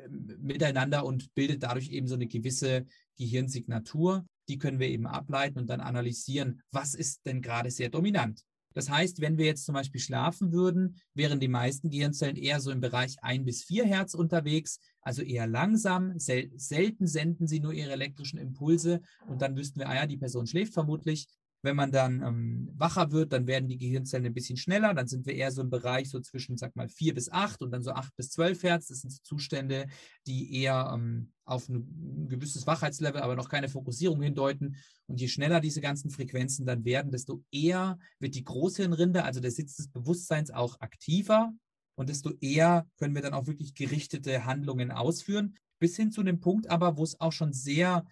miteinander 0.09 1.05
und 1.05 1.33
bildet 1.33 1.63
dadurch 1.63 1.89
eben 1.89 2.07
so 2.07 2.15
eine 2.15 2.27
gewisse 2.27 2.85
Gehirnsignatur. 3.17 4.25
Die 4.49 4.57
können 4.57 4.79
wir 4.79 4.89
eben 4.89 5.07
ableiten 5.07 5.59
und 5.59 5.69
dann 5.69 5.79
analysieren, 5.79 6.61
was 6.71 6.93
ist 6.93 7.25
denn 7.25 7.41
gerade 7.41 7.71
sehr 7.71 7.89
dominant. 7.89 8.43
Das 8.73 8.89
heißt, 8.89 9.21
wenn 9.21 9.37
wir 9.37 9.45
jetzt 9.45 9.65
zum 9.65 9.73
Beispiel 9.73 10.01
schlafen 10.01 10.51
würden, 10.51 10.99
wären 11.13 11.39
die 11.39 11.47
meisten 11.47 11.89
Gehirnzellen 11.89 12.35
eher 12.35 12.59
so 12.59 12.71
im 12.71 12.81
Bereich 12.81 13.15
1 13.21 13.45
bis 13.45 13.63
4 13.63 13.85
Hertz 13.85 14.13
unterwegs, 14.15 14.79
also 15.01 15.21
eher 15.21 15.47
langsam. 15.47 16.17
Sel 16.17 16.51
selten 16.55 17.07
senden 17.07 17.47
sie 17.47 17.59
nur 17.59 17.73
ihre 17.73 17.91
elektrischen 17.91 18.39
Impulse 18.39 19.01
und 19.27 19.41
dann 19.41 19.55
wüssten 19.55 19.79
wir, 19.79 19.89
ah 19.89 19.95
ja, 19.95 20.07
die 20.07 20.17
Person 20.17 20.47
schläft 20.47 20.73
vermutlich. 20.73 21.27
Wenn 21.63 21.77
man 21.77 21.93
dann 21.93 22.21
ähm, 22.21 22.69
wacher 22.75 23.11
wird, 23.13 23.31
dann 23.31 23.47
werden 23.47 23.69
die 23.69 23.77
Gehirnzellen 23.77 24.25
ein 24.25 24.33
bisschen 24.33 24.57
schneller. 24.57 24.93
Dann 24.93 25.07
sind 25.07 25.25
wir 25.25 25.33
eher 25.33 25.49
so 25.49 25.61
im 25.61 25.69
Bereich 25.69 26.09
so 26.09 26.19
zwischen, 26.19 26.57
sag 26.57 26.75
mal, 26.75 26.89
4 26.89 27.13
bis 27.13 27.31
8 27.31 27.61
und 27.61 27.71
dann 27.71 27.81
so 27.81 27.91
8 27.91 28.13
bis 28.17 28.31
12 28.31 28.63
Hertz. 28.63 28.87
Das 28.87 28.99
sind 28.99 29.11
so 29.11 29.19
Zustände, 29.23 29.87
die 30.27 30.61
eher 30.61 30.91
ähm, 30.93 31.31
auf 31.45 31.69
ein 31.69 32.27
gewisses 32.27 32.67
Wachheitslevel, 32.67 33.21
aber 33.21 33.37
noch 33.37 33.47
keine 33.47 33.69
Fokussierung 33.69 34.21
hindeuten. 34.21 34.75
Und 35.07 35.21
je 35.21 35.29
schneller 35.29 35.61
diese 35.61 35.79
ganzen 35.79 36.09
Frequenzen 36.09 36.65
dann 36.65 36.83
werden, 36.83 37.11
desto 37.11 37.41
eher 37.49 37.97
wird 38.19 38.35
die 38.35 38.43
Großhirnrinde, 38.43 39.23
also 39.23 39.39
der 39.39 39.51
Sitz 39.51 39.77
des 39.77 39.87
Bewusstseins, 39.87 40.51
auch 40.51 40.81
aktiver. 40.81 41.53
Und 41.95 42.09
desto 42.09 42.31
eher 42.41 42.85
können 42.97 43.15
wir 43.15 43.21
dann 43.21 43.33
auch 43.33 43.47
wirklich 43.47 43.73
gerichtete 43.73 44.43
Handlungen 44.43 44.91
ausführen. 44.91 45.55
Bis 45.79 45.95
hin 45.95 46.11
zu 46.11 46.23
dem 46.23 46.41
Punkt 46.41 46.69
aber, 46.69 46.97
wo 46.97 47.03
es 47.03 47.19
auch 47.21 47.31
schon 47.31 47.53
sehr 47.53 48.05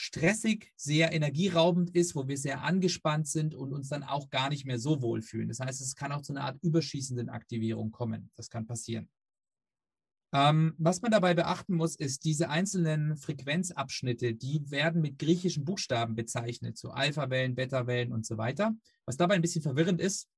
stressig, 0.00 0.72
sehr 0.76 1.12
energieraubend 1.12 1.90
ist, 1.90 2.14
wo 2.14 2.28
wir 2.28 2.36
sehr 2.38 2.62
angespannt 2.62 3.26
sind 3.26 3.56
und 3.56 3.72
uns 3.72 3.88
dann 3.88 4.04
auch 4.04 4.30
gar 4.30 4.48
nicht 4.48 4.64
mehr 4.64 4.78
so 4.78 5.02
wohlfühlen. 5.02 5.48
Das 5.48 5.58
heißt, 5.58 5.80
es 5.80 5.96
kann 5.96 6.12
auch 6.12 6.22
zu 6.22 6.32
einer 6.32 6.44
Art 6.44 6.62
überschießenden 6.62 7.28
Aktivierung 7.28 7.90
kommen. 7.90 8.30
Das 8.36 8.48
kann 8.48 8.64
passieren. 8.64 9.08
Ähm, 10.32 10.74
was 10.78 11.02
man 11.02 11.10
dabei 11.10 11.34
beachten 11.34 11.74
muss, 11.74 11.96
ist, 11.96 12.24
diese 12.24 12.48
einzelnen 12.48 13.16
Frequenzabschnitte, 13.16 14.34
die 14.34 14.70
werden 14.70 15.02
mit 15.02 15.18
griechischen 15.18 15.64
Buchstaben 15.64 16.14
bezeichnet, 16.14 16.78
so 16.78 16.90
Alpha-Wellen, 16.90 17.56
Beta-Wellen 17.56 18.12
und 18.12 18.24
so 18.24 18.38
weiter. 18.38 18.76
Was 19.04 19.16
dabei 19.16 19.34
ein 19.34 19.42
bisschen 19.42 19.62
verwirrend 19.62 20.00
ist, 20.00 20.28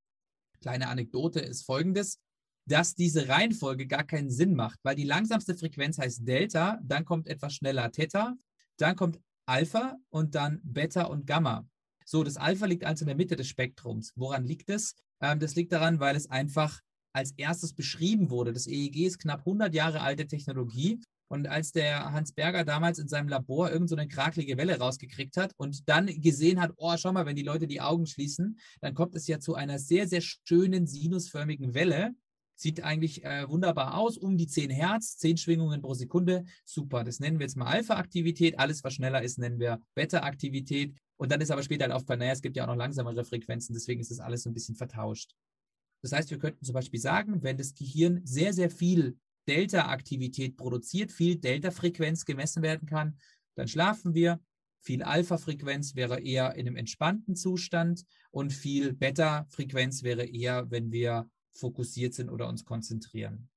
kleine 0.62 0.88
Anekdote 0.88 1.40
ist 1.40 1.66
folgendes, 1.66 2.18
dass 2.64 2.94
diese 2.94 3.28
Reihenfolge 3.28 3.86
gar 3.86 4.04
keinen 4.04 4.30
Sinn 4.30 4.54
macht, 4.54 4.78
weil 4.84 4.96
die 4.96 5.04
langsamste 5.04 5.54
Frequenz 5.54 5.98
heißt 5.98 6.26
Delta, 6.26 6.80
dann 6.82 7.04
kommt 7.04 7.28
etwas 7.28 7.54
schneller 7.54 7.92
Theta, 7.92 8.36
dann 8.78 8.96
kommt 8.96 9.20
Alpha 9.46 9.96
und 10.10 10.34
dann 10.34 10.60
Beta 10.62 11.04
und 11.04 11.26
Gamma. 11.26 11.66
So, 12.04 12.24
das 12.24 12.36
Alpha 12.36 12.66
liegt 12.66 12.84
also 12.84 13.04
in 13.04 13.08
der 13.08 13.16
Mitte 13.16 13.36
des 13.36 13.48
Spektrums. 13.48 14.12
Woran 14.16 14.44
liegt 14.44 14.70
es? 14.70 14.94
Ähm, 15.20 15.38
das 15.38 15.54
liegt 15.54 15.72
daran, 15.72 16.00
weil 16.00 16.16
es 16.16 16.28
einfach 16.28 16.80
als 17.12 17.32
erstes 17.36 17.72
beschrieben 17.72 18.30
wurde. 18.30 18.52
Das 18.52 18.66
EEG 18.66 19.06
ist 19.06 19.18
knapp 19.18 19.40
100 19.40 19.74
Jahre 19.74 20.00
alte 20.00 20.26
Technologie. 20.26 21.00
Und 21.28 21.46
als 21.46 21.70
der 21.70 22.10
Hans 22.12 22.32
Berger 22.32 22.64
damals 22.64 22.98
in 22.98 23.06
seinem 23.06 23.28
Labor 23.28 23.70
irgendeine 23.70 24.02
so 24.10 24.16
krakelige 24.16 24.56
Welle 24.56 24.78
rausgekriegt 24.78 25.36
hat 25.36 25.52
und 25.56 25.88
dann 25.88 26.06
gesehen 26.06 26.60
hat, 26.60 26.72
oh, 26.76 26.96
schau 26.96 27.12
mal, 27.12 27.24
wenn 27.24 27.36
die 27.36 27.44
Leute 27.44 27.68
die 27.68 27.80
Augen 27.80 28.06
schließen, 28.06 28.58
dann 28.80 28.94
kommt 28.94 29.14
es 29.14 29.28
ja 29.28 29.38
zu 29.38 29.54
einer 29.54 29.78
sehr, 29.78 30.08
sehr 30.08 30.22
schönen 30.22 30.88
sinusförmigen 30.88 31.74
Welle. 31.74 32.16
Sieht 32.60 32.84
eigentlich 32.84 33.24
äh, 33.24 33.48
wunderbar 33.48 33.96
aus, 33.96 34.18
um 34.18 34.36
die 34.36 34.46
10 34.46 34.68
Hertz, 34.68 35.16
10 35.16 35.38
Schwingungen 35.38 35.80
pro 35.80 35.94
Sekunde. 35.94 36.44
Super, 36.66 37.04
das 37.04 37.18
nennen 37.18 37.38
wir 37.38 37.44
jetzt 37.46 37.56
mal 37.56 37.64
Alpha-Aktivität. 37.64 38.58
Alles, 38.58 38.84
was 38.84 38.92
schneller 38.92 39.22
ist, 39.22 39.38
nennen 39.38 39.58
wir 39.58 39.80
Beta-Aktivität. 39.94 40.94
Und 41.16 41.32
dann 41.32 41.40
ist 41.40 41.50
aber 41.50 41.62
später 41.62 41.84
halt 41.84 41.94
aufgefallen, 41.94 42.18
naja, 42.18 42.32
es 42.32 42.42
gibt 42.42 42.58
ja 42.58 42.64
auch 42.64 42.68
noch 42.68 42.76
langsamere 42.76 43.24
Frequenzen, 43.24 43.72
deswegen 43.72 44.02
ist 44.02 44.10
das 44.10 44.20
alles 44.20 44.42
so 44.42 44.50
ein 44.50 44.52
bisschen 44.52 44.74
vertauscht. 44.74 45.32
Das 46.02 46.12
heißt, 46.12 46.30
wir 46.30 46.38
könnten 46.38 46.62
zum 46.62 46.74
Beispiel 46.74 47.00
sagen, 47.00 47.42
wenn 47.42 47.56
das 47.56 47.74
Gehirn 47.74 48.20
sehr, 48.26 48.52
sehr 48.52 48.68
viel 48.68 49.16
Delta-Aktivität 49.48 50.58
produziert, 50.58 51.12
viel 51.12 51.36
Delta-Frequenz 51.36 52.26
gemessen 52.26 52.62
werden 52.62 52.86
kann, 52.86 53.16
dann 53.54 53.68
schlafen 53.68 54.12
wir. 54.12 54.38
Viel 54.82 55.02
Alpha-Frequenz 55.02 55.94
wäre 55.94 56.20
eher 56.20 56.56
in 56.56 56.66
einem 56.66 56.76
entspannten 56.76 57.36
Zustand 57.36 58.04
und 58.30 58.52
viel 58.52 58.92
Beta-Frequenz 58.92 60.02
wäre 60.02 60.26
eher, 60.26 60.70
wenn 60.70 60.92
wir 60.92 61.26
fokussiert 61.52 62.14
sind 62.14 62.30
oder 62.30 62.48
uns 62.48 62.64
konzentrieren. 62.64 63.48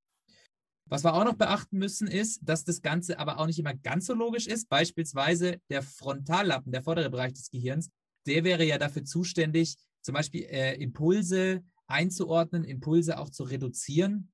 Was 0.86 1.03
wir 1.03 1.13
auch 1.13 1.23
noch 1.23 1.36
beachten 1.36 1.77
müssen, 1.77 2.08
ist, 2.08 2.41
dass 2.43 2.65
das 2.65 2.82
Ganze 2.82 3.17
aber 3.17 3.39
auch 3.39 3.47
nicht 3.47 3.60
immer 3.60 3.73
ganz 3.73 4.06
so 4.06 4.13
logisch 4.13 4.47
ist. 4.47 4.69
Beispielsweise 4.69 5.60
der 5.69 5.82
Frontallappen, 5.82 6.71
der 6.71 6.84
vordere 6.84 7.10
Bereich 7.10 7.34
des 7.34 7.49
Gehirns, 7.49 7.89
der 8.27 8.43
wäre 8.43 8.65
ja 8.65 8.77
dafür 8.77 9.06
zuständig, 9.06 9.77
zum 10.01 10.13
Beispiel 10.13 10.43
äh, 10.43 10.75
Impulse 10.75 11.63
einzuordnen, 11.88 12.63
Impulse 12.63 13.17
auch 13.17 13.29
zu 13.29 13.43
reduzieren, 13.43 14.32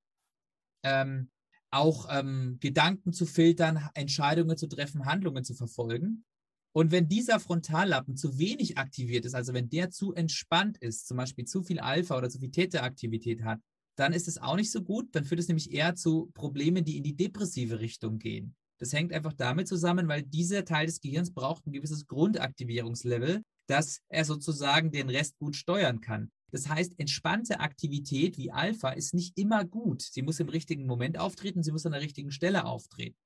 ähm, 0.84 1.30
auch 1.72 2.08
ähm, 2.10 2.58
Gedanken 2.60 3.14
zu 3.14 3.26
filtern, 3.26 3.90
Entscheidungen 3.94 4.58
zu 4.58 4.68
treffen, 4.68 5.06
Handlungen 5.06 5.44
zu 5.44 5.54
verfolgen. 5.54 6.26
Und 6.72 6.92
wenn 6.92 7.08
dieser 7.08 7.40
Frontallappen 7.40 8.16
zu 8.16 8.38
wenig 8.38 8.78
aktiviert 8.78 9.26
ist, 9.26 9.34
also 9.34 9.54
wenn 9.54 9.70
der 9.70 9.90
zu 9.90 10.14
entspannt 10.14 10.78
ist, 10.78 11.08
zum 11.08 11.18
Beispiel 11.18 11.46
zu 11.46 11.64
viel 11.64 11.80
Alpha 11.80 12.18
oder 12.18 12.30
zu 12.30 12.40
viel 12.40 12.52
Theta-Aktivität 12.52 13.44
hat, 13.44 13.60
dann 13.96 14.14
ist 14.14 14.28
es 14.28 14.38
auch 14.38 14.56
nicht 14.56 14.72
so 14.72 14.82
gut. 14.82 15.14
Dann 15.14 15.26
führt 15.26 15.40
es 15.40 15.48
nämlich 15.48 15.72
eher 15.72 15.96
zu 15.96 16.32
Problemen, 16.34 16.86
die 16.86 16.98
in 16.98 17.04
die 17.04 17.16
depressive 17.16 17.80
Richtung 17.80 18.20
gehen. 18.20 18.56
Das 18.78 18.94
hängt 18.94 19.12
einfach 19.12 19.34
damit 19.34 19.68
zusammen, 19.68 20.08
weil 20.08 20.24
dieser 20.24 20.64
Teil 20.64 20.86
des 20.86 21.02
Gehirns 21.02 21.34
braucht 21.34 21.68
ein 21.68 21.74
gewisses 21.74 22.08
Grundaktivierungslevel, 22.08 23.42
dass 23.68 24.00
er 24.08 24.24
sozusagen 24.24 24.92
den 24.92 25.10
Rest 25.10 25.38
gut 25.38 25.56
steuern 25.56 26.00
kann. 26.00 26.32
Das 26.52 26.70
heißt, 26.70 26.98
entspannte 26.98 27.60
Aktivität 27.60 28.38
wie 28.38 28.52
Alpha 28.52 28.90
ist 28.92 29.14
nicht 29.14 29.38
immer 29.38 29.66
gut. 29.66 30.02
Sie 30.02 30.22
muss 30.22 30.40
im 30.40 30.50
richtigen 30.50 30.86
Moment 30.86 31.20
auftreten, 31.20 31.62
sie 31.62 31.72
muss 31.72 31.86
an 31.86 31.92
der 31.92 32.02
richtigen 32.02 32.32
Stelle 32.32 32.66
auftreten. 32.66 33.18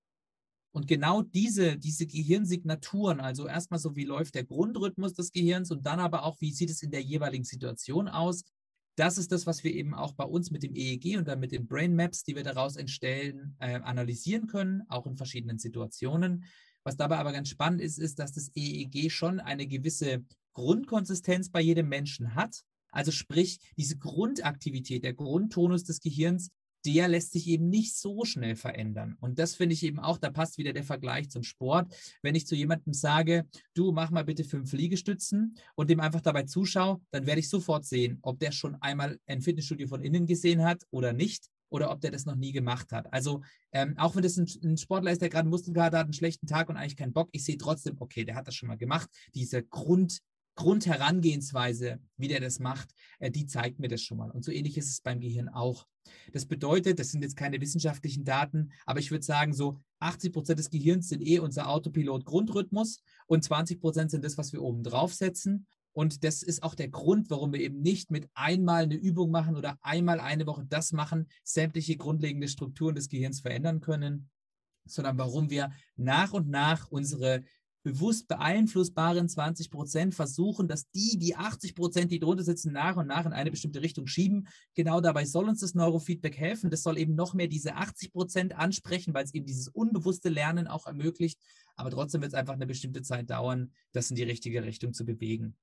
Und 0.73 0.87
genau 0.87 1.21
diese, 1.21 1.77
diese 1.77 2.07
Gehirnsignaturen, 2.07 3.19
also 3.19 3.47
erstmal 3.47 3.79
so, 3.79 3.95
wie 3.95 4.05
läuft 4.05 4.33
der 4.33 4.43
Grundrhythmus 4.43 5.13
des 5.13 5.31
Gehirns 5.31 5.69
und 5.69 5.85
dann 5.85 5.99
aber 5.99 6.23
auch, 6.23 6.41
wie 6.41 6.51
sieht 6.51 6.71
es 6.71 6.81
in 6.81 6.89
der 6.89 7.01
jeweiligen 7.01 7.43
Situation 7.43 8.07
aus, 8.07 8.43
das 8.95 9.17
ist 9.17 9.31
das, 9.31 9.45
was 9.45 9.63
wir 9.63 9.73
eben 9.73 9.93
auch 9.93 10.13
bei 10.13 10.23
uns 10.23 10.51
mit 10.51 10.63
dem 10.63 10.75
EEG 10.75 11.17
und 11.17 11.27
dann 11.27 11.39
mit 11.39 11.51
den 11.51 11.67
Brain 11.67 11.95
Maps, 11.95 12.23
die 12.23 12.35
wir 12.35 12.43
daraus 12.43 12.75
entstellen, 12.75 13.55
äh, 13.59 13.79
analysieren 13.81 14.47
können, 14.47 14.83
auch 14.87 15.05
in 15.05 15.15
verschiedenen 15.15 15.59
Situationen. 15.59 16.45
Was 16.83 16.97
dabei 16.97 17.17
aber 17.17 17.31
ganz 17.31 17.49
spannend 17.49 17.81
ist, 17.81 17.97
ist, 17.97 18.19
dass 18.19 18.33
das 18.33 18.51
EEG 18.55 19.11
schon 19.11 19.39
eine 19.39 19.67
gewisse 19.67 20.25
Grundkonsistenz 20.53 21.49
bei 21.49 21.61
jedem 21.61 21.87
Menschen 21.87 22.35
hat. 22.35 22.61
Also 22.91 23.11
sprich, 23.11 23.59
diese 23.77 23.97
Grundaktivität, 23.97 25.03
der 25.03 25.13
Grundtonus 25.13 25.83
des 25.83 25.99
Gehirns, 25.99 26.49
der 26.85 27.07
lässt 27.07 27.31
sich 27.33 27.47
eben 27.47 27.69
nicht 27.69 27.95
so 27.95 28.25
schnell 28.25 28.55
verändern. 28.55 29.17
Und 29.19 29.39
das 29.39 29.55
finde 29.55 29.73
ich 29.73 29.83
eben 29.83 29.99
auch, 29.99 30.17
da 30.17 30.29
passt 30.29 30.57
wieder 30.57 30.73
der 30.73 30.83
Vergleich 30.83 31.29
zum 31.29 31.43
Sport. 31.43 31.93
Wenn 32.21 32.35
ich 32.35 32.47
zu 32.47 32.55
jemandem 32.55 32.93
sage, 32.93 33.45
du 33.73 33.91
mach 33.91 34.11
mal 34.11 34.25
bitte 34.25 34.43
fünf 34.43 34.73
Liegestützen 34.73 35.55
und 35.75 35.89
dem 35.89 35.99
einfach 35.99 36.21
dabei 36.21 36.43
zuschaue, 36.43 37.01
dann 37.11 37.25
werde 37.25 37.39
ich 37.39 37.49
sofort 37.49 37.85
sehen, 37.85 38.19
ob 38.21 38.39
der 38.39 38.51
schon 38.51 38.75
einmal 38.81 39.19
ein 39.27 39.41
Fitnessstudio 39.41 39.87
von 39.87 40.01
innen 40.01 40.25
gesehen 40.25 40.63
hat 40.63 40.83
oder 40.91 41.13
nicht 41.13 41.49
oder 41.73 41.89
ob 41.89 42.01
der 42.01 42.11
das 42.11 42.25
noch 42.25 42.35
nie 42.35 42.51
gemacht 42.51 42.91
hat. 42.91 43.11
Also 43.11 43.41
ähm, 43.71 43.97
auch 43.97 44.15
wenn 44.15 44.21
das 44.21 44.37
ein, 44.37 44.47
ein 44.63 44.77
Sportler 44.77 45.11
ist, 45.11 45.21
der 45.21 45.29
gerade 45.29 45.49
Muskelkater 45.49 45.97
hat, 45.97 46.05
einen 46.05 46.13
schlechten 46.13 46.45
Tag 46.45 46.69
und 46.69 46.77
eigentlich 46.77 46.95
keinen 46.95 47.13
Bock, 47.13 47.29
ich 47.31 47.43
sehe 47.43 47.57
trotzdem, 47.57 47.95
okay, 47.99 48.23
der 48.23 48.35
hat 48.35 48.47
das 48.47 48.53
schon 48.55 48.67
mal 48.67 48.77
gemacht. 48.77 49.09
Diese 49.33 49.63
Grund, 49.63 50.19
Grundherangehensweise, 50.55 51.99
wie 52.17 52.27
der 52.27 52.39
das 52.39 52.59
macht, 52.59 52.89
äh, 53.19 53.31
die 53.31 53.45
zeigt 53.45 53.79
mir 53.79 53.87
das 53.87 54.01
schon 54.01 54.17
mal. 54.17 54.31
Und 54.31 54.43
so 54.43 54.51
ähnlich 54.51 54.77
ist 54.77 54.89
es 54.89 55.01
beim 55.01 55.19
Gehirn 55.19 55.49
auch. 55.49 55.87
Das 56.31 56.45
bedeutet, 56.45 56.99
das 56.99 57.09
sind 57.09 57.21
jetzt 57.21 57.37
keine 57.37 57.61
wissenschaftlichen 57.61 58.25
Daten, 58.25 58.71
aber 58.85 58.99
ich 58.99 59.11
würde 59.11 59.23
sagen, 59.23 59.53
so 59.53 59.79
80 59.99 60.33
Prozent 60.33 60.59
des 60.59 60.69
Gehirns 60.69 61.07
sind 61.07 61.21
eh 61.21 61.39
unser 61.39 61.69
Autopilot-Grundrhythmus 61.69 63.01
und 63.25 63.43
20 63.43 63.79
Prozent 63.79 64.11
sind 64.11 64.23
das, 64.23 64.37
was 64.37 64.53
wir 64.53 64.61
oben 64.61 64.83
draufsetzen. 64.83 65.65
Und 65.93 66.23
das 66.23 66.41
ist 66.41 66.63
auch 66.63 66.73
der 66.73 66.89
Grund, 66.89 67.29
warum 67.29 67.53
wir 67.53 67.59
eben 67.59 67.81
nicht 67.81 68.09
mit 68.09 68.27
einmal 68.33 68.83
eine 68.83 68.95
Übung 68.95 69.29
machen 69.29 69.55
oder 69.55 69.77
einmal 69.81 70.19
eine 70.19 70.47
Woche 70.47 70.65
das 70.67 70.91
machen, 70.91 71.27
sämtliche 71.43 71.97
grundlegende 71.97 72.47
Strukturen 72.47 72.95
des 72.95 73.09
Gehirns 73.09 73.41
verändern 73.41 73.79
können, 73.79 74.29
sondern 74.85 75.17
warum 75.19 75.51
wir 75.51 75.71
nach 75.95 76.33
und 76.33 76.49
nach 76.49 76.89
unsere 76.89 77.43
bewusst 77.83 78.27
beeinflussbaren 78.27 79.27
20 79.27 79.69
Prozent 79.69 80.15
versuchen, 80.15 80.67
dass 80.67 80.89
die, 80.91 81.17
die 81.19 81.35
80 81.35 81.75
Prozent, 81.75 82.11
die 82.11 82.19
drunter 82.19 82.43
sitzen, 82.43 82.71
nach 82.71 82.95
und 82.95 83.07
nach 83.07 83.25
in 83.25 83.33
eine 83.33 83.51
bestimmte 83.51 83.81
Richtung 83.81 84.07
schieben. 84.07 84.47
Genau 84.73 85.01
dabei 85.01 85.25
soll 85.25 85.49
uns 85.49 85.59
das 85.59 85.75
Neurofeedback 85.75 86.37
helfen. 86.37 86.71
Das 86.71 86.83
soll 86.83 86.97
eben 86.97 87.13
noch 87.13 87.33
mehr 87.33 87.47
diese 87.47 87.75
80 87.75 88.13
Prozent 88.13 88.57
ansprechen, 88.57 89.13
weil 89.13 89.25
es 89.25 89.33
eben 89.33 89.45
dieses 89.45 89.67
unbewusste 89.67 90.29
Lernen 90.29 90.67
auch 90.67 90.87
ermöglicht. 90.87 91.39
Aber 91.75 91.91
trotzdem 91.91 92.21
wird 92.21 92.33
es 92.33 92.39
einfach 92.39 92.53
eine 92.53 92.67
bestimmte 92.67 93.01
Zeit 93.01 93.29
dauern, 93.29 93.71
das 93.91 94.09
in 94.09 94.15
die 94.15 94.23
richtige 94.23 94.63
Richtung 94.63 94.93
zu 94.93 95.05
bewegen. 95.05 95.55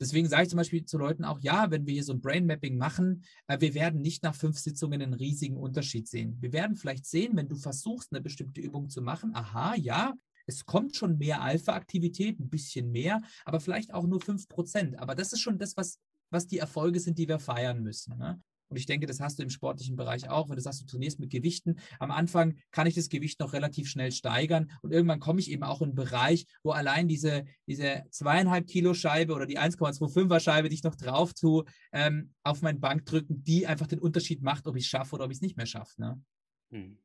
Deswegen 0.00 0.28
sage 0.28 0.44
ich 0.44 0.48
zum 0.48 0.56
Beispiel 0.56 0.86
zu 0.86 0.96
Leuten 0.96 1.24
auch, 1.24 1.40
ja, 1.40 1.70
wenn 1.70 1.86
wir 1.86 1.92
hier 1.92 2.04
so 2.04 2.14
ein 2.14 2.22
Brain 2.22 2.46
Mapping 2.46 2.78
machen, 2.78 3.22
äh, 3.48 3.60
wir 3.60 3.74
werden 3.74 4.00
nicht 4.00 4.22
nach 4.22 4.34
fünf 4.34 4.58
Sitzungen 4.58 5.02
einen 5.02 5.12
riesigen 5.12 5.58
Unterschied 5.58 6.08
sehen. 6.08 6.38
Wir 6.40 6.54
werden 6.54 6.76
vielleicht 6.76 7.04
sehen, 7.04 7.36
wenn 7.36 7.48
du 7.48 7.56
versuchst, 7.56 8.10
eine 8.10 8.22
bestimmte 8.22 8.62
Übung 8.62 8.88
zu 8.88 9.02
machen, 9.02 9.34
aha, 9.34 9.74
ja, 9.74 10.14
es 10.50 10.66
kommt 10.66 10.96
schon 10.96 11.18
mehr 11.18 11.40
Alpha-Aktivität, 11.42 12.38
ein 12.38 12.50
bisschen 12.50 12.90
mehr, 12.90 13.22
aber 13.44 13.60
vielleicht 13.60 13.94
auch 13.94 14.06
nur 14.06 14.20
5%. 14.20 14.96
Aber 14.96 15.14
das 15.14 15.32
ist 15.32 15.40
schon 15.40 15.58
das, 15.58 15.76
was, 15.76 15.98
was 16.30 16.46
die 16.46 16.58
Erfolge 16.58 17.00
sind, 17.00 17.18
die 17.18 17.28
wir 17.28 17.38
feiern 17.38 17.82
müssen. 17.82 18.18
Ne? 18.18 18.40
Und 18.70 18.76
ich 18.76 18.86
denke, 18.86 19.06
das 19.06 19.20
hast 19.20 19.38
du 19.38 19.42
im 19.42 19.50
sportlichen 19.50 19.96
Bereich 19.96 20.30
auch, 20.30 20.48
wenn 20.48 20.56
du 20.56 20.62
sagst, 20.62 20.80
du 20.80 20.86
trainierst 20.86 21.18
mit 21.18 21.30
Gewichten. 21.30 21.80
Am 21.98 22.12
Anfang 22.12 22.56
kann 22.70 22.86
ich 22.86 22.94
das 22.94 23.08
Gewicht 23.08 23.40
noch 23.40 23.52
relativ 23.52 23.88
schnell 23.88 24.12
steigern 24.12 24.70
und 24.82 24.92
irgendwann 24.92 25.18
komme 25.18 25.40
ich 25.40 25.50
eben 25.50 25.64
auch 25.64 25.80
in 25.80 25.88
einen 25.88 25.94
Bereich, 25.96 26.46
wo 26.62 26.70
allein 26.70 27.08
diese, 27.08 27.44
diese 27.66 28.04
zweieinhalb 28.10 28.68
Kilo 28.68 28.94
Scheibe 28.94 29.34
oder 29.34 29.46
die 29.46 29.58
1,25er 29.58 30.38
Scheibe, 30.38 30.68
die 30.68 30.76
ich 30.76 30.84
noch 30.84 30.94
drauf 30.94 31.34
tue, 31.34 31.64
ähm, 31.92 32.32
auf 32.44 32.62
mein 32.62 32.80
drücken, 32.80 33.42
die 33.42 33.66
einfach 33.66 33.88
den 33.88 33.98
Unterschied 33.98 34.40
macht, 34.42 34.68
ob 34.68 34.76
ich 34.76 34.84
es 34.84 34.88
schaffe 34.88 35.16
oder 35.16 35.24
ob 35.24 35.32
ich 35.32 35.38
es 35.38 35.42
nicht 35.42 35.56
mehr 35.56 35.66
schaffe. 35.66 36.00
Ne? 36.00 36.22
Hm. 36.70 36.98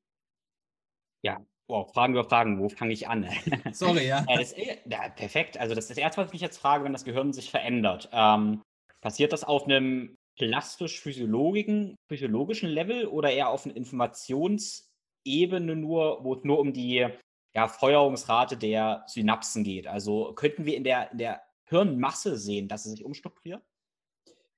Ja, 1.24 1.44
Wow, 1.68 1.92
Fragen 1.94 2.14
über 2.14 2.24
Fragen, 2.24 2.60
wo 2.60 2.70
fange 2.70 2.94
ich 2.94 3.08
an? 3.08 3.28
Sorry, 3.72 4.08
ja. 4.08 4.24
ja, 4.30 4.38
das, 4.38 4.56
ja, 4.56 5.10
perfekt. 5.10 5.58
Also 5.58 5.74
das 5.74 5.86
ist 5.86 5.92
das 5.92 5.98
Erste, 5.98 6.22
was 6.22 6.28
ich 6.28 6.34
mich 6.34 6.42
jetzt 6.42 6.60
frage, 6.60 6.84
wenn 6.84 6.94
das 6.94 7.06
Gehirn 7.06 7.34
sich 7.34 7.50
verändert. 7.50 8.08
Ähm, 8.12 8.62
passiert 9.02 9.34
das 9.34 9.44
auf 9.44 9.66
einem 9.66 10.16
plastisch-physiologischen 10.38 11.96
physiologischen 12.08 12.70
Level 12.70 13.08
oder 13.08 13.32
eher 13.32 13.50
auf 13.50 13.66
einer 13.66 13.76
Informationsebene 13.76 15.76
nur, 15.76 16.24
wo 16.24 16.36
es 16.36 16.44
nur 16.44 16.60
um 16.60 16.72
die 16.72 17.08
ja, 17.56 17.68
Feuerungsrate 17.68 18.58
der 18.58 19.04
Synapsen 19.08 19.64
geht? 19.64 19.88
Also 19.88 20.34
könnten 20.34 20.66
wir 20.66 20.76
in 20.76 20.84
der, 20.84 21.12
in 21.12 21.18
der 21.18 21.42
Hirnmasse 21.68 22.38
sehen, 22.38 22.68
dass 22.68 22.86
es 22.86 22.92
sich 22.92 23.06
umstrukturiert? 23.06 23.64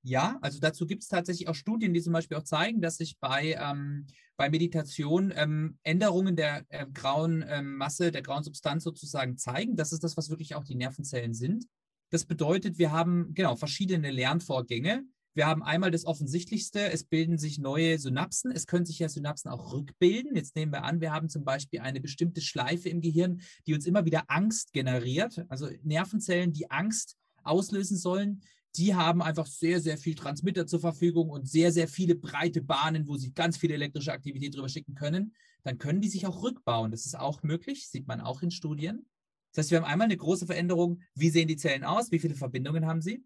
Ja, 0.08 0.38
also 0.40 0.60
dazu 0.62 0.88
gibt 0.88 1.04
es 1.04 1.10
tatsächlich 1.10 1.50
auch 1.50 1.54
Studien, 1.54 1.94
die 1.94 2.02
zum 2.02 2.14
Beispiel 2.14 2.38
auch 2.38 2.44
zeigen, 2.44 2.80
dass 2.80 2.96
sich 2.96 3.20
bei, 3.20 3.58
ähm, 3.60 4.08
bei 4.38 4.50
Meditation 4.50 5.34
ähm, 5.36 5.78
Änderungen 5.84 6.38
der 6.38 6.64
äh, 6.70 6.86
grauen 6.94 7.44
ähm, 7.46 7.76
Masse, 7.76 8.14
der 8.14 8.22
grauen 8.22 8.42
Substanz 8.42 8.86
sozusagen 8.86 9.38
zeigen. 9.38 9.76
Das 9.76 9.92
ist 9.92 10.06
das, 10.06 10.16
was 10.16 10.30
wirklich 10.30 10.56
auch 10.56 10.64
die 10.64 10.76
Nervenzellen 10.76 11.34
sind. 11.34 11.66
Das 12.10 12.24
bedeutet, 12.24 12.78
wir 12.78 12.94
haben 12.94 13.34
genau 13.34 13.58
verschiedene 13.58 14.10
Lernvorgänge. 14.10 15.04
Wir 15.34 15.46
haben 15.46 15.62
einmal 15.62 15.92
das 15.92 16.06
Offensichtlichste, 16.06 16.90
es 16.90 17.04
bilden 17.04 17.38
sich 17.38 17.60
neue 17.60 18.00
Synapsen. 18.00 18.50
Es 18.54 18.66
können 18.66 18.86
sich 18.86 19.00
ja 19.00 19.10
Synapsen 19.10 19.52
auch 19.52 19.74
rückbilden. 19.74 20.38
Jetzt 20.38 20.56
nehmen 20.56 20.72
wir 20.72 20.86
an, 20.86 21.02
wir 21.02 21.12
haben 21.12 21.28
zum 21.28 21.44
Beispiel 21.44 21.82
eine 21.82 22.00
bestimmte 22.00 22.40
Schleife 22.40 22.88
im 22.88 23.02
Gehirn, 23.02 23.42
die 23.68 23.74
uns 23.74 23.86
immer 23.86 24.06
wieder 24.06 24.24
Angst 24.30 24.72
generiert. 24.72 25.44
Also 25.50 25.68
Nervenzellen, 25.84 26.54
die 26.54 26.72
Angst 26.72 27.18
auslösen 27.44 27.98
sollen, 27.98 28.42
die 28.78 28.96
haben 28.96 29.22
einfach 29.22 29.48
sehr, 29.48 29.82
sehr 29.82 29.98
viel 29.98 30.16
Transmitter 30.16 30.68
zur 30.68 30.80
Verfügung 30.80 31.30
und 31.30 31.50
sehr, 31.50 31.72
sehr 31.72 31.88
viele 31.88 32.16
breite 32.16 32.62
Bahnen, 32.62 33.08
wo 33.08 33.18
sie 33.18 33.34
ganz 33.34 33.58
viel 33.58 33.72
elektrische 33.72 34.12
Aktivität 34.12 34.56
drüber 34.56 34.70
schicken 34.70 34.96
können. 34.96 35.34
Dann 35.64 35.78
können 35.78 36.02
die 36.02 36.10
sich 36.10 36.28
auch 36.28 36.44
rückbauen. 36.44 36.92
Das 36.92 37.06
ist 37.06 37.18
auch 37.18 37.44
möglich, 37.44 37.90
sieht 37.90 38.08
man 38.08 38.22
auch 38.22 38.42
in 38.42 38.52
Studien. 38.52 39.06
Das 39.52 39.64
heißt, 39.64 39.72
wir 39.72 39.80
haben 39.80 39.86
einmal 39.86 40.06
eine 40.06 40.18
große 40.18 40.46
Veränderung. 40.46 41.02
Wie 41.16 41.30
sehen 41.30 41.48
die 41.48 41.58
Zellen 41.58 41.84
aus? 41.84 42.12
Wie 42.12 42.20
viele 42.20 42.36
Verbindungen 42.36 42.86
haben 42.86 43.02
sie? 43.02 43.26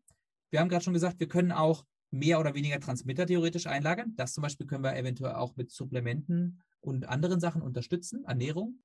Wir 0.50 0.60
haben 0.60 0.70
gerade 0.70 0.84
schon 0.84 0.94
gesagt, 0.94 1.20
wir 1.20 1.28
können 1.28 1.52
auch 1.52 1.86
mehr 2.10 2.40
oder 2.40 2.54
weniger 2.54 2.80
Transmitter 2.80 3.26
theoretisch 3.26 3.68
einlagern. 3.68 4.14
Das 4.16 4.34
zum 4.34 4.42
Beispiel 4.42 4.68
können 4.68 4.84
wir 4.84 4.96
eventuell 4.96 5.34
auch 5.34 5.56
mit 5.56 5.72
Supplementen 5.72 6.62
und 6.80 7.08
anderen 7.08 7.40
Sachen 7.40 7.62
unterstützen, 7.62 8.24
Ernährung. 8.26 8.80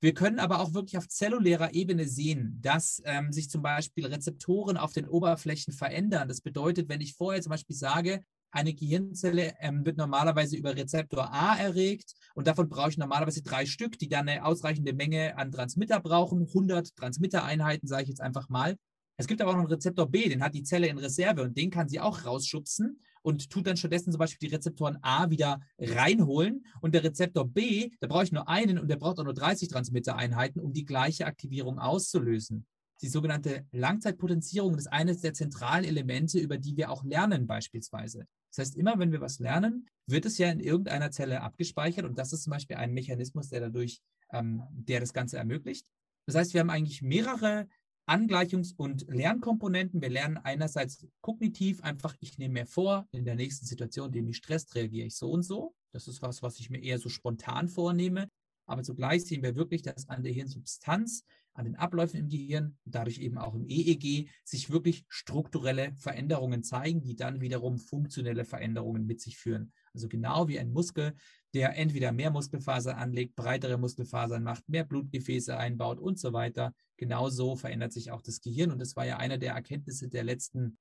Wir 0.00 0.14
können 0.14 0.38
aber 0.38 0.60
auch 0.60 0.74
wirklich 0.74 0.96
auf 0.96 1.08
zellulärer 1.08 1.74
Ebene 1.74 2.06
sehen, 2.06 2.58
dass 2.60 3.02
ähm, 3.04 3.32
sich 3.32 3.50
zum 3.50 3.62
Beispiel 3.62 4.06
Rezeptoren 4.06 4.76
auf 4.76 4.92
den 4.92 5.08
Oberflächen 5.08 5.72
verändern. 5.72 6.28
Das 6.28 6.40
bedeutet, 6.40 6.88
wenn 6.88 7.00
ich 7.00 7.14
vorher 7.14 7.42
zum 7.42 7.50
Beispiel 7.50 7.74
sage, 7.74 8.22
eine 8.50 8.74
Gehirnzelle 8.74 9.54
ähm, 9.60 9.84
wird 9.84 9.98
normalerweise 9.98 10.56
über 10.56 10.74
Rezeptor 10.74 11.32
A 11.32 11.56
erregt 11.56 12.14
und 12.34 12.46
davon 12.46 12.68
brauche 12.68 12.90
ich 12.90 12.96
normalerweise 12.96 13.42
drei 13.42 13.66
Stück, 13.66 13.98
die 13.98 14.08
dann 14.08 14.28
eine 14.28 14.44
ausreichende 14.44 14.94
Menge 14.94 15.36
an 15.36 15.50
Transmitter 15.50 16.00
brauchen. 16.00 16.46
100 16.46 16.96
Transmittereinheiten, 16.96 17.88
sage 17.88 18.04
ich 18.04 18.08
jetzt 18.08 18.20
einfach 18.20 18.48
mal. 18.48 18.76
Es 19.16 19.26
gibt 19.26 19.42
aber 19.42 19.50
auch 19.50 19.56
noch 19.56 19.62
einen 19.62 19.72
Rezeptor 19.72 20.08
B, 20.08 20.28
den 20.28 20.42
hat 20.42 20.54
die 20.54 20.62
Zelle 20.62 20.86
in 20.86 20.98
Reserve 20.98 21.42
und 21.42 21.58
den 21.58 21.70
kann 21.70 21.88
sie 21.88 21.98
auch 21.98 22.24
rausschubsen 22.24 23.00
und 23.22 23.50
tut 23.50 23.66
dann 23.66 23.76
stattdessen 23.76 24.12
zum 24.12 24.18
Beispiel 24.18 24.48
die 24.48 24.54
Rezeptoren 24.54 24.98
A 25.02 25.30
wieder 25.30 25.60
reinholen 25.78 26.64
und 26.80 26.94
der 26.94 27.04
Rezeptor 27.04 27.46
B, 27.46 27.90
da 28.00 28.06
brauche 28.06 28.24
ich 28.24 28.32
nur 28.32 28.48
einen 28.48 28.78
und 28.78 28.88
der 28.88 28.96
braucht 28.96 29.18
auch 29.18 29.24
nur 29.24 29.34
30 29.34 29.68
Transmittereinheiten, 29.68 30.60
um 30.60 30.72
die 30.72 30.84
gleiche 30.84 31.26
Aktivierung 31.26 31.78
auszulösen. 31.78 32.66
Die 33.00 33.08
sogenannte 33.08 33.64
Langzeitpotenzierung 33.70 34.76
ist 34.76 34.88
eines 34.88 35.20
der 35.20 35.32
zentralen 35.32 35.84
Elemente, 35.84 36.40
über 36.40 36.58
die 36.58 36.76
wir 36.76 36.90
auch 36.90 37.04
lernen 37.04 37.46
beispielsweise. 37.46 38.26
Das 38.50 38.66
heißt, 38.66 38.76
immer 38.76 38.98
wenn 38.98 39.12
wir 39.12 39.20
was 39.20 39.38
lernen, 39.38 39.86
wird 40.06 40.26
es 40.26 40.38
ja 40.38 40.50
in 40.50 40.58
irgendeiner 40.58 41.10
Zelle 41.10 41.42
abgespeichert 41.42 42.04
und 42.04 42.18
das 42.18 42.32
ist 42.32 42.42
zum 42.42 42.52
Beispiel 42.52 42.76
ein 42.76 42.92
Mechanismus, 42.92 43.50
der 43.50 43.60
dadurch, 43.60 44.00
ähm, 44.32 44.62
der 44.70 45.00
das 45.00 45.12
Ganze 45.12 45.36
ermöglicht. 45.36 45.86
Das 46.26 46.34
heißt, 46.34 46.54
wir 46.54 46.60
haben 46.60 46.70
eigentlich 46.70 47.02
mehrere 47.02 47.68
Angleichungs- 48.08 48.74
und 48.76 49.06
Lernkomponenten. 49.08 50.00
Wir 50.00 50.08
lernen 50.08 50.38
einerseits 50.38 51.06
kognitiv 51.20 51.82
einfach, 51.82 52.16
ich 52.20 52.38
nehme 52.38 52.60
mir 52.60 52.66
vor, 52.66 53.06
in 53.12 53.24
der 53.24 53.34
nächsten 53.34 53.66
Situation, 53.66 54.10
die 54.10 54.22
mich 54.22 54.38
stresst, 54.38 54.74
reagiere 54.74 55.06
ich 55.06 55.16
so 55.16 55.30
und 55.30 55.42
so. 55.42 55.74
Das 55.92 56.08
ist 56.08 56.22
was, 56.22 56.42
was 56.42 56.58
ich 56.58 56.70
mir 56.70 56.82
eher 56.82 56.98
so 56.98 57.08
spontan 57.08 57.68
vornehme. 57.68 58.28
Aber 58.66 58.82
zugleich 58.82 59.24
sehen 59.24 59.42
wir 59.42 59.56
wirklich, 59.56 59.82
dass 59.82 60.08
an 60.08 60.22
der 60.22 60.32
Hirnsubstanz, 60.32 61.24
an 61.54 61.64
den 61.64 61.76
Abläufen 61.76 62.20
im 62.20 62.28
Gehirn, 62.28 62.76
dadurch 62.84 63.18
eben 63.18 63.38
auch 63.38 63.54
im 63.54 63.66
EEG, 63.66 64.28
sich 64.44 64.70
wirklich 64.70 65.04
strukturelle 65.08 65.94
Veränderungen 65.96 66.62
zeigen, 66.62 67.00
die 67.00 67.16
dann 67.16 67.40
wiederum 67.40 67.78
funktionelle 67.78 68.44
Veränderungen 68.44 69.06
mit 69.06 69.20
sich 69.20 69.38
führen. 69.38 69.72
Also 69.98 70.08
genau 70.08 70.46
wie 70.46 70.60
ein 70.60 70.72
Muskel, 70.72 71.16
der 71.54 71.76
entweder 71.76 72.12
mehr 72.12 72.30
Muskelfasern 72.30 72.96
anlegt, 72.96 73.34
breitere 73.34 73.76
Muskelfasern 73.78 74.44
macht, 74.44 74.68
mehr 74.68 74.84
Blutgefäße 74.84 75.56
einbaut 75.56 75.98
und 75.98 76.20
so 76.20 76.32
weiter. 76.32 76.72
Genauso 76.96 77.56
verändert 77.56 77.92
sich 77.92 78.12
auch 78.12 78.22
das 78.22 78.40
Gehirn. 78.40 78.70
Und 78.70 78.78
das 78.78 78.94
war 78.94 79.04
ja 79.04 79.16
eine 79.16 79.40
der 79.40 79.54
Erkenntnisse 79.54 80.08
der 80.08 80.22
letzten 80.22 80.78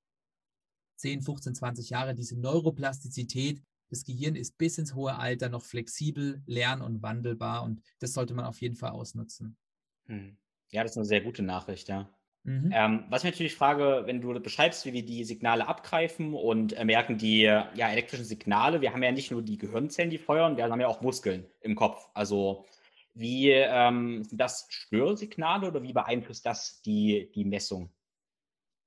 10, 0.98 1.24
15, 1.24 1.56
20 1.56 1.90
Jahre, 1.90 2.14
diese 2.14 2.40
Neuroplastizität. 2.40 3.64
Das 3.90 4.04
Gehirn 4.04 4.36
ist 4.36 4.56
bis 4.60 4.78
ins 4.78 4.94
hohe 4.94 5.16
Alter 5.16 5.50
noch 5.50 5.66
flexibel, 5.66 6.44
lern- 6.46 6.84
und 6.84 7.02
wandelbar. 7.02 7.64
Und 7.64 7.82
das 7.98 8.14
sollte 8.14 8.36
man 8.36 8.46
auf 8.46 8.62
jeden 8.62 8.76
Fall 8.76 8.92
ausnutzen. 8.92 9.58
Hm. 10.06 10.38
Ja, 10.70 10.84
das 10.84 10.92
ist 10.92 10.98
eine 10.98 11.06
sehr 11.06 11.22
gute 11.22 11.42
Nachricht, 11.42 11.90
ja. 11.90 12.08
Mhm. 12.48 12.72
Ähm, 12.74 13.04
was 13.10 13.26
ich 13.26 13.32
natürlich 13.32 13.56
frage, 13.56 14.04
wenn 14.06 14.22
du 14.22 14.40
beschreibst, 14.40 14.86
wie 14.86 14.94
wir 14.94 15.06
die 15.06 15.26
Signale 15.26 15.68
abgreifen 15.68 16.34
und 16.34 16.72
äh, 16.72 16.86
merken 16.86 17.18
die 17.18 17.42
ja, 17.42 17.68
elektrischen 17.76 18.24
Signale, 18.24 18.80
wir 18.80 18.94
haben 18.94 19.04
ja 19.04 19.12
nicht 19.12 19.32
nur 19.32 19.42
die 19.42 19.58
Gehirnzellen, 19.58 20.10
die 20.10 20.18
feuern, 20.18 20.56
wir 20.56 20.64
haben 20.64 20.80
ja 20.80 20.88
auch 20.88 21.02
Muskeln 21.02 21.46
im 21.60 21.76
Kopf. 21.76 22.08
Also 22.14 22.66
wie 23.14 23.50
ähm, 23.50 24.24
sind 24.24 24.40
das 24.40 24.66
Störsignale 24.70 25.68
oder 25.68 25.84
wie 25.84 25.92
beeinflusst 25.92 26.46
das 26.46 26.82
die, 26.84 27.30
die 27.36 27.44
Messung? 27.44 27.92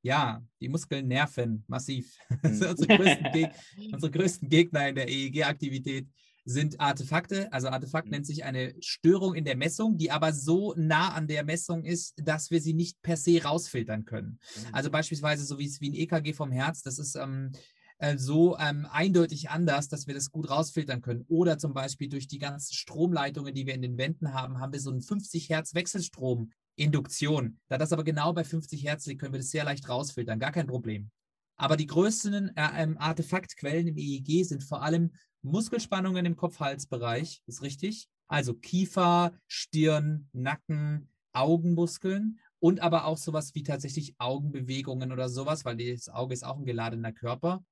Ja, 0.03 0.43
die 0.59 0.71
Muskeln 0.71 1.07
nerven 1.07 1.63
massiv. 1.69 2.17
Das 2.43 2.59
sind 2.59 2.71
unsere 2.71 2.97
größten, 2.97 3.49
unsere 3.93 4.11
größten 4.11 4.49
Gegner 4.49 4.89
in 4.89 4.95
der 4.95 5.07
EEG-Aktivität 5.07 6.07
sind 6.45 6.80
Artefakte. 6.80 7.53
Also 7.53 7.68
Artefakt 7.68 8.07
mhm. 8.07 8.12
nennt 8.12 8.26
sich 8.26 8.45
eine 8.45 8.74
Störung 8.80 9.34
in 9.34 9.45
der 9.45 9.57
Messung, 9.57 9.97
die 9.97 10.11
aber 10.11 10.32
so 10.32 10.74
nah 10.76 11.11
an 11.11 11.26
der 11.26 11.45
Messung 11.45 11.84
ist, 11.84 12.14
dass 12.16 12.51
wir 12.51 12.61
sie 12.61 12.74
nicht 12.74 13.01
per 13.03 13.16
se 13.16 13.43
rausfiltern 13.43 14.05
können. 14.05 14.38
Mhm. 14.57 14.74
Also 14.74 14.91
beispielsweise 14.91 15.45
so 15.45 15.59
wie 15.59 15.66
es 15.66 15.80
wie 15.80 15.91
ein 15.91 15.95
EKG 15.95 16.32
vom 16.32 16.53
Herz, 16.53 16.82
das 16.82 16.99
ist 16.99 17.16
ähm, 17.16 17.53
äh, 17.99 18.16
so 18.16 18.57
ähm, 18.59 18.86
eindeutig 18.91 19.51
anders, 19.51 19.88
dass 19.88 20.07
wir 20.07 20.14
das 20.14 20.30
gut 20.30 20.49
rausfiltern 20.49 21.03
können. 21.03 21.24
Oder 21.28 21.59
zum 21.59 21.74
Beispiel 21.74 22.09
durch 22.09 22.28
die 22.28 22.38
ganzen 22.38 22.74
Stromleitungen, 22.74 23.55
die 23.55 23.66
wir 23.66 23.74
in 23.74 23.82
den 23.82 23.99
Wänden 23.99 24.32
haben, 24.32 24.59
haben 24.59 24.72
wir 24.72 24.80
so 24.80 24.91
einen 24.91 25.03
50 25.03 25.49
Hertz 25.49 25.74
Wechselstrom. 25.74 26.51
Induktion. 26.76 27.59
Da 27.68 27.76
das 27.76 27.93
aber 27.93 28.05
genau 28.05 28.32
bei 28.32 28.43
50 28.43 28.84
Hertz 28.84 29.05
liegt, 29.05 29.20
können 29.20 29.34
wir 29.34 29.41
das 29.41 29.51
sehr 29.51 29.64
leicht 29.64 29.88
rausfiltern, 29.88 30.38
gar 30.38 30.53
kein 30.53 30.66
Problem. 30.66 31.11
Aber 31.57 31.76
die 31.76 31.86
größten 31.86 32.57
äh, 32.57 32.82
ähm, 32.82 32.97
Artefaktquellen 32.97 33.88
im 33.88 33.99
EEG 33.99 34.47
sind 34.47 34.64
vor 34.64 34.82
allem 34.82 35.12
Muskelspannungen 35.43 36.26
im 36.26 36.36
Kopf-Hals-Bereich, 36.36 37.43
ist 37.47 37.62
richtig. 37.62 38.09
Also 38.28 38.55
Kiefer, 38.55 39.32
Stirn, 39.49 40.28
Nacken, 40.32 41.09
Augenmuskeln 41.32 42.38
und 42.59 42.80
aber 42.80 43.07
auch 43.07 43.16
sowas 43.16 43.55
wie 43.55 43.62
tatsächlich 43.62 44.14
Augenbewegungen 44.18 45.12
oder 45.12 45.28
sowas, 45.28 45.64
weil 45.64 45.76
das 45.76 46.09
Auge 46.09 46.34
ist 46.34 46.45
auch 46.45 46.59
ein 46.59 46.66
geladener 46.66 47.12
Körper. 47.12 47.64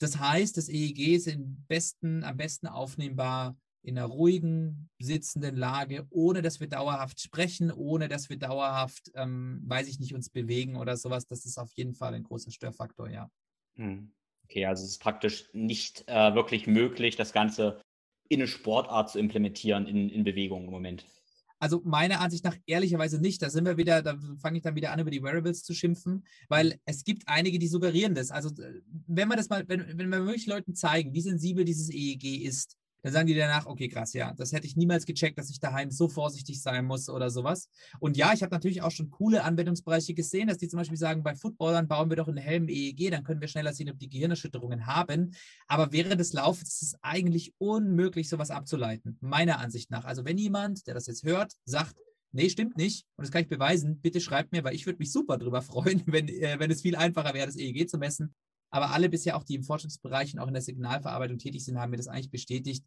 Das 0.00 0.18
heißt, 0.18 0.56
das 0.56 0.68
EEG 0.68 1.16
ist 1.16 1.36
besten, 1.66 2.22
am 2.24 2.36
besten 2.36 2.68
aufnehmbar 2.68 3.56
in 3.82 3.98
einer 3.98 4.06
ruhigen, 4.06 4.90
sitzenden 4.98 5.56
Lage, 5.56 6.06
ohne 6.10 6.42
dass 6.42 6.60
wir 6.60 6.68
dauerhaft 6.68 7.20
sprechen, 7.20 7.72
ohne 7.72 8.08
dass 8.08 8.28
wir 8.28 8.38
dauerhaft, 8.38 9.10
ähm, 9.14 9.62
weiß 9.66 9.88
ich 9.88 9.98
nicht, 9.98 10.14
uns 10.14 10.30
bewegen 10.30 10.76
oder 10.76 10.96
sowas. 10.96 11.26
Das 11.26 11.44
ist 11.44 11.58
auf 11.58 11.72
jeden 11.74 11.94
Fall 11.94 12.14
ein 12.14 12.24
großer 12.24 12.50
Störfaktor, 12.50 13.08
ja. 13.08 13.30
Hm. 13.76 14.12
Okay, 14.48 14.64
also 14.64 14.84
es 14.84 14.92
ist 14.92 15.02
praktisch 15.02 15.50
nicht 15.52 16.04
äh, 16.06 16.34
wirklich 16.34 16.66
möglich, 16.66 17.16
das 17.16 17.32
Ganze 17.32 17.80
in 18.28 18.40
eine 18.40 18.48
Sportart 18.48 19.10
zu 19.10 19.18
implementieren, 19.18 19.86
in, 19.86 20.08
in 20.08 20.24
Bewegung 20.24 20.64
im 20.64 20.70
Moment. 20.70 21.04
Also 21.60 21.82
meiner 21.84 22.20
Ansicht 22.20 22.44
nach 22.44 22.56
ehrlicherweise 22.66 23.20
nicht. 23.20 23.42
Da 23.42 23.50
sind 23.50 23.64
wir 23.64 23.76
wieder, 23.76 24.00
da 24.00 24.16
fange 24.40 24.58
ich 24.58 24.62
dann 24.62 24.76
wieder 24.76 24.92
an, 24.92 25.00
über 25.00 25.10
die 25.10 25.22
Wearables 25.22 25.64
zu 25.64 25.74
schimpfen, 25.74 26.24
weil 26.48 26.80
es 26.84 27.04
gibt 27.04 27.24
einige, 27.26 27.58
die 27.58 27.66
suggerieren 27.66 28.14
das. 28.14 28.30
Also 28.30 28.50
wenn 29.06 29.28
man 29.28 29.36
das 29.36 29.48
mal, 29.48 29.64
wenn, 29.68 29.98
wenn 29.98 30.08
wir 30.08 30.24
wirklich 30.24 30.46
Leuten 30.46 30.74
zeigen, 30.74 31.12
wie 31.14 31.20
sensibel 31.20 31.64
dieses 31.64 31.90
EEG 31.90 32.42
ist, 32.44 32.76
dann 33.08 33.14
sagen 33.14 33.26
die 33.26 33.34
danach, 33.34 33.66
okay, 33.66 33.88
krass, 33.88 34.12
ja, 34.12 34.34
das 34.34 34.52
hätte 34.52 34.66
ich 34.66 34.76
niemals 34.76 35.06
gecheckt, 35.06 35.38
dass 35.38 35.48
ich 35.48 35.60
daheim 35.60 35.90
so 35.90 36.08
vorsichtig 36.08 36.60
sein 36.60 36.84
muss 36.84 37.08
oder 37.08 37.30
sowas. 37.30 37.70
Und 38.00 38.18
ja, 38.18 38.34
ich 38.34 38.42
habe 38.42 38.54
natürlich 38.54 38.82
auch 38.82 38.90
schon 38.90 39.08
coole 39.08 39.44
Anwendungsbereiche 39.44 40.12
gesehen, 40.12 40.48
dass 40.48 40.58
die 40.58 40.68
zum 40.68 40.78
Beispiel 40.78 40.98
sagen, 40.98 41.22
bei 41.22 41.34
Footballern 41.34 41.88
bauen 41.88 42.10
wir 42.10 42.16
doch 42.16 42.28
einen 42.28 42.36
Helm 42.36 42.68
EEG, 42.68 43.10
dann 43.10 43.24
können 43.24 43.40
wir 43.40 43.48
schneller 43.48 43.72
sehen, 43.72 43.90
ob 43.90 43.98
die 43.98 44.10
Gehirnerschütterungen 44.10 44.86
haben. 44.86 45.34
Aber 45.66 45.90
während 45.90 46.20
des 46.20 46.34
Laufes 46.34 46.68
ist 46.68 46.82
es 46.82 46.98
eigentlich 47.00 47.54
unmöglich, 47.58 48.28
sowas 48.28 48.50
abzuleiten, 48.50 49.16
meiner 49.20 49.58
Ansicht 49.58 49.90
nach. 49.90 50.04
Also 50.04 50.26
wenn 50.26 50.36
jemand, 50.36 50.86
der 50.86 50.92
das 50.92 51.06
jetzt 51.06 51.24
hört, 51.24 51.54
sagt, 51.64 51.96
nee, 52.32 52.50
stimmt 52.50 52.76
nicht, 52.76 53.06
und 53.16 53.24
das 53.24 53.32
kann 53.32 53.42
ich 53.42 53.48
beweisen, 53.48 54.00
bitte 54.00 54.20
schreibt 54.20 54.52
mir, 54.52 54.64
weil 54.64 54.74
ich 54.74 54.84
würde 54.84 54.98
mich 54.98 55.12
super 55.12 55.38
darüber 55.38 55.62
freuen, 55.62 56.02
wenn, 56.06 56.28
äh, 56.28 56.56
wenn 56.58 56.70
es 56.70 56.82
viel 56.82 56.96
einfacher 56.96 57.32
wäre, 57.32 57.46
das 57.46 57.56
EEG 57.56 57.88
zu 57.88 57.96
messen. 57.96 58.34
Aber 58.70 58.90
alle 58.90 59.08
bisher 59.08 59.36
auch, 59.36 59.44
die 59.44 59.54
im 59.54 59.64
Forschungsbereich 59.64 60.34
und 60.34 60.40
auch 60.40 60.48
in 60.48 60.54
der 60.54 60.62
Signalverarbeitung 60.62 61.38
tätig 61.38 61.64
sind, 61.64 61.78
haben 61.78 61.90
mir 61.90 61.96
das 61.96 62.08
eigentlich 62.08 62.30
bestätigt. 62.30 62.84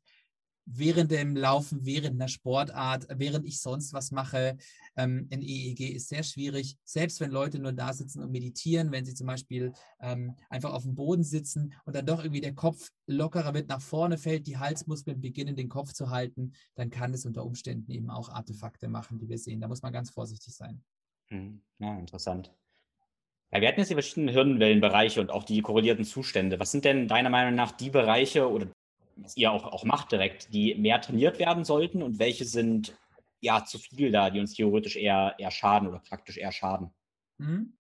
Während 0.66 1.10
dem 1.10 1.36
Laufen, 1.36 1.86
während 1.86 2.22
einer 2.22 2.28
Sportart, 2.28 3.08
während 3.10 3.48
ich 3.48 3.60
sonst 3.60 3.94
was 3.94 4.12
mache, 4.12 4.58
ähm, 4.96 5.28
ein 5.32 5.42
EEG 5.42 5.96
ist 5.96 6.10
sehr 6.10 6.22
schwierig. 6.22 6.78
Selbst 6.84 7.20
wenn 7.20 7.32
Leute 7.32 7.58
nur 7.58 7.74
da 7.74 7.92
sitzen 7.94 8.22
und 8.22 8.32
meditieren, 8.32 8.92
wenn 8.92 9.04
sie 9.04 9.16
zum 9.16 9.26
Beispiel 9.26 9.74
ähm, 10.00 10.36
einfach 10.50 10.72
auf 10.72 10.84
dem 10.84 10.94
Boden 10.94 11.24
sitzen 11.24 11.74
und 11.86 11.96
dann 11.96 12.06
doch 12.06 12.20
irgendwie 12.20 12.42
der 12.42 12.54
Kopf 12.54 12.90
lockerer 13.08 13.56
wird, 13.56 13.70
nach 13.70 13.82
vorne 13.82 14.20
fällt, 14.20 14.46
die 14.46 14.60
Halsmuskeln 14.60 15.20
beginnen, 15.20 15.56
den 15.56 15.68
Kopf 15.68 15.94
zu 15.94 16.12
halten, 16.12 16.54
dann 16.76 16.92
kann 16.92 17.14
es 17.16 17.26
unter 17.26 17.44
Umständen 17.44 17.92
eben 17.92 18.12
auch 18.12 18.30
Artefakte 18.30 18.88
machen, 18.88 19.18
die 19.18 19.30
wir 19.30 19.40
sehen. 19.40 19.62
Da 19.62 19.68
muss 19.68 19.82
man 19.82 19.92
ganz 19.92 20.12
vorsichtig 20.12 20.56
sein. 20.56 20.84
Hm, 21.30 21.64
ja, 21.80 21.98
interessant. 21.98 22.54
Ja, 23.54 23.60
wir 23.60 23.68
hatten 23.68 23.80
jetzt 23.80 23.90
die 23.90 23.96
verschiedenen 23.96 24.34
Hirnwellenbereiche 24.34 25.20
und 25.20 25.30
auch 25.30 25.44
die 25.44 25.62
korrelierten 25.62 26.06
Zustände. 26.06 26.60
Was 26.60 26.72
sind 26.72 26.86
denn 26.86 27.08
deiner 27.08 27.30
Meinung 27.30 27.54
nach 27.56 27.74
die 27.74 27.90
Bereiche 27.90 28.50
oder 28.50 28.68
was 29.18 29.36
ihr 29.36 29.52
auch, 29.52 29.66
auch 29.66 29.84
macht 29.84 30.12
direkt, 30.14 30.54
die 30.54 30.76
mehr 30.76 31.02
trainiert 31.02 31.38
werden 31.38 31.66
sollten 31.66 32.02
und 32.02 32.18
welche 32.18 32.46
sind 32.46 32.98
ja 33.42 33.66
zu 33.66 33.78
viel 33.78 34.12
da, 34.12 34.30
die 34.30 34.40
uns 34.40 34.54
theoretisch 34.54 34.96
eher, 34.96 35.36
eher 35.38 35.52
schaden 35.52 35.90
oder 35.90 36.00
praktisch 36.00 36.38
eher 36.38 36.52
schaden? 36.52 36.92
Mhm. 37.40 37.74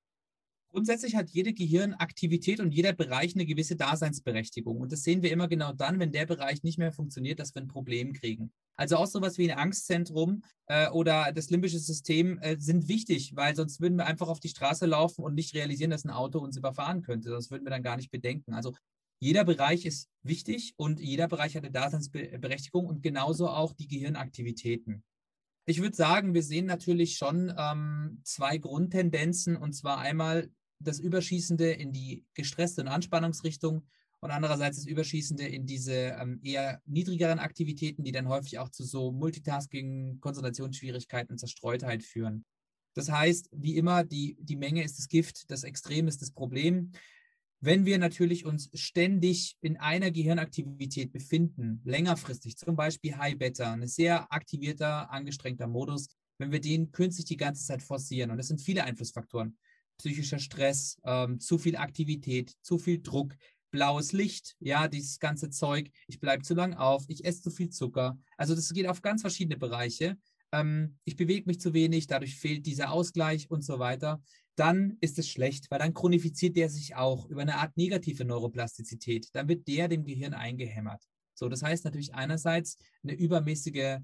Grundsätzlich 0.71 1.15
hat 1.15 1.29
jede 1.29 1.53
Gehirnaktivität 1.53 2.59
und 2.59 2.73
jeder 2.73 2.93
Bereich 2.93 3.35
eine 3.35 3.45
gewisse 3.45 3.75
Daseinsberechtigung. 3.75 4.79
Und 4.79 4.91
das 4.91 5.03
sehen 5.03 5.21
wir 5.21 5.31
immer 5.31 5.47
genau 5.47 5.73
dann, 5.73 5.99
wenn 5.99 6.11
der 6.11 6.25
Bereich 6.25 6.63
nicht 6.63 6.79
mehr 6.79 6.93
funktioniert, 6.93 7.39
dass 7.39 7.55
wir 7.55 7.61
ein 7.61 7.67
Problem 7.67 8.13
kriegen. 8.13 8.53
Also 8.75 8.97
auch 8.97 9.07
sowas 9.07 9.37
wie 9.37 9.51
ein 9.51 9.57
Angstzentrum 9.57 10.43
äh, 10.67 10.89
oder 10.89 11.31
das 11.33 11.49
limbische 11.49 11.79
System 11.79 12.39
äh, 12.39 12.57
sind 12.59 12.87
wichtig, 12.87 13.35
weil 13.35 13.55
sonst 13.55 13.79
würden 13.79 13.97
wir 13.97 14.05
einfach 14.05 14.27
auf 14.27 14.39
die 14.39 14.49
Straße 14.49 14.85
laufen 14.85 15.23
und 15.23 15.35
nicht 15.35 15.53
realisieren, 15.53 15.91
dass 15.91 16.05
ein 16.05 16.09
Auto 16.09 16.39
uns 16.39 16.57
überfahren 16.57 17.01
könnte. 17.01 17.29
Das 17.29 17.51
würden 17.51 17.65
wir 17.65 17.71
dann 17.71 17.83
gar 17.83 17.97
nicht 17.97 18.11
bedenken. 18.11 18.53
Also 18.53 18.73
jeder 19.19 19.45
Bereich 19.45 19.85
ist 19.85 20.09
wichtig 20.23 20.73
und 20.77 20.99
jeder 20.99 21.27
Bereich 21.27 21.55
hat 21.55 21.63
eine 21.63 21.71
Daseinsberechtigung 21.71 22.87
und 22.87 23.03
genauso 23.03 23.49
auch 23.49 23.73
die 23.73 23.87
Gehirnaktivitäten. 23.87 25.03
Ich 25.67 25.79
würde 25.79 25.95
sagen, 25.95 26.33
wir 26.33 26.41
sehen 26.41 26.65
natürlich 26.65 27.17
schon 27.17 27.53
ähm, 27.55 28.19
zwei 28.23 28.57
Grundtendenzen 28.57 29.57
und 29.57 29.73
zwar 29.73 29.99
einmal 29.99 30.49
das 30.79 30.99
Überschießende 30.99 31.71
in 31.71 31.93
die 31.93 32.25
gestresste 32.33 32.81
und 32.81 32.87
Anspannungsrichtung 32.87 33.85
und 34.21 34.31
andererseits 34.31 34.77
das 34.77 34.85
Überschießende 34.85 35.45
in 35.45 35.65
diese 35.65 35.93
ähm, 35.93 36.39
eher 36.43 36.81
niedrigeren 36.85 37.39
Aktivitäten, 37.39 38.03
die 38.03 38.11
dann 38.11 38.29
häufig 38.29 38.59
auch 38.59 38.69
zu 38.69 38.83
so 38.83 39.11
Multitasking, 39.11 40.19
Konzentrationsschwierigkeiten, 40.21 41.37
Zerstreutheit 41.37 42.03
führen. 42.03 42.45
Das 42.93 43.09
heißt, 43.09 43.49
wie 43.51 43.77
immer, 43.77 44.03
die, 44.03 44.37
die 44.39 44.55
Menge 44.55 44.83
ist 44.83 44.99
das 44.99 45.07
Gift, 45.07 45.49
das 45.49 45.63
Extrem 45.63 46.07
ist 46.07 46.21
das 46.21 46.31
Problem. 46.31 46.91
Wenn 47.61 47.85
wir 47.85 47.97
natürlich 47.97 48.45
uns 48.45 48.69
ständig 48.73 49.57
in 49.61 49.77
einer 49.77 50.11
Gehirnaktivität 50.11 51.11
befinden, 51.11 51.81
längerfristig, 51.83 52.57
zum 52.57 52.75
Beispiel 52.75 53.17
High 53.17 53.37
Beta, 53.37 53.73
ein 53.73 53.87
sehr 53.87 54.31
aktivierter, 54.31 55.11
angestrengter 55.11 55.67
Modus, 55.67 56.09
wenn 56.37 56.51
wir 56.51 56.59
den 56.59 56.91
künstlich 56.91 57.25
die 57.25 57.37
ganze 57.37 57.65
Zeit 57.65 57.81
forcieren, 57.81 58.31
und 58.31 58.37
das 58.37 58.47
sind 58.47 58.61
viele 58.61 58.83
Einflussfaktoren, 58.83 59.57
psychischer 59.97 60.39
Stress, 60.39 60.97
ähm, 61.05 61.39
zu 61.39 61.57
viel 61.59 61.75
Aktivität, 61.75 62.53
zu 62.61 62.79
viel 62.79 63.01
Druck, 63.01 63.35
blaues 63.71 64.11
Licht, 64.11 64.55
ja, 64.59 64.87
dieses 64.87 65.19
ganze 65.19 65.49
Zeug, 65.49 65.89
ich 66.07 66.19
bleibe 66.19 66.43
zu 66.43 66.53
lang 66.53 66.73
auf, 66.73 67.05
ich 67.07 67.25
esse 67.25 67.41
zu 67.41 67.51
viel 67.51 67.69
Zucker. 67.69 68.17
Also 68.37 68.53
das 68.53 68.71
geht 68.73 68.87
auf 68.87 69.01
ganz 69.01 69.21
verschiedene 69.21 69.57
Bereiche. 69.57 70.17
Ähm, 70.51 70.97
ich 71.05 71.15
bewege 71.15 71.45
mich 71.47 71.59
zu 71.59 71.73
wenig, 71.73 72.07
dadurch 72.07 72.35
fehlt 72.35 72.65
dieser 72.65 72.91
Ausgleich 72.91 73.49
und 73.49 73.63
so 73.63 73.79
weiter. 73.79 74.21
Dann 74.55 74.97
ist 74.99 75.17
es 75.17 75.29
schlecht, 75.29 75.71
weil 75.71 75.79
dann 75.79 75.93
chronifiziert 75.93 76.55
der 76.55 76.69
sich 76.69 76.95
auch 76.95 77.25
über 77.27 77.41
eine 77.41 77.55
Art 77.55 77.75
negative 77.77 78.25
Neuroplastizität. 78.25 79.29
Dann 79.33 79.47
wird 79.47 79.67
der 79.67 79.87
dem 79.87 80.03
Gehirn 80.03 80.33
eingehämmert. 80.33 81.03
So, 81.33 81.49
das 81.49 81.63
heißt 81.63 81.85
natürlich 81.85 82.13
einerseits 82.13 82.77
eine 83.03 83.13
übermäßige 83.13 83.99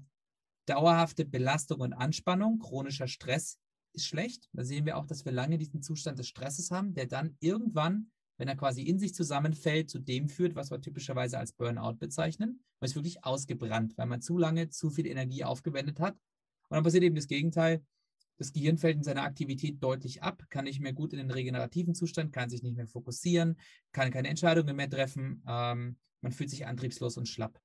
dauerhafte 0.66 1.24
Belastung 1.24 1.80
und 1.80 1.92
Anspannung, 1.92 2.58
chronischer 2.58 3.08
Stress 3.08 3.58
ist 3.92 4.06
schlecht. 4.06 4.48
Da 4.52 4.64
sehen 4.64 4.86
wir 4.86 4.96
auch, 4.96 5.06
dass 5.06 5.24
wir 5.24 5.32
lange 5.32 5.58
diesen 5.58 5.82
Zustand 5.82 6.18
des 6.18 6.28
Stresses 6.28 6.70
haben, 6.70 6.94
der 6.94 7.06
dann 7.06 7.36
irgendwann 7.40 8.10
wenn 8.38 8.48
er 8.48 8.56
quasi 8.56 8.82
in 8.82 8.98
sich 8.98 9.14
zusammenfällt, 9.14 9.90
zu 9.90 9.98
dem 9.98 10.28
führt, 10.28 10.54
was 10.54 10.70
wir 10.70 10.80
typischerweise 10.80 11.38
als 11.38 11.52
Burnout 11.52 11.94
bezeichnen. 11.94 12.60
Man 12.80 12.88
ist 12.88 12.94
wirklich 12.94 13.24
ausgebrannt, 13.24 13.98
weil 13.98 14.06
man 14.06 14.22
zu 14.22 14.38
lange 14.38 14.70
zu 14.70 14.90
viel 14.90 15.06
Energie 15.06 15.44
aufgewendet 15.44 16.00
hat. 16.00 16.14
Und 16.68 16.76
dann 16.76 16.84
passiert 16.84 17.02
eben 17.02 17.16
das 17.16 17.26
Gegenteil. 17.26 17.84
Das 18.38 18.52
Gehirn 18.52 18.78
fällt 18.78 18.96
in 18.96 19.02
seiner 19.02 19.24
Aktivität 19.24 19.82
deutlich 19.82 20.22
ab, 20.22 20.44
kann 20.48 20.64
nicht 20.64 20.80
mehr 20.80 20.92
gut 20.92 21.12
in 21.12 21.18
den 21.18 21.32
regenerativen 21.32 21.96
Zustand, 21.96 22.32
kann 22.32 22.48
sich 22.48 22.62
nicht 22.62 22.76
mehr 22.76 22.86
fokussieren, 22.86 23.58
kann 23.90 24.12
keine 24.12 24.28
Entscheidungen 24.28 24.76
mehr 24.76 24.88
treffen. 24.88 25.42
Ähm, 25.46 25.96
man 26.20 26.32
fühlt 26.32 26.50
sich 26.50 26.66
antriebslos 26.66 27.16
und 27.16 27.26
schlapp. 27.26 27.60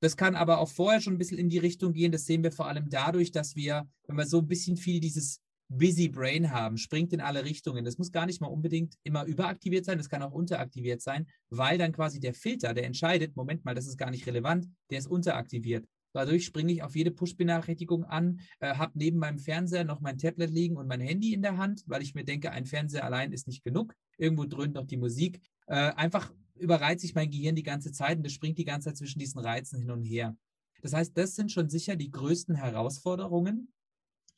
Das 0.00 0.16
kann 0.16 0.34
aber 0.34 0.58
auch 0.58 0.68
vorher 0.68 1.00
schon 1.00 1.14
ein 1.14 1.18
bisschen 1.18 1.38
in 1.38 1.48
die 1.48 1.58
Richtung 1.58 1.94
gehen. 1.94 2.12
Das 2.12 2.26
sehen 2.26 2.42
wir 2.42 2.52
vor 2.52 2.66
allem 2.66 2.90
dadurch, 2.90 3.30
dass 3.30 3.56
wir, 3.56 3.88
wenn 4.06 4.16
wir 4.16 4.26
so 4.26 4.40
ein 4.40 4.48
bisschen 4.48 4.76
viel 4.76 5.00
dieses 5.00 5.40
Busy 5.78 6.08
Brain 6.08 6.50
haben, 6.50 6.76
springt 6.76 7.12
in 7.12 7.20
alle 7.20 7.44
Richtungen. 7.44 7.84
Das 7.84 7.98
muss 7.98 8.12
gar 8.12 8.26
nicht 8.26 8.40
mal 8.40 8.48
unbedingt 8.48 8.94
immer 9.02 9.24
überaktiviert 9.24 9.84
sein, 9.84 9.98
das 9.98 10.08
kann 10.08 10.22
auch 10.22 10.32
unteraktiviert 10.32 11.00
sein, 11.00 11.26
weil 11.50 11.78
dann 11.78 11.92
quasi 11.92 12.20
der 12.20 12.34
Filter, 12.34 12.74
der 12.74 12.84
entscheidet, 12.84 13.36
Moment 13.36 13.64
mal, 13.64 13.74
das 13.74 13.86
ist 13.86 13.96
gar 13.96 14.10
nicht 14.10 14.26
relevant, 14.26 14.68
der 14.90 14.98
ist 14.98 15.06
unteraktiviert. 15.06 15.86
Dadurch 16.12 16.44
springe 16.44 16.72
ich 16.72 16.82
auf 16.82 16.94
jede 16.94 17.10
Push-Benachrichtigung 17.10 18.04
an, 18.04 18.40
äh, 18.60 18.74
habe 18.74 18.92
neben 18.96 19.18
meinem 19.18 19.38
Fernseher 19.38 19.84
noch 19.84 20.00
mein 20.00 20.18
Tablet 20.18 20.50
liegen 20.50 20.76
und 20.76 20.86
mein 20.86 21.00
Handy 21.00 21.32
in 21.32 21.40
der 21.40 21.56
Hand, 21.56 21.84
weil 21.86 22.02
ich 22.02 22.14
mir 22.14 22.24
denke, 22.24 22.50
ein 22.50 22.66
Fernseher 22.66 23.04
allein 23.04 23.32
ist 23.32 23.46
nicht 23.46 23.64
genug. 23.64 23.94
Irgendwo 24.18 24.44
dröhnt 24.44 24.74
noch 24.74 24.86
die 24.86 24.98
Musik. 24.98 25.40
Äh, 25.66 25.92
einfach 25.94 26.32
überreizt 26.56 27.00
sich 27.00 27.14
mein 27.14 27.30
Gehirn 27.30 27.56
die 27.56 27.62
ganze 27.62 27.92
Zeit 27.92 28.18
und 28.18 28.24
das 28.24 28.32
springt 28.32 28.58
die 28.58 28.64
ganze 28.64 28.90
Zeit 28.90 28.98
zwischen 28.98 29.18
diesen 29.18 29.40
Reizen 29.40 29.78
hin 29.78 29.90
und 29.90 30.02
her. 30.02 30.36
Das 30.82 30.92
heißt, 30.92 31.16
das 31.16 31.34
sind 31.34 31.50
schon 31.50 31.70
sicher 31.70 31.96
die 31.96 32.10
größten 32.10 32.56
Herausforderungen, 32.56 33.72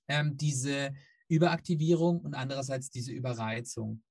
ähm, 0.08 0.36
diese 0.36 0.92
Überaktivierung 1.28 2.20
und 2.20 2.34
andererseits 2.34 2.90
diese 2.90 3.12
Überreizung. 3.12 4.02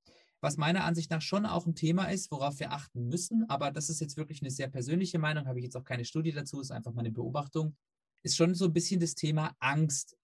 Was 0.42 0.58
meiner 0.58 0.84
Ansicht 0.84 1.10
nach 1.10 1.22
schon 1.22 1.46
auch 1.46 1.66
ein 1.66 1.76
Thema 1.76 2.08
ist, 2.08 2.30
worauf 2.30 2.60
wir 2.60 2.74
achten 2.74 3.08
müssen, 3.08 3.50
aber 3.50 3.72
das 3.72 3.90
ist 3.90 4.02
jetzt 4.02 4.18
wirklich 4.18 4.42
eine 4.42 4.52
sehr 4.52 4.68
persönliche 4.68 5.18
Meinung, 5.18 5.48
habe 5.48 5.60
ich 5.60 5.64
jetzt 5.64 5.78
auch 5.78 5.86
keine 5.86 6.04
Studie 6.04 6.34
dazu, 6.34 6.60
ist 6.60 6.72
einfach 6.72 6.92
mal 6.94 7.00
eine 7.00 7.12
Beobachtung, 7.12 7.78
ist 8.24 8.36
schon 8.36 8.54
so 8.54 8.66
ein 8.66 8.74
bisschen 8.74 9.00
das 9.00 9.16
Thema 9.16 9.56
Angst. 9.60 10.18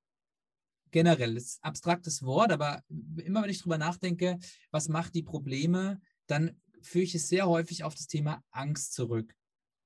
Generell, 0.91 1.35
das 1.35 1.43
ist 1.43 1.63
ein 1.63 1.69
abstraktes 1.69 2.23
Wort, 2.23 2.51
aber 2.51 2.83
immer 3.17 3.43
wenn 3.43 3.49
ich 3.49 3.61
drüber 3.61 3.77
nachdenke, 3.77 4.39
was 4.71 4.89
macht 4.89 5.15
die 5.15 5.23
Probleme, 5.23 6.01
dann 6.27 6.59
führe 6.81 7.03
ich 7.03 7.15
es 7.15 7.29
sehr 7.29 7.47
häufig 7.47 7.83
auf 7.83 7.95
das 7.95 8.07
Thema 8.07 8.43
Angst 8.51 8.93
zurück. 8.93 9.33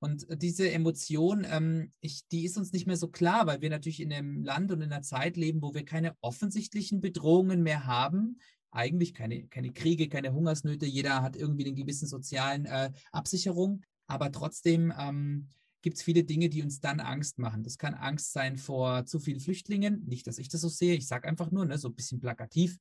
Und 0.04 0.26
diese 0.42 0.70
Emotion, 0.70 1.46
ähm, 1.48 1.90
ich, 2.00 2.28
die 2.28 2.44
ist 2.44 2.58
uns 2.58 2.72
nicht 2.72 2.86
mehr 2.86 2.98
so 2.98 3.08
klar, 3.08 3.46
weil 3.46 3.62
wir 3.62 3.70
natürlich 3.70 4.00
in 4.00 4.12
einem 4.12 4.44
Land 4.44 4.70
und 4.70 4.82
in 4.82 4.92
einer 4.92 5.00
Zeit 5.00 5.38
leben, 5.38 5.62
wo 5.62 5.72
wir 5.72 5.86
keine 5.86 6.14
offensichtlichen 6.20 7.00
Bedrohungen 7.00 7.62
mehr 7.62 7.86
haben. 7.86 8.38
Eigentlich 8.70 9.14
keine, 9.14 9.46
keine 9.46 9.72
Kriege, 9.72 10.10
keine 10.10 10.34
Hungersnöte. 10.34 10.84
Jeder 10.84 11.22
hat 11.22 11.36
irgendwie 11.36 11.64
eine 11.64 11.74
gewisse 11.74 12.06
sozialen 12.06 12.66
äh, 12.66 12.92
Absicherung. 13.12 13.80
Aber 14.06 14.30
trotzdem 14.30 14.92
ähm, 14.98 15.48
gibt 15.80 15.96
es 15.96 16.02
viele 16.02 16.22
Dinge, 16.22 16.50
die 16.50 16.62
uns 16.62 16.80
dann 16.80 17.00
Angst 17.00 17.38
machen. 17.38 17.62
Das 17.62 17.78
kann 17.78 17.94
Angst 17.94 18.34
sein 18.34 18.58
vor 18.58 19.06
zu 19.06 19.18
vielen 19.18 19.40
Flüchtlingen. 19.40 20.04
Nicht, 20.04 20.26
dass 20.26 20.36
ich 20.36 20.50
das 20.50 20.60
so 20.60 20.68
sehe. 20.68 20.96
Ich 20.96 21.06
sage 21.06 21.26
einfach 21.26 21.50
nur, 21.50 21.64
ne, 21.64 21.78
so 21.78 21.88
ein 21.88 21.94
bisschen 21.94 22.20
plakativ. 22.20 22.76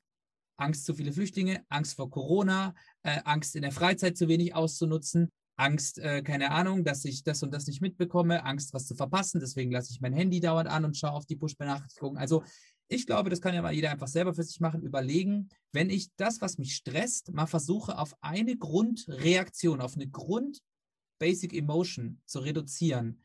Angst 0.57 0.84
zu 0.84 0.93
viele 0.93 1.13
Flüchtlinge, 1.13 1.63
Angst 1.69 1.95
vor 1.95 2.09
Corona, 2.09 2.74
äh, 3.03 3.21
Angst 3.24 3.55
in 3.55 3.61
der 3.61 3.71
Freizeit 3.71 4.17
zu 4.17 4.28
wenig 4.28 4.53
auszunutzen. 4.55 5.30
Angst, 5.56 5.99
äh, 5.99 6.22
keine 6.24 6.51
Ahnung, 6.51 6.84
dass 6.84 7.06
ich 7.06 7.24
das 7.24 7.43
und 7.43 7.54
das 7.54 7.68
nicht 7.68 7.82
mitbekomme, 7.82 8.43
Angst, 8.43 8.74
was 8.74 8.86
zu 8.86 8.95
verpassen, 8.95 9.39
deswegen 9.39 9.72
lasse 9.72 9.91
ich 9.91 10.01
mein 10.01 10.14
Handy 10.14 10.39
dauernd 10.39 10.70
an 10.70 10.86
und 10.86 10.97
schaue 10.97 11.12
auf 11.12 11.26
die 11.26 11.36
Push-Benachrichtigungen. 11.36 12.18
Also 12.18 12.43
ich 12.88 13.06
glaube, 13.06 13.30
das 13.30 13.41
kann 13.41 13.54
ja 13.54 13.62
mal 13.62 13.74
jeder 13.74 13.91
einfach 13.91 14.08
selber 14.08 14.34
für 14.34 14.43
sich 14.43 14.60
machen, 14.60 14.82
überlegen, 14.82 15.49
wenn 15.72 15.89
ich 15.89 16.10
das, 16.16 16.41
was 16.41 16.58
mich 16.58 16.76
stresst, 16.76 17.32
mal 17.34 17.47
versuche, 17.47 17.97
auf 17.97 18.16
eine 18.22 18.58
Grundreaktion, 18.58 19.82
auf 19.82 19.95
eine 19.95 20.08
Grund-Basic 20.08 21.54
Emotion 21.54 22.22
zu 22.26 22.39
reduzieren, 22.39 23.22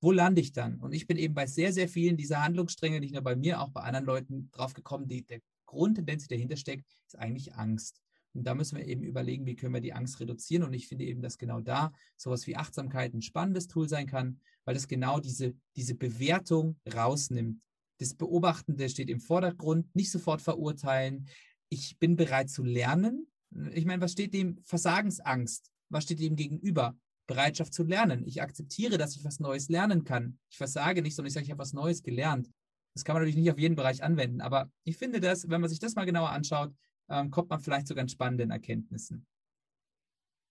wo 0.00 0.12
lande 0.12 0.40
ich 0.40 0.52
dann? 0.52 0.80
Und 0.80 0.92
ich 0.92 1.06
bin 1.06 1.16
eben 1.16 1.34
bei 1.34 1.46
sehr, 1.46 1.72
sehr 1.72 1.88
vielen 1.88 2.16
dieser 2.16 2.42
Handlungsstränge, 2.42 3.00
nicht 3.00 3.12
nur 3.12 3.22
bei 3.22 3.36
mir, 3.36 3.60
auch 3.60 3.70
bei 3.70 3.82
anderen 3.82 4.06
Leuten 4.06 4.50
drauf 4.50 4.74
gekommen, 4.74 5.06
die, 5.06 5.24
der 5.24 5.40
Grundtendenz, 5.64 6.26
die 6.26 6.34
dahinter 6.34 6.56
steckt, 6.56 6.86
ist 7.06 7.18
eigentlich 7.18 7.54
Angst. 7.54 8.02
Und 8.34 8.44
da 8.44 8.54
müssen 8.54 8.78
wir 8.78 8.86
eben 8.86 9.02
überlegen, 9.02 9.46
wie 9.46 9.56
können 9.56 9.74
wir 9.74 9.80
die 9.80 9.92
Angst 9.92 10.20
reduzieren. 10.20 10.64
Und 10.64 10.72
ich 10.72 10.88
finde 10.88 11.04
eben, 11.04 11.22
dass 11.22 11.38
genau 11.38 11.60
da 11.60 11.92
sowas 12.16 12.46
wie 12.46 12.56
Achtsamkeit 12.56 13.12
ein 13.14 13.22
spannendes 13.22 13.68
Tool 13.68 13.88
sein 13.88 14.06
kann, 14.06 14.40
weil 14.64 14.76
es 14.76 14.88
genau 14.88 15.20
diese, 15.20 15.54
diese 15.76 15.94
Bewertung 15.94 16.76
rausnimmt. 16.94 17.60
Das 17.98 18.14
Beobachtende 18.14 18.88
steht 18.88 19.10
im 19.10 19.20
Vordergrund, 19.20 19.94
nicht 19.94 20.10
sofort 20.10 20.40
verurteilen. 20.40 21.28
Ich 21.68 21.98
bin 21.98 22.16
bereit 22.16 22.50
zu 22.50 22.64
lernen. 22.64 23.26
Ich 23.72 23.84
meine, 23.84 24.02
was 24.02 24.12
steht 24.12 24.34
dem 24.34 24.58
Versagensangst? 24.64 25.70
Was 25.90 26.04
steht 26.04 26.20
dem 26.20 26.36
gegenüber? 26.36 26.96
Bereitschaft 27.26 27.72
zu 27.72 27.84
lernen. 27.84 28.26
Ich 28.26 28.42
akzeptiere, 28.42 28.98
dass 28.98 29.14
ich 29.16 29.24
was 29.24 29.40
Neues 29.40 29.68
lernen 29.68 30.04
kann. 30.04 30.38
Ich 30.50 30.56
versage 30.56 31.02
nicht, 31.02 31.14
sondern 31.14 31.28
ich 31.28 31.34
sage, 31.34 31.44
ich 31.44 31.50
habe 31.50 31.60
was 31.60 31.72
Neues 31.72 32.02
gelernt. 32.02 32.50
Das 32.94 33.04
kann 33.04 33.14
man 33.14 33.22
natürlich 33.22 33.36
nicht 33.36 33.50
auf 33.50 33.58
jeden 33.58 33.76
Bereich 33.76 34.02
anwenden, 34.02 34.40
aber 34.40 34.70
ich 34.84 34.98
finde 34.98 35.20
das, 35.20 35.48
wenn 35.48 35.60
man 35.60 35.70
sich 35.70 35.78
das 35.78 35.94
mal 35.94 36.04
genauer 36.04 36.30
anschaut, 36.30 36.74
ähm, 37.12 37.30
kommt 37.30 37.50
man 37.50 37.60
vielleicht 37.60 37.86
zu 37.86 37.94
ganz 37.94 38.12
spannenden 38.12 38.50
Erkenntnissen. 38.50 39.26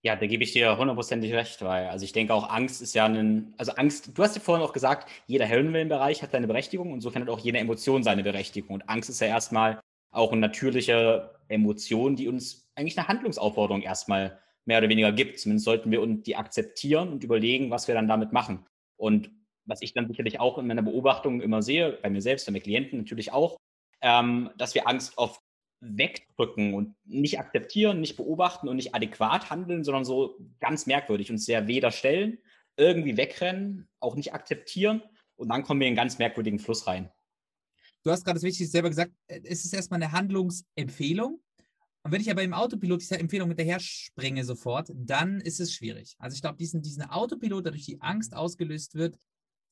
Ja, 0.03 0.15
da 0.15 0.25
gebe 0.25 0.43
ich 0.43 0.53
dir 0.53 0.77
hundertprozentig 0.77 1.31
recht, 1.33 1.61
weil, 1.61 1.87
also 1.87 2.03
ich 2.05 2.11
denke 2.11 2.33
auch, 2.33 2.49
Angst 2.49 2.81
ist 2.81 2.95
ja 2.95 3.05
ein, 3.05 3.53
also 3.57 3.73
Angst, 3.73 4.17
du 4.17 4.23
hast 4.23 4.35
ja 4.35 4.41
vorhin 4.41 4.65
auch 4.65 4.73
gesagt, 4.73 5.07
jeder 5.27 5.45
Heldenwellenbereich 5.45 6.23
hat 6.23 6.31
seine 6.31 6.47
Berechtigung 6.47 6.91
und 6.91 7.01
so 7.01 7.13
hat 7.13 7.29
auch 7.29 7.39
jede 7.39 7.59
Emotion 7.59 8.01
seine 8.01 8.23
Berechtigung. 8.23 8.75
Und 8.75 8.89
Angst 8.89 9.11
ist 9.11 9.21
ja 9.21 9.27
erstmal 9.27 9.79
auch 10.11 10.31
eine 10.31 10.41
natürliche 10.41 11.35
Emotion, 11.49 12.15
die 12.15 12.27
uns 12.27 12.67
eigentlich 12.75 12.97
eine 12.97 13.07
Handlungsaufforderung 13.07 13.83
erstmal 13.83 14.39
mehr 14.65 14.79
oder 14.79 14.89
weniger 14.89 15.11
gibt. 15.11 15.39
Zumindest 15.39 15.65
sollten 15.65 15.91
wir 15.91 16.01
uns 16.01 16.23
die 16.23 16.35
akzeptieren 16.35 17.09
und 17.09 17.23
überlegen, 17.23 17.69
was 17.69 17.87
wir 17.87 17.93
dann 17.93 18.07
damit 18.07 18.33
machen. 18.33 18.65
Und 18.97 19.29
was 19.65 19.83
ich 19.83 19.93
dann 19.93 20.07
sicherlich 20.07 20.39
auch 20.39 20.57
in 20.57 20.65
meiner 20.65 20.81
Beobachtung 20.81 21.41
immer 21.41 21.61
sehe, 21.61 21.99
bei 22.01 22.09
mir 22.09 22.21
selbst, 22.21 22.47
bei 22.47 22.51
meinen 22.51 22.63
Klienten 22.63 22.99
natürlich 22.99 23.31
auch, 23.31 23.57
ähm, 24.01 24.49
dass 24.57 24.73
wir 24.73 24.87
Angst 24.87 25.17
oft 25.17 25.39
wegdrücken 25.81 26.73
und 26.73 26.95
nicht 27.05 27.39
akzeptieren, 27.39 27.99
nicht 27.99 28.15
beobachten 28.15 28.67
und 28.69 28.75
nicht 28.77 28.95
adäquat 28.95 29.49
handeln, 29.49 29.83
sondern 29.83 30.05
so 30.05 30.37
ganz 30.59 30.85
merkwürdig 30.85 31.31
und 31.31 31.39
sehr 31.39 31.67
weder 31.67 31.91
stellen, 31.91 32.37
irgendwie 32.77 33.17
wegrennen, 33.17 33.89
auch 33.99 34.15
nicht 34.15 34.33
akzeptieren 34.33 35.01
und 35.35 35.49
dann 35.49 35.63
kommen 35.63 35.79
wir 35.79 35.87
in 35.87 35.91
einen 35.91 35.97
ganz 35.97 36.19
merkwürdigen 36.19 36.59
Fluss 36.59 36.85
rein. 36.85 37.11
Du 38.03 38.11
hast 38.11 38.23
gerade 38.23 38.35
das 38.35 38.43
Wichtigste 38.43 38.71
selber 38.71 38.89
gesagt, 38.89 39.11
äh, 39.27 39.41
es 39.43 39.65
ist 39.65 39.73
erstmal 39.73 40.01
eine 40.01 40.11
Handlungsempfehlung. 40.11 41.41
Und 42.03 42.11
wenn 42.11 42.21
ich 42.21 42.31
aber 42.31 42.43
im 42.43 42.53
Autopilot 42.53 43.01
dieser 43.01 43.19
Empfehlung 43.19 43.49
hinterher 43.49 43.79
springe 43.79 44.43
sofort, 44.43 44.91
dann 44.93 45.39
ist 45.39 45.59
es 45.59 45.73
schwierig. 45.73 46.15
Also 46.17 46.35
ich 46.35 46.41
glaube, 46.41 46.57
diesen, 46.57 46.81
diesen 46.81 47.03
Autopilot, 47.03 47.65
der 47.65 47.71
durch 47.71 47.85
die 47.85 48.01
Angst 48.01 48.35
ausgelöst 48.35 48.95
wird, 48.95 49.17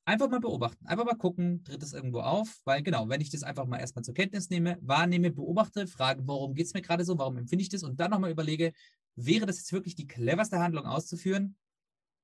Einfach 0.09 0.27
mal 0.27 0.39
beobachten, 0.39 0.87
einfach 0.87 1.05
mal 1.05 1.13
gucken, 1.13 1.63
tritt 1.63 1.83
es 1.83 1.93
irgendwo 1.93 2.21
auf, 2.21 2.61
weil 2.65 2.81
genau, 2.81 3.09
wenn 3.09 3.21
ich 3.21 3.29
das 3.29 3.43
einfach 3.43 3.67
mal 3.67 3.77
erstmal 3.77 4.03
zur 4.03 4.15
Kenntnis 4.15 4.49
nehme, 4.49 4.75
wahrnehme, 4.81 5.29
beobachte, 5.29 5.85
frage, 5.85 6.23
warum 6.25 6.55
geht 6.55 6.65
es 6.65 6.73
mir 6.73 6.81
gerade 6.81 7.05
so, 7.05 7.19
warum 7.19 7.37
empfinde 7.37 7.61
ich 7.61 7.69
das 7.69 7.83
und 7.83 7.99
dann 7.99 8.09
nochmal 8.09 8.31
überlege, 8.31 8.73
wäre 9.15 9.45
das 9.45 9.57
jetzt 9.57 9.71
wirklich 9.71 9.93
die 9.93 10.07
cleverste 10.07 10.57
Handlung 10.57 10.87
auszuführen, 10.87 11.57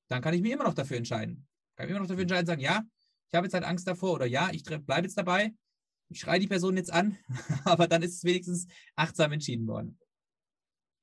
dann 0.07 0.23
kann 0.23 0.33
ich 0.33 0.41
mich 0.41 0.51
immer 0.51 0.63
noch 0.63 0.73
dafür 0.73 0.97
entscheiden. 0.97 1.45
Kann 1.75 1.86
ich 1.86 1.91
immer 1.91 1.99
noch 1.99 2.07
dafür 2.07 2.23
entscheiden, 2.23 2.47
sagen, 2.47 2.61
ja, 2.61 2.81
ich 3.29 3.36
habe 3.36 3.45
jetzt 3.45 3.53
halt 3.53 3.65
Angst 3.65 3.88
davor 3.88 4.13
oder 4.13 4.25
ja, 4.25 4.49
ich 4.51 4.63
bleibe 4.63 5.03
jetzt 5.03 5.19
dabei, 5.19 5.53
ich 6.09 6.19
schreie 6.19 6.39
die 6.39 6.47
Person 6.47 6.77
jetzt 6.77 6.91
an, 6.91 7.19
aber 7.65 7.88
dann 7.88 8.01
ist 8.01 8.15
es 8.15 8.23
wenigstens 8.23 8.65
achtsam 8.95 9.31
entschieden 9.31 9.67
worden. 9.67 9.99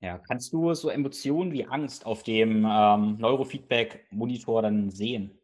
Ja, 0.01 0.19
kannst 0.19 0.53
du 0.53 0.75
so 0.75 0.89
Emotionen 0.89 1.53
wie 1.53 1.65
Angst 1.65 2.07
auf 2.07 2.25
dem 2.25 2.67
ähm, 2.69 3.19
Neurofeedback-Monitor 3.19 4.63
dann 4.63 4.91
sehen? 4.91 5.39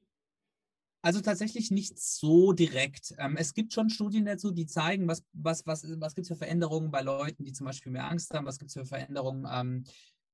Also 1.01 1.21
tatsächlich 1.21 1.71
nicht 1.71 1.99
so 1.99 2.53
direkt. 2.53 3.15
Ähm, 3.19 3.37
es 3.37 3.55
gibt 3.55 3.73
schon 3.73 3.89
Studien 3.89 4.25
dazu, 4.25 4.51
die 4.51 4.67
zeigen, 4.67 5.07
was, 5.07 5.23
was, 5.33 5.65
was, 5.67 5.85
was 6.01 6.15
gibt 6.15 6.25
es 6.25 6.29
für 6.29 6.37
Veränderungen 6.37 6.91
bei 6.91 7.03
Leuten, 7.03 7.45
die 7.45 7.53
zum 7.53 7.67
Beispiel 7.67 7.93
mehr 7.93 8.09
Angst 8.09 8.33
haben, 8.35 8.47
was 8.47 8.59
gibt 8.59 8.71
es 8.71 8.75
für 8.75 8.85
Veränderungen 8.85 9.47
ähm, 9.51 9.85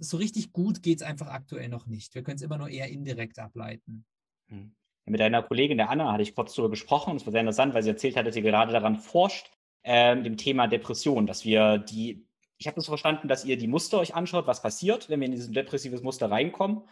so 0.00 0.16
richtig 0.16 0.50
gut 0.52 0.82
geht 0.82 1.02
es 1.02 1.06
einfach 1.06 1.28
aktuell 1.28 1.68
noch 1.68 1.86
nicht. 1.86 2.12
Wir 2.14 2.24
können 2.24 2.36
es 2.36 2.42
immer 2.42 2.58
nur 2.58 2.70
eher 2.70 2.88
indirekt 2.88 3.38
ableiten. 3.38 4.04
Hm. 4.48 4.74
Mit 5.08 5.20
einer 5.20 5.42
Kollegin, 5.42 5.78
der 5.78 5.88
Anna, 5.90 6.12
hatte 6.12 6.22
ich 6.22 6.34
kurz 6.34 6.54
darüber 6.54 6.70
gesprochen. 6.70 7.16
Es 7.16 7.24
war 7.26 7.30
sehr 7.30 7.40
interessant, 7.40 7.74
weil 7.74 7.82
sie 7.82 7.90
erzählt 7.90 8.16
hat, 8.16 8.26
dass 8.26 8.34
sie 8.34 8.42
gerade 8.42 8.72
daran 8.72 8.96
forscht, 8.96 9.50
äh, 9.82 10.20
dem 10.20 10.36
Thema 10.36 10.66
Depression, 10.66 11.26
dass 11.26 11.44
wir 11.44 11.78
die, 11.78 12.26
ich 12.58 12.66
habe 12.66 12.74
das 12.74 12.86
so 12.86 12.90
verstanden, 12.90 13.28
dass 13.28 13.44
ihr 13.44 13.56
die 13.56 13.68
Muster 13.68 14.00
euch 14.00 14.16
anschaut, 14.16 14.48
was 14.48 14.62
passiert, 14.62 15.08
wenn 15.08 15.20
wir 15.20 15.26
in 15.26 15.32
dieses 15.32 15.52
depressives 15.52 16.02
Muster 16.02 16.30
reinkommen 16.30 16.82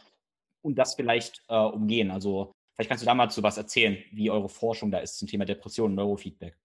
und 0.62 0.78
das 0.78 0.94
vielleicht 0.94 1.42
äh, 1.48 1.56
umgehen. 1.56 2.12
Also 2.12 2.52
vielleicht 2.74 2.88
kannst 2.88 3.02
du 3.02 3.06
da 3.06 3.14
mal 3.14 3.30
zu 3.30 3.42
was 3.42 3.56
erzählen, 3.56 3.98
wie 4.12 4.30
eure 4.30 4.48
Forschung 4.48 4.92
da 4.92 4.98
ist 4.98 5.18
zum 5.18 5.26
Thema 5.26 5.44
Depression 5.44 5.90
und 5.90 5.96
Neurofeedback. 5.96 6.56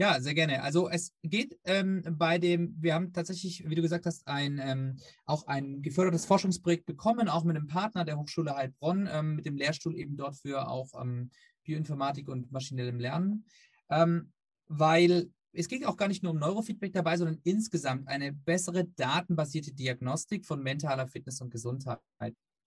Ja, 0.00 0.20
sehr 0.20 0.34
gerne. 0.34 0.62
Also 0.62 0.88
es 0.88 1.12
geht 1.24 1.58
ähm, 1.64 2.04
bei 2.08 2.38
dem, 2.38 2.76
wir 2.80 2.94
haben 2.94 3.12
tatsächlich, 3.12 3.68
wie 3.68 3.74
du 3.74 3.82
gesagt 3.82 4.06
hast, 4.06 4.28
ein, 4.28 4.60
ähm, 4.62 4.96
auch 5.26 5.48
ein 5.48 5.82
gefördertes 5.82 6.24
Forschungsprojekt 6.24 6.86
bekommen, 6.86 7.28
auch 7.28 7.42
mit 7.42 7.56
einem 7.56 7.66
Partner 7.66 8.04
der 8.04 8.16
Hochschule 8.16 8.54
Heilbronn, 8.54 9.08
ähm, 9.12 9.34
mit 9.34 9.44
dem 9.46 9.56
Lehrstuhl 9.56 9.96
eben 9.96 10.16
dort 10.16 10.36
für 10.36 10.68
auch 10.68 10.90
ähm, 11.02 11.30
Bioinformatik 11.64 12.28
und 12.28 12.52
maschinellem 12.52 13.00
Lernen, 13.00 13.44
ähm, 13.90 14.32
weil 14.68 15.32
es 15.52 15.66
geht 15.66 15.84
auch 15.84 15.96
gar 15.96 16.06
nicht 16.06 16.22
nur 16.22 16.30
um 16.30 16.38
Neurofeedback 16.38 16.92
dabei, 16.92 17.16
sondern 17.16 17.40
insgesamt 17.42 18.06
eine 18.06 18.32
bessere 18.32 18.84
datenbasierte 18.84 19.72
Diagnostik 19.72 20.46
von 20.46 20.62
mentaler 20.62 21.08
Fitness 21.08 21.40
und 21.40 21.50
Gesundheit. 21.50 21.98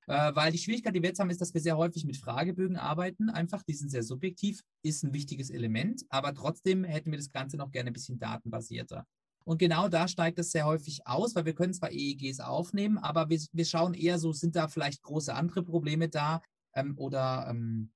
Äh, 0.08 0.36
weil 0.36 0.52
die 0.52 0.58
Schwierigkeit, 0.58 0.96
die 0.96 1.02
wir 1.02 1.10
jetzt 1.10 1.20
haben, 1.20 1.30
ist, 1.30 1.42
dass 1.42 1.54
wir 1.54 1.62
sehr 1.62 1.78
häufig 1.78 2.06
mit 2.06 2.18
Fragebögen 2.18 2.78
arbeiten. 2.78 3.30
Einfach, 3.30 3.64
die 3.64 3.74
sind 3.74 3.90
sehr 3.90 4.04
subjektiv, 4.04 4.62
ist 4.84 5.04
ein 5.04 5.14
wichtiges 5.14 5.50
Element, 5.50 6.04
aber 6.10 6.34
trotzdem 6.34 6.84
hätten 6.84 7.12
wir 7.12 7.18
das 7.18 7.32
Ganze 7.32 7.58
noch 7.58 7.72
gerne 7.72 7.92
ein 7.92 7.94
bisschen 7.94 8.20
datenbasierter. 8.20 9.06
Und 9.44 9.58
genau 9.58 9.88
da 9.88 10.08
steigt 10.08 10.40
es 10.40 10.52
sehr 10.52 10.66
häufig 10.66 11.06
aus, 11.08 11.36
weil 11.36 11.46
wir 11.46 11.56
können 11.56 11.74
zwar 11.74 11.92
EEGs 11.92 12.40
aufnehmen, 12.40 12.98
aber 12.98 13.30
wir, 13.30 13.40
wir 13.52 13.66
schauen 13.66 13.94
eher 13.94 14.20
so, 14.20 14.32
sind 14.34 14.56
da 14.56 14.68
vielleicht 14.68 15.02
große 15.02 15.34
andere 15.34 15.64
Probleme 15.64 16.10
da 16.10 16.42
ähm, 16.74 16.98
oder, 16.98 17.48
ähm, 17.50 17.92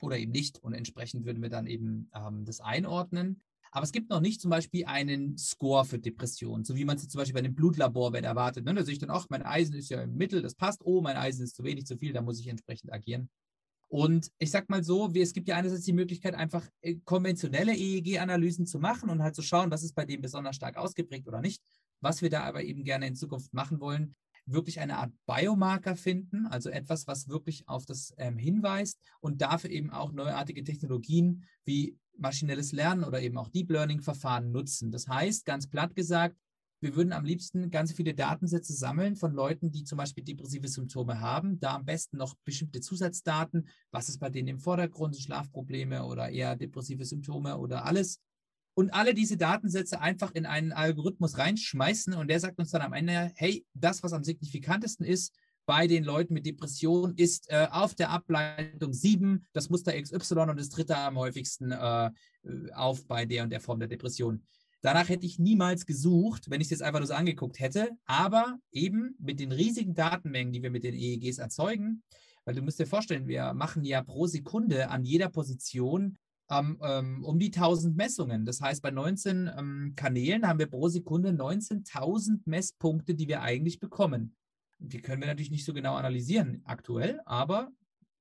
oder 0.00 0.18
eben 0.18 0.32
nicht. 0.32 0.58
Und 0.62 0.74
entsprechend 0.74 1.24
würden 1.26 1.42
wir 1.42 1.50
dann 1.50 1.66
eben 1.66 2.10
ähm, 2.14 2.44
das 2.44 2.60
einordnen. 2.60 3.42
Aber 3.74 3.84
es 3.84 3.92
gibt 3.92 4.10
noch 4.10 4.20
nicht 4.20 4.40
zum 4.40 4.50
Beispiel 4.50 4.84
einen 4.84 5.38
Score 5.38 5.86
für 5.86 5.98
Depressionen, 5.98 6.62
so 6.62 6.76
wie 6.76 6.84
man 6.84 6.98
es 6.98 7.08
zum 7.08 7.18
Beispiel 7.18 7.32
bei 7.32 7.40
einem 7.40 7.54
Blutlaborwert 7.54 8.24
erwartet. 8.24 8.66
Ne? 8.66 8.74
Da 8.74 8.84
sehe 8.84 8.92
ich 8.92 8.98
dann, 8.98 9.10
ach, 9.10 9.26
mein 9.30 9.42
Eisen 9.42 9.74
ist 9.74 9.88
ja 9.88 10.02
im 10.02 10.14
Mittel, 10.14 10.42
das 10.42 10.54
passt. 10.54 10.82
Oh, 10.84 11.00
mein 11.00 11.16
Eisen 11.16 11.42
ist 11.42 11.56
zu 11.56 11.64
wenig, 11.64 11.86
zu 11.86 11.96
viel, 11.96 12.12
da 12.12 12.20
muss 12.20 12.38
ich 12.38 12.48
entsprechend 12.48 12.92
agieren. 12.92 13.30
Und 13.88 14.30
ich 14.38 14.50
sag 14.50 14.68
mal 14.68 14.84
so, 14.84 15.10
es 15.14 15.32
gibt 15.32 15.48
ja 15.48 15.56
einerseits 15.56 15.84
die 15.84 15.94
Möglichkeit, 15.94 16.34
einfach 16.34 16.66
äh, 16.82 16.96
konventionelle 17.04 17.74
EEG-Analysen 17.74 18.66
zu 18.66 18.78
machen 18.78 19.08
und 19.08 19.22
halt 19.22 19.34
zu 19.34 19.42
schauen, 19.42 19.70
was 19.70 19.82
ist 19.82 19.94
bei 19.94 20.04
dem 20.04 20.20
besonders 20.20 20.56
stark 20.56 20.76
ausgeprägt 20.76 21.26
oder 21.26 21.40
nicht. 21.40 21.62
Was 22.00 22.20
wir 22.20 22.28
da 22.28 22.42
aber 22.42 22.62
eben 22.62 22.84
gerne 22.84 23.06
in 23.06 23.16
Zukunft 23.16 23.54
machen 23.54 23.80
wollen, 23.80 24.14
wirklich 24.44 24.80
eine 24.80 24.98
Art 24.98 25.12
Biomarker 25.26 25.96
finden, 25.96 26.46
also 26.46 26.68
etwas, 26.68 27.06
was 27.06 27.28
wirklich 27.28 27.68
auf 27.68 27.86
das 27.86 28.12
ähm, 28.18 28.36
hinweist 28.36 28.98
und 29.20 29.40
dafür 29.40 29.70
eben 29.70 29.90
auch 29.90 30.12
neuartige 30.12 30.64
Technologien 30.64 31.44
wie 31.64 31.96
maschinelles 32.16 32.72
Lernen 32.72 33.04
oder 33.04 33.20
eben 33.20 33.38
auch 33.38 33.48
Deep 33.48 33.70
Learning-Verfahren 33.70 34.52
nutzen. 34.52 34.90
Das 34.90 35.08
heißt, 35.08 35.44
ganz 35.44 35.66
platt 35.66 35.94
gesagt, 35.94 36.36
wir 36.82 36.96
würden 36.96 37.12
am 37.12 37.24
liebsten 37.24 37.70
ganz 37.70 37.92
viele 37.92 38.12
Datensätze 38.12 38.72
sammeln 38.72 39.14
von 39.14 39.32
Leuten, 39.32 39.70
die 39.70 39.84
zum 39.84 39.98
Beispiel 39.98 40.24
depressive 40.24 40.66
Symptome 40.66 41.20
haben. 41.20 41.60
Da 41.60 41.76
am 41.76 41.84
besten 41.84 42.16
noch 42.16 42.34
bestimmte 42.44 42.80
Zusatzdaten. 42.80 43.68
Was 43.92 44.08
ist 44.08 44.18
bei 44.18 44.30
denen 44.30 44.48
im 44.48 44.58
Vordergrund? 44.58 45.16
Schlafprobleme 45.16 46.04
oder 46.04 46.30
eher 46.30 46.56
depressive 46.56 47.04
Symptome 47.04 47.56
oder 47.56 47.84
alles. 47.84 48.20
Und 48.74 48.92
alle 48.94 49.14
diese 49.14 49.36
Datensätze 49.36 50.00
einfach 50.00 50.32
in 50.32 50.44
einen 50.44 50.72
Algorithmus 50.72 51.38
reinschmeißen 51.38 52.14
und 52.14 52.28
der 52.28 52.40
sagt 52.40 52.58
uns 52.58 52.70
dann 52.70 52.82
am 52.82 52.94
Ende, 52.94 53.30
hey, 53.36 53.64
das, 53.74 54.02
was 54.02 54.12
am 54.12 54.24
signifikantesten 54.24 55.06
ist, 55.06 55.36
bei 55.66 55.86
den 55.86 56.04
Leuten 56.04 56.34
mit 56.34 56.46
Depression 56.46 57.14
ist 57.16 57.50
äh, 57.50 57.68
auf 57.70 57.94
der 57.94 58.10
Ableitung 58.10 58.92
7 58.92 59.46
das 59.52 59.70
Muster 59.70 60.00
XY 60.00 60.34
und 60.34 60.58
das 60.58 60.70
dritte 60.70 60.96
am 60.96 61.18
häufigsten 61.18 61.72
äh, 61.72 62.10
auf 62.74 63.06
bei 63.06 63.26
der 63.26 63.44
und 63.44 63.50
der 63.50 63.60
Form 63.60 63.78
der 63.78 63.88
Depression. 63.88 64.42
Danach 64.80 65.08
hätte 65.08 65.26
ich 65.26 65.38
niemals 65.38 65.86
gesucht, 65.86 66.50
wenn 66.50 66.60
ich 66.60 66.66
es 66.66 66.70
jetzt 66.72 66.82
einfach 66.82 66.98
nur 66.98 67.06
so 67.06 67.14
angeguckt 67.14 67.60
hätte, 67.60 67.90
aber 68.04 68.58
eben 68.72 69.14
mit 69.20 69.38
den 69.38 69.52
riesigen 69.52 69.94
Datenmengen, 69.94 70.52
die 70.52 70.62
wir 70.62 70.72
mit 70.72 70.82
den 70.82 70.94
EEGs 70.94 71.38
erzeugen, 71.38 72.02
weil 72.44 72.56
du 72.56 72.62
musst 72.62 72.80
dir 72.80 72.86
vorstellen, 72.86 73.28
wir 73.28 73.54
machen 73.54 73.84
ja 73.84 74.02
pro 74.02 74.26
Sekunde 74.26 74.90
an 74.90 75.04
jeder 75.04 75.28
Position 75.28 76.18
ähm, 76.50 76.78
ähm, 76.82 77.24
um 77.24 77.38
die 77.38 77.52
1000 77.54 77.96
Messungen. 77.96 78.44
Das 78.44 78.60
heißt, 78.60 78.82
bei 78.82 78.90
19 78.90 79.48
ähm, 79.56 79.92
Kanälen 79.94 80.48
haben 80.48 80.58
wir 80.58 80.66
pro 80.66 80.88
Sekunde 80.88 81.30
19.000 81.30 82.40
Messpunkte, 82.46 83.14
die 83.14 83.28
wir 83.28 83.42
eigentlich 83.42 83.78
bekommen 83.78 84.34
die 84.88 85.00
können 85.00 85.20
wir 85.20 85.28
natürlich 85.28 85.50
nicht 85.50 85.64
so 85.64 85.72
genau 85.72 85.94
analysieren 85.94 86.62
aktuell, 86.64 87.20
aber 87.24 87.70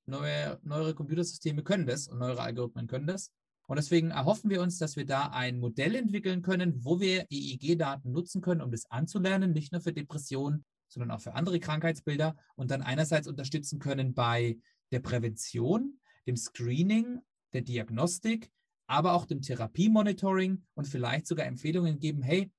neue, 0.06 0.60
neuere 0.64 0.94
Computersysteme 0.94 1.64
können 1.64 1.86
das 1.86 2.08
und 2.08 2.20
neuere 2.20 2.42
Algorithmen 2.42 2.88
können 2.88 3.08
das. 3.08 3.32
Und 3.68 3.78
deswegen 3.78 4.12
erhoffen 4.12 4.50
wir 4.50 4.62
uns, 4.62 4.78
dass 4.78 4.96
wir 4.96 5.06
da 5.06 5.28
ein 5.28 5.60
Modell 5.60 5.96
entwickeln 5.96 6.42
können, 6.42 6.84
wo 6.84 7.00
wir 7.00 7.26
EEG-Daten 7.30 8.12
nutzen 8.12 8.42
können, 8.42 8.62
um 8.62 8.72
das 8.72 8.90
anzulernen, 8.92 9.54
nicht 9.54 9.72
nur 9.72 9.82
für 9.82 9.94
Depressionen, 9.94 10.66
sondern 10.90 11.12
auch 11.12 11.22
für 11.22 11.36
andere 11.36 11.60
Krankheitsbilder 11.60 12.36
und 12.56 12.70
dann 12.70 12.82
einerseits 12.82 13.28
unterstützen 13.28 13.80
können 13.80 14.14
bei 14.14 14.58
der 14.92 15.00
Prävention, 15.00 16.00
dem 16.28 16.36
Screening, 16.36 17.22
der 17.54 17.62
Diagnostik, 17.62 18.52
aber 18.88 19.14
auch 19.14 19.26
dem 19.26 19.42
Therapiemonitoring 19.42 20.64
und 20.74 20.88
vielleicht 20.88 21.28
sogar 21.28 21.46
Empfehlungen 21.46 22.00
geben, 22.00 22.24
hey, 22.24 22.52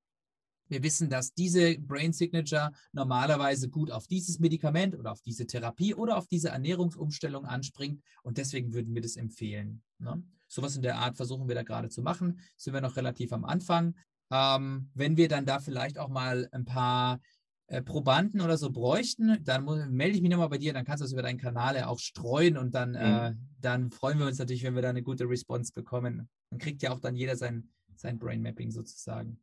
wir 0.73 0.83
wissen, 0.83 1.11
dass 1.11 1.35
diese 1.35 1.79
Brain 1.79 2.13
Signature 2.13 2.73
normalerweise 2.93 3.69
gut 3.69 3.91
auf 3.91 4.07
dieses 4.07 4.39
Medikament 4.39 4.99
oder 4.99 5.13
auf 5.13 5.23
diese 5.23 5.47
Therapie 5.47 5.95
oder 5.95 6.17
auf 6.17 6.27
diese 6.27 6.49
Ernährungsumstellung 6.49 7.45
anspringt 7.45 8.03
und 8.23 8.39
deswegen 8.39 8.73
würden 8.73 8.95
wir 8.95 9.03
das 9.03 9.17
empfehlen. 9.17 9.83
Ne? 9.99 10.23
Sowas 10.49 10.77
in 10.77 10.83
der 10.83 10.99
Art 10.99 11.17
versuchen 11.17 11.49
wir 11.49 11.55
da 11.55 11.63
gerade 11.63 11.89
zu 11.89 12.03
machen. 12.03 12.41
Sind 12.57 12.75
wir 12.75 12.81
noch 12.81 12.97
relativ 12.97 13.33
am 13.33 13.45
Anfang. 13.45 13.95
Ähm, 14.31 14.91
wenn 14.95 15.17
wir 15.17 15.29
dann 15.29 15.47
da 15.47 15.61
vielleicht 15.61 15.99
auch 15.99 16.09
mal 16.09 16.49
ein 16.53 16.65
paar 16.65 17.21
äh, 17.67 17.83
Probanden 17.83 18.41
oder 18.41 18.59
so 18.59 18.71
bräuchten, 18.71 19.43
dann 19.45 19.65
melde 19.95 20.17
ich 20.17 20.23
mich 20.23 20.31
nochmal 20.31 20.49
bei 20.49 20.59
dir, 20.59 20.73
dann 20.73 20.85
kannst 20.85 21.01
du 21.01 21.07
es 21.07 21.13
über 21.13 21.23
deinen 21.23 21.39
Kanal 21.39 21.77
ja 21.77 21.87
auch 21.87 21.99
streuen 21.99 22.57
und 22.59 22.75
dann, 22.75 22.91
mhm. 22.91 22.97
äh, 22.97 23.33
dann 23.61 23.91
freuen 23.91 24.19
wir 24.19 24.27
uns 24.27 24.39
natürlich, 24.39 24.63
wenn 24.63 24.75
wir 24.75 24.83
da 24.83 24.91
eine 24.91 25.03
gute 25.03 25.29
Response 25.29 25.73
bekommen. 25.73 26.29
Dann 26.51 26.59
kriegt 26.59 26.83
ja 26.83 26.93
auch 26.93 27.01
dann 27.01 27.15
jeder 27.15 27.37
sein, 27.37 27.71
sein 27.97 28.19
Brain 28.19 28.43
Mapping 28.43 28.71
sozusagen. 28.71 29.39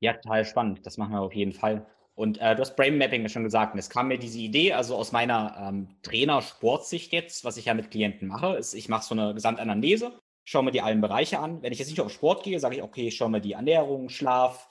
Ja, 0.00 0.14
total 0.14 0.44
spannend. 0.44 0.86
Das 0.86 0.96
machen 0.96 1.12
wir 1.12 1.20
auf 1.20 1.34
jeden 1.34 1.52
Fall. 1.52 1.86
Und 2.14 2.38
äh, 2.38 2.54
du 2.56 2.62
hast 2.62 2.74
Brain 2.76 2.98
Mapping 2.98 3.28
schon 3.28 3.44
gesagt. 3.44 3.74
Und 3.74 3.78
es 3.78 3.90
kam 3.90 4.08
mir 4.08 4.18
diese 4.18 4.38
Idee, 4.38 4.72
also 4.72 4.96
aus 4.96 5.12
meiner 5.12 5.56
ähm, 5.60 5.88
Trainer-Sportsicht 6.02 7.12
jetzt, 7.12 7.44
was 7.44 7.56
ich 7.56 7.66
ja 7.66 7.74
mit 7.74 7.90
Klienten 7.90 8.26
mache, 8.26 8.56
ist, 8.56 8.74
ich 8.74 8.88
mache 8.88 9.04
so 9.04 9.14
eine 9.14 9.34
Gesamtanamnese, 9.34 10.18
schaue 10.44 10.64
mir 10.64 10.72
die 10.72 10.80
allen 10.80 11.00
Bereiche 11.00 11.38
an. 11.38 11.62
Wenn 11.62 11.72
ich 11.72 11.78
jetzt 11.78 11.90
nicht 11.90 12.00
auf 12.00 12.10
Sport 12.10 12.42
gehe, 12.42 12.58
sage 12.58 12.76
ich, 12.76 12.82
okay, 12.82 13.08
ich 13.08 13.16
schaue 13.16 13.30
mir 13.30 13.40
die 13.40 13.52
Ernährung, 13.52 14.08
Schlaf, 14.08 14.68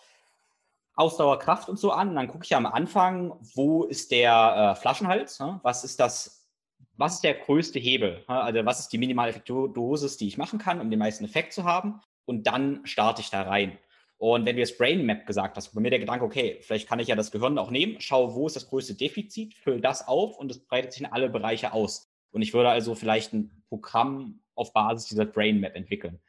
Ausdauer, 0.96 1.40
Kraft 1.40 1.70
und 1.70 1.80
so 1.80 1.92
an. 1.92 2.10
Und 2.10 2.16
dann 2.16 2.28
gucke 2.28 2.44
ich 2.44 2.56
am 2.56 2.66
Anfang, 2.66 3.34
wo 3.56 3.84
ist 3.84 4.12
der 4.12 4.74
äh, 4.76 4.82
Flaschenhals? 4.82 5.40
Ne? 5.40 5.60
Was 5.64 5.84
ist 5.84 6.00
das, 6.02 6.50
was 6.98 7.16
ist 7.16 7.24
der 7.24 7.36
größte 7.36 7.80
Hebel? 7.80 8.26
Ne? 8.28 8.42
Also 8.42 8.66
was 8.66 8.80
ist 8.80 8.90
die 8.90 8.98
minimale 8.98 9.30
Effektdosis, 9.30 10.18
die 10.18 10.28
ich 10.28 10.38
machen 10.38 10.60
kann, 10.60 10.82
um 10.82 10.90
den 10.90 11.00
meisten 11.00 11.24
Effekt 11.24 11.54
zu 11.54 11.64
haben? 11.64 12.02
Und 12.26 12.46
dann 12.46 12.82
starte 12.86 13.22
ich 13.22 13.30
da 13.30 13.44
rein. 13.44 13.78
Und 14.18 14.46
wenn 14.46 14.56
du 14.56 14.62
jetzt 14.62 14.78
Brain 14.78 15.06
Map 15.06 15.28
gesagt 15.28 15.58
hast, 15.58 15.74
bei 15.74 15.82
mir 15.82 15.92
der 15.92 16.00
Gedanke, 16.00 16.26
okay, 16.26 16.58
vielleicht 16.62 16.90
kann 16.90 17.00
ich 17.00 17.08
ja 17.08 17.16
das 17.16 17.32
Gehirn 17.32 17.58
auch 17.60 17.70
nehmen, 17.70 18.02
schaue, 18.02 18.34
wo 18.34 18.48
ist 18.48 18.56
das 18.56 18.68
größte 18.68 18.96
Defizit, 18.96 19.54
fülle 19.54 19.80
das 19.80 20.08
auf 20.08 20.38
und 20.38 20.50
es 20.50 20.60
breitet 20.60 20.94
sich 20.94 21.02
in 21.02 21.12
alle 21.12 21.30
Bereiche 21.30 21.72
aus. 21.72 22.10
Und 22.32 22.42
ich 22.42 22.54
würde 22.54 22.70
also 22.70 22.96
vielleicht 22.96 23.34
ein 23.34 23.64
Programm 23.70 24.40
auf 24.56 24.74
Basis 24.74 25.10
dieser 25.10 25.26
Brain 25.26 25.60
Map 25.60 25.76
entwickeln. 25.76 26.20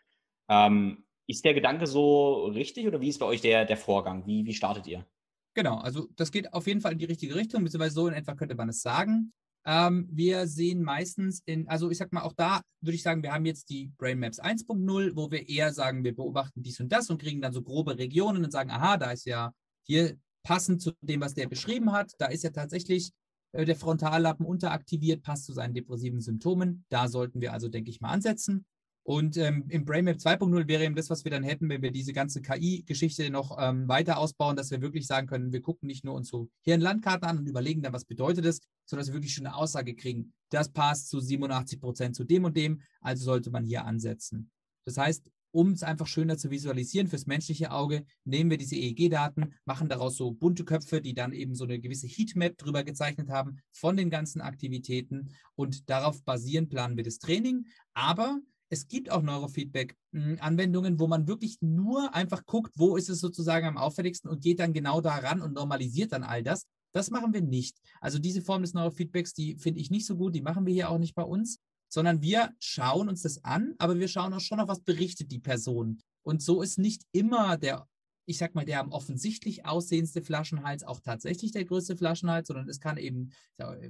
Ähm, 0.48 1.04
ist 1.26 1.44
der 1.44 1.54
Gedanke 1.54 1.86
so 1.86 2.46
richtig 2.46 2.86
oder 2.86 3.00
wie 3.00 3.08
ist 3.08 3.18
bei 3.18 3.26
euch 3.26 3.40
der, 3.40 3.64
der 3.64 3.76
Vorgang? 3.76 4.26
Wie, 4.26 4.44
wie 4.44 4.54
startet 4.54 4.86
ihr? 4.86 5.06
Genau, 5.54 5.78
also 5.78 6.08
das 6.16 6.30
geht 6.30 6.52
auf 6.52 6.66
jeden 6.66 6.80
Fall 6.80 6.92
in 6.92 6.98
die 6.98 7.04
richtige 7.06 7.34
Richtung, 7.34 7.64
beziehungsweise 7.64 7.94
so 7.94 8.08
in 8.08 8.14
etwa 8.14 8.34
könnte 8.34 8.54
man 8.54 8.68
es 8.68 8.82
sagen. 8.82 9.32
Ähm, 9.70 10.08
wir 10.10 10.46
sehen 10.46 10.82
meistens 10.82 11.42
in, 11.44 11.68
also 11.68 11.90
ich 11.90 11.98
sag 11.98 12.10
mal, 12.10 12.22
auch 12.22 12.32
da 12.32 12.62
würde 12.80 12.94
ich 12.94 13.02
sagen, 13.02 13.22
wir 13.22 13.34
haben 13.34 13.44
jetzt 13.44 13.68
die 13.68 13.92
Brain 13.98 14.18
Maps 14.18 14.40
1.0, 14.40 15.14
wo 15.14 15.30
wir 15.30 15.46
eher 15.46 15.74
sagen, 15.74 16.04
wir 16.04 16.16
beobachten 16.16 16.62
dies 16.62 16.80
und 16.80 16.90
das 16.90 17.10
und 17.10 17.20
kriegen 17.20 17.42
dann 17.42 17.52
so 17.52 17.60
grobe 17.60 17.98
Regionen 17.98 18.42
und 18.42 18.50
sagen, 18.50 18.70
aha, 18.70 18.96
da 18.96 19.10
ist 19.10 19.26
ja 19.26 19.52
hier 19.82 20.16
passend 20.42 20.80
zu 20.80 20.92
dem, 21.02 21.20
was 21.20 21.34
der 21.34 21.48
beschrieben 21.48 21.92
hat, 21.92 22.14
da 22.16 22.28
ist 22.28 22.44
ja 22.44 22.50
tatsächlich 22.50 23.12
äh, 23.52 23.66
der 23.66 23.76
Frontallappen 23.76 24.46
unteraktiviert, 24.46 25.22
passt 25.22 25.44
zu 25.44 25.52
seinen 25.52 25.74
depressiven 25.74 26.22
Symptomen. 26.22 26.86
Da 26.88 27.06
sollten 27.08 27.42
wir 27.42 27.52
also, 27.52 27.68
denke 27.68 27.90
ich 27.90 28.00
mal, 28.00 28.08
ansetzen. 28.08 28.64
Und 29.08 29.38
ähm, 29.38 29.64
im 29.70 29.86
BrainMap 29.86 30.18
2.0 30.18 30.68
wäre 30.68 30.84
eben 30.84 30.94
das, 30.94 31.08
was 31.08 31.24
wir 31.24 31.30
dann 31.30 31.42
hätten, 31.42 31.70
wenn 31.70 31.80
wir 31.80 31.90
diese 31.90 32.12
ganze 32.12 32.42
KI-Geschichte 32.42 33.30
noch 33.30 33.56
ähm, 33.58 33.88
weiter 33.88 34.18
ausbauen, 34.18 34.54
dass 34.54 34.70
wir 34.70 34.82
wirklich 34.82 35.06
sagen 35.06 35.26
können, 35.26 35.50
wir 35.50 35.62
gucken 35.62 35.86
nicht 35.86 36.04
nur 36.04 36.12
uns 36.12 36.28
so 36.28 36.50
hier 36.60 36.74
in 36.74 36.82
Landkarten 36.82 37.26
an 37.26 37.38
und 37.38 37.48
überlegen 37.48 37.80
dann, 37.80 37.94
was 37.94 38.04
bedeutet 38.04 38.44
das, 38.44 38.60
sondern 38.84 39.00
dass 39.00 39.08
wir 39.08 39.14
wirklich 39.14 39.32
schon 39.32 39.46
eine 39.46 39.56
Aussage 39.56 39.94
kriegen. 39.94 40.34
Das 40.50 40.68
passt 40.70 41.08
zu 41.08 41.20
87 41.20 41.80
Prozent 41.80 42.16
zu 42.16 42.24
dem 42.24 42.44
und 42.44 42.54
dem, 42.54 42.82
also 43.00 43.24
sollte 43.24 43.50
man 43.50 43.64
hier 43.64 43.86
ansetzen. 43.86 44.50
Das 44.84 44.98
heißt, 44.98 45.30
um 45.52 45.72
es 45.72 45.82
einfach 45.82 46.06
schöner 46.06 46.36
zu 46.36 46.50
visualisieren 46.50 47.08
fürs 47.08 47.24
menschliche 47.24 47.70
Auge, 47.70 48.04
nehmen 48.24 48.50
wir 48.50 48.58
diese 48.58 48.76
EEG-Daten, 48.76 49.54
machen 49.64 49.88
daraus 49.88 50.18
so 50.18 50.32
bunte 50.32 50.66
Köpfe, 50.66 51.00
die 51.00 51.14
dann 51.14 51.32
eben 51.32 51.54
so 51.54 51.64
eine 51.64 51.80
gewisse 51.80 52.06
Heatmap 52.06 52.58
drüber 52.58 52.84
gezeichnet 52.84 53.30
haben 53.30 53.56
von 53.72 53.96
den 53.96 54.10
ganzen 54.10 54.42
Aktivitäten 54.42 55.30
und 55.54 55.88
darauf 55.88 56.22
basierend 56.24 56.68
planen 56.68 56.98
wir 56.98 57.04
das 57.04 57.20
Training. 57.20 57.64
Aber 57.94 58.38
es 58.70 58.88
gibt 58.88 59.10
auch 59.10 59.22
Neurofeedback-Anwendungen, 59.22 60.98
wo 60.98 61.06
man 61.06 61.26
wirklich 61.26 61.58
nur 61.60 62.14
einfach 62.14 62.44
guckt, 62.44 62.72
wo 62.76 62.96
ist 62.96 63.08
es 63.08 63.20
sozusagen 63.20 63.66
am 63.66 63.78
auffälligsten 63.78 64.30
und 64.30 64.42
geht 64.42 64.60
dann 64.60 64.72
genau 64.72 65.00
daran 65.00 65.40
und 65.40 65.54
normalisiert 65.54 66.12
dann 66.12 66.22
all 66.22 66.42
das. 66.42 66.66
Das 66.92 67.10
machen 67.10 67.32
wir 67.32 67.42
nicht. 67.42 67.78
Also 68.00 68.18
diese 68.18 68.42
Form 68.42 68.62
des 68.62 68.74
Neurofeedbacks, 68.74 69.34
die 69.34 69.56
finde 69.56 69.80
ich 69.80 69.90
nicht 69.90 70.06
so 70.06 70.16
gut, 70.16 70.34
die 70.34 70.42
machen 70.42 70.66
wir 70.66 70.74
hier 70.74 70.90
auch 70.90 70.98
nicht 70.98 71.14
bei 71.14 71.22
uns, 71.22 71.58
sondern 71.90 72.22
wir 72.22 72.54
schauen 72.58 73.08
uns 73.08 73.22
das 73.22 73.44
an, 73.44 73.74
aber 73.78 73.98
wir 73.98 74.08
schauen 74.08 74.32
auch 74.34 74.40
schon 74.40 74.60
auf, 74.60 74.68
was 74.68 74.80
berichtet 74.80 75.30
die 75.30 75.38
Person. 75.38 76.00
Und 76.22 76.42
so 76.42 76.60
ist 76.62 76.78
nicht 76.78 77.04
immer 77.12 77.56
der, 77.56 77.86
ich 78.26 78.36
sag 78.36 78.54
mal, 78.54 78.66
der 78.66 78.80
am 78.80 78.92
offensichtlich 78.92 79.64
aussehendste 79.64 80.22
Flaschenhals 80.22 80.84
auch 80.84 81.00
tatsächlich 81.00 81.52
der 81.52 81.64
größte 81.64 81.96
Flaschenhals, 81.96 82.48
sondern 82.48 82.68
es 82.68 82.80
kann 82.80 82.98
eben, 82.98 83.30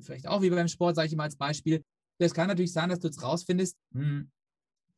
vielleicht 0.01 0.29
auch 0.29 0.43
wie 0.43 0.51
beim 0.51 0.69
Sport, 0.69 0.95
sage 0.95 1.09
ich 1.09 1.17
mal 1.17 1.25
als 1.25 1.37
Beispiel, 1.37 1.83
es 2.21 2.35
kann 2.35 2.49
natürlich 2.49 2.73
sein, 2.73 2.89
dass 2.89 2.99
du 2.99 3.09
jetzt 3.09 3.23
rausfindest, 3.23 3.77
hm, 3.93 4.31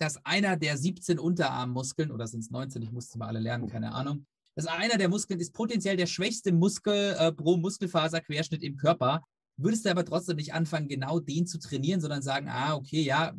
dass 0.01 0.25
einer 0.25 0.57
der 0.57 0.79
17 0.79 1.19
Unterarmmuskeln, 1.19 2.11
oder 2.11 2.27
sind 2.27 2.41
es 2.41 2.51
19, 2.51 2.81
ich 2.83 2.91
musste 2.91 3.19
mal 3.19 3.29
alle 3.29 3.39
lernen, 3.39 3.69
keine 3.69 3.93
Ahnung, 3.93 4.27
dass 4.55 4.67
einer 4.67 4.97
der 4.97 5.09
Muskeln 5.09 5.41
ist 5.41 5.53
potenziell 5.53 5.97
der 5.97 6.07
schwächste 6.07 6.53
Muskel 6.53 7.15
äh, 7.19 7.33
pro 7.33 7.57
Muskelfaserquerschnitt 7.59 8.63
im 8.63 8.77
Körper. 8.77 9.23
Würdest 9.57 9.85
du 9.85 9.91
aber 9.91 10.05
trotzdem 10.05 10.37
nicht 10.37 10.55
anfangen, 10.55 10.89
genau 10.89 11.21
den 11.21 11.47
zu 11.47 11.59
trainieren, 11.59 12.01
sondern 12.01 12.23
sagen, 12.23 12.49
ah, 12.49 12.75
okay, 12.75 13.03
ja, 13.03 13.35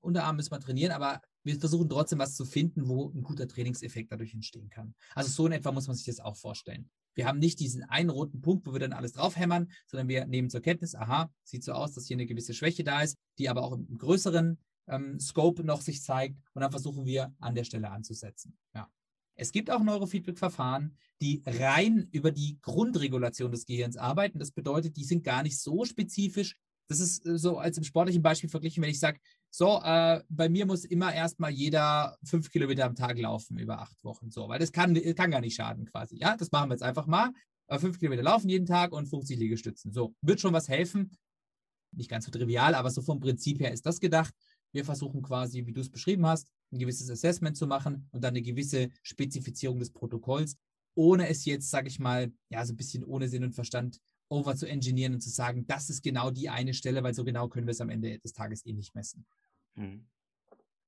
Unterarm 0.00 0.36
müssen 0.36 0.52
wir 0.52 0.60
trainieren, 0.60 0.92
aber 0.92 1.20
wir 1.42 1.58
versuchen 1.58 1.88
trotzdem 1.88 2.20
was 2.20 2.36
zu 2.36 2.44
finden, 2.44 2.88
wo 2.88 3.10
ein 3.10 3.22
guter 3.22 3.48
Trainingseffekt 3.48 4.12
dadurch 4.12 4.32
entstehen 4.32 4.70
kann. 4.70 4.94
Also 5.14 5.30
so 5.30 5.46
in 5.46 5.52
etwa 5.52 5.72
muss 5.72 5.88
man 5.88 5.96
sich 5.96 6.06
das 6.06 6.20
auch 6.20 6.36
vorstellen. 6.36 6.88
Wir 7.14 7.26
haben 7.26 7.40
nicht 7.40 7.58
diesen 7.58 7.82
einen 7.82 8.10
roten 8.10 8.40
Punkt, 8.40 8.66
wo 8.66 8.72
wir 8.72 8.80
dann 8.80 8.92
alles 8.92 9.12
draufhämmern, 9.12 9.68
sondern 9.86 10.06
wir 10.06 10.26
nehmen 10.26 10.50
zur 10.50 10.60
Kenntnis, 10.60 10.94
aha, 10.94 11.30
sieht 11.42 11.64
so 11.64 11.72
aus, 11.72 11.94
dass 11.94 12.06
hier 12.06 12.16
eine 12.16 12.26
gewisse 12.26 12.54
Schwäche 12.54 12.84
da 12.84 13.00
ist, 13.00 13.16
die 13.38 13.48
aber 13.48 13.62
auch 13.62 13.72
im 13.72 13.98
größeren 13.98 14.58
ähm, 14.88 15.18
Scope 15.20 15.64
noch 15.64 15.80
sich 15.80 16.02
zeigt 16.02 16.36
und 16.54 16.62
dann 16.62 16.70
versuchen 16.70 17.04
wir 17.06 17.34
an 17.40 17.54
der 17.54 17.64
Stelle 17.64 17.90
anzusetzen. 17.90 18.56
Ja. 18.74 18.90
Es 19.34 19.52
gibt 19.52 19.70
auch 19.70 19.82
Neurofeedback-Verfahren, 19.82 20.96
die 21.20 21.42
rein 21.46 22.08
über 22.10 22.30
die 22.30 22.58
Grundregulation 22.62 23.50
des 23.50 23.66
Gehirns 23.66 23.96
arbeiten. 23.96 24.38
Das 24.38 24.50
bedeutet, 24.50 24.96
die 24.96 25.04
sind 25.04 25.24
gar 25.24 25.42
nicht 25.42 25.60
so 25.60 25.84
spezifisch. 25.84 26.56
Das 26.88 27.00
ist 27.00 27.26
äh, 27.26 27.38
so 27.38 27.58
als 27.58 27.76
im 27.76 27.84
sportlichen 27.84 28.22
Beispiel 28.22 28.48
verglichen, 28.48 28.82
wenn 28.82 28.90
ich 28.90 29.00
sage, 29.00 29.20
so, 29.50 29.80
äh, 29.82 30.22
bei 30.28 30.48
mir 30.48 30.66
muss 30.66 30.84
immer 30.84 31.14
erstmal 31.14 31.50
jeder 31.50 32.18
fünf 32.24 32.50
Kilometer 32.50 32.84
am 32.84 32.94
Tag 32.94 33.18
laufen 33.18 33.58
über 33.58 33.80
acht 33.80 34.02
Wochen. 34.04 34.30
So, 34.30 34.48
weil 34.48 34.58
das 34.58 34.72
kann, 34.72 34.94
kann 35.14 35.30
gar 35.30 35.40
nicht 35.40 35.54
schaden 35.54 35.86
quasi. 35.86 36.18
Ja, 36.18 36.36
das 36.36 36.50
machen 36.50 36.68
wir 36.68 36.74
jetzt 36.74 36.82
einfach 36.82 37.06
mal. 37.06 37.30
Äh, 37.68 37.78
fünf 37.78 37.98
Kilometer 37.98 38.22
laufen 38.22 38.48
jeden 38.48 38.66
Tag 38.66 38.92
und 38.92 39.06
50 39.06 39.38
Liegestützen. 39.38 39.92
So, 39.92 40.14
wird 40.20 40.40
schon 40.40 40.52
was 40.52 40.68
helfen. 40.68 41.16
Nicht 41.92 42.10
ganz 42.10 42.26
so 42.26 42.30
trivial, 42.30 42.74
aber 42.74 42.90
so 42.90 43.00
vom 43.00 43.20
Prinzip 43.20 43.60
her 43.60 43.72
ist 43.72 43.86
das 43.86 44.00
gedacht. 44.00 44.34
Wir 44.76 44.84
versuchen 44.84 45.22
quasi, 45.22 45.64
wie 45.64 45.72
du 45.72 45.80
es 45.80 45.90
beschrieben 45.90 46.26
hast, 46.26 46.52
ein 46.70 46.78
gewisses 46.78 47.08
Assessment 47.10 47.56
zu 47.56 47.66
machen 47.66 48.10
und 48.12 48.22
dann 48.22 48.32
eine 48.34 48.42
gewisse 48.42 48.90
Spezifizierung 49.02 49.78
des 49.78 49.90
Protokolls, 49.90 50.58
ohne 50.94 51.28
es 51.28 51.46
jetzt, 51.46 51.70
sage 51.70 51.88
ich 51.88 51.98
mal, 51.98 52.30
ja, 52.50 52.62
so 52.62 52.74
ein 52.74 52.76
bisschen 52.76 53.02
ohne 53.02 53.26
Sinn 53.26 53.42
und 53.42 53.54
Verstand 53.54 53.98
over 54.28 54.54
zu 54.54 54.66
engineeren 54.66 55.14
und 55.14 55.22
zu 55.22 55.30
sagen, 55.30 55.66
das 55.66 55.88
ist 55.88 56.02
genau 56.02 56.30
die 56.30 56.50
eine 56.50 56.74
Stelle, 56.74 57.02
weil 57.02 57.14
so 57.14 57.24
genau 57.24 57.48
können 57.48 57.66
wir 57.66 57.70
es 57.70 57.80
am 57.80 57.88
Ende 57.88 58.18
des 58.18 58.34
Tages 58.34 58.66
eh 58.66 58.74
nicht 58.74 58.94
messen. 58.94 59.24
Mhm. 59.76 60.04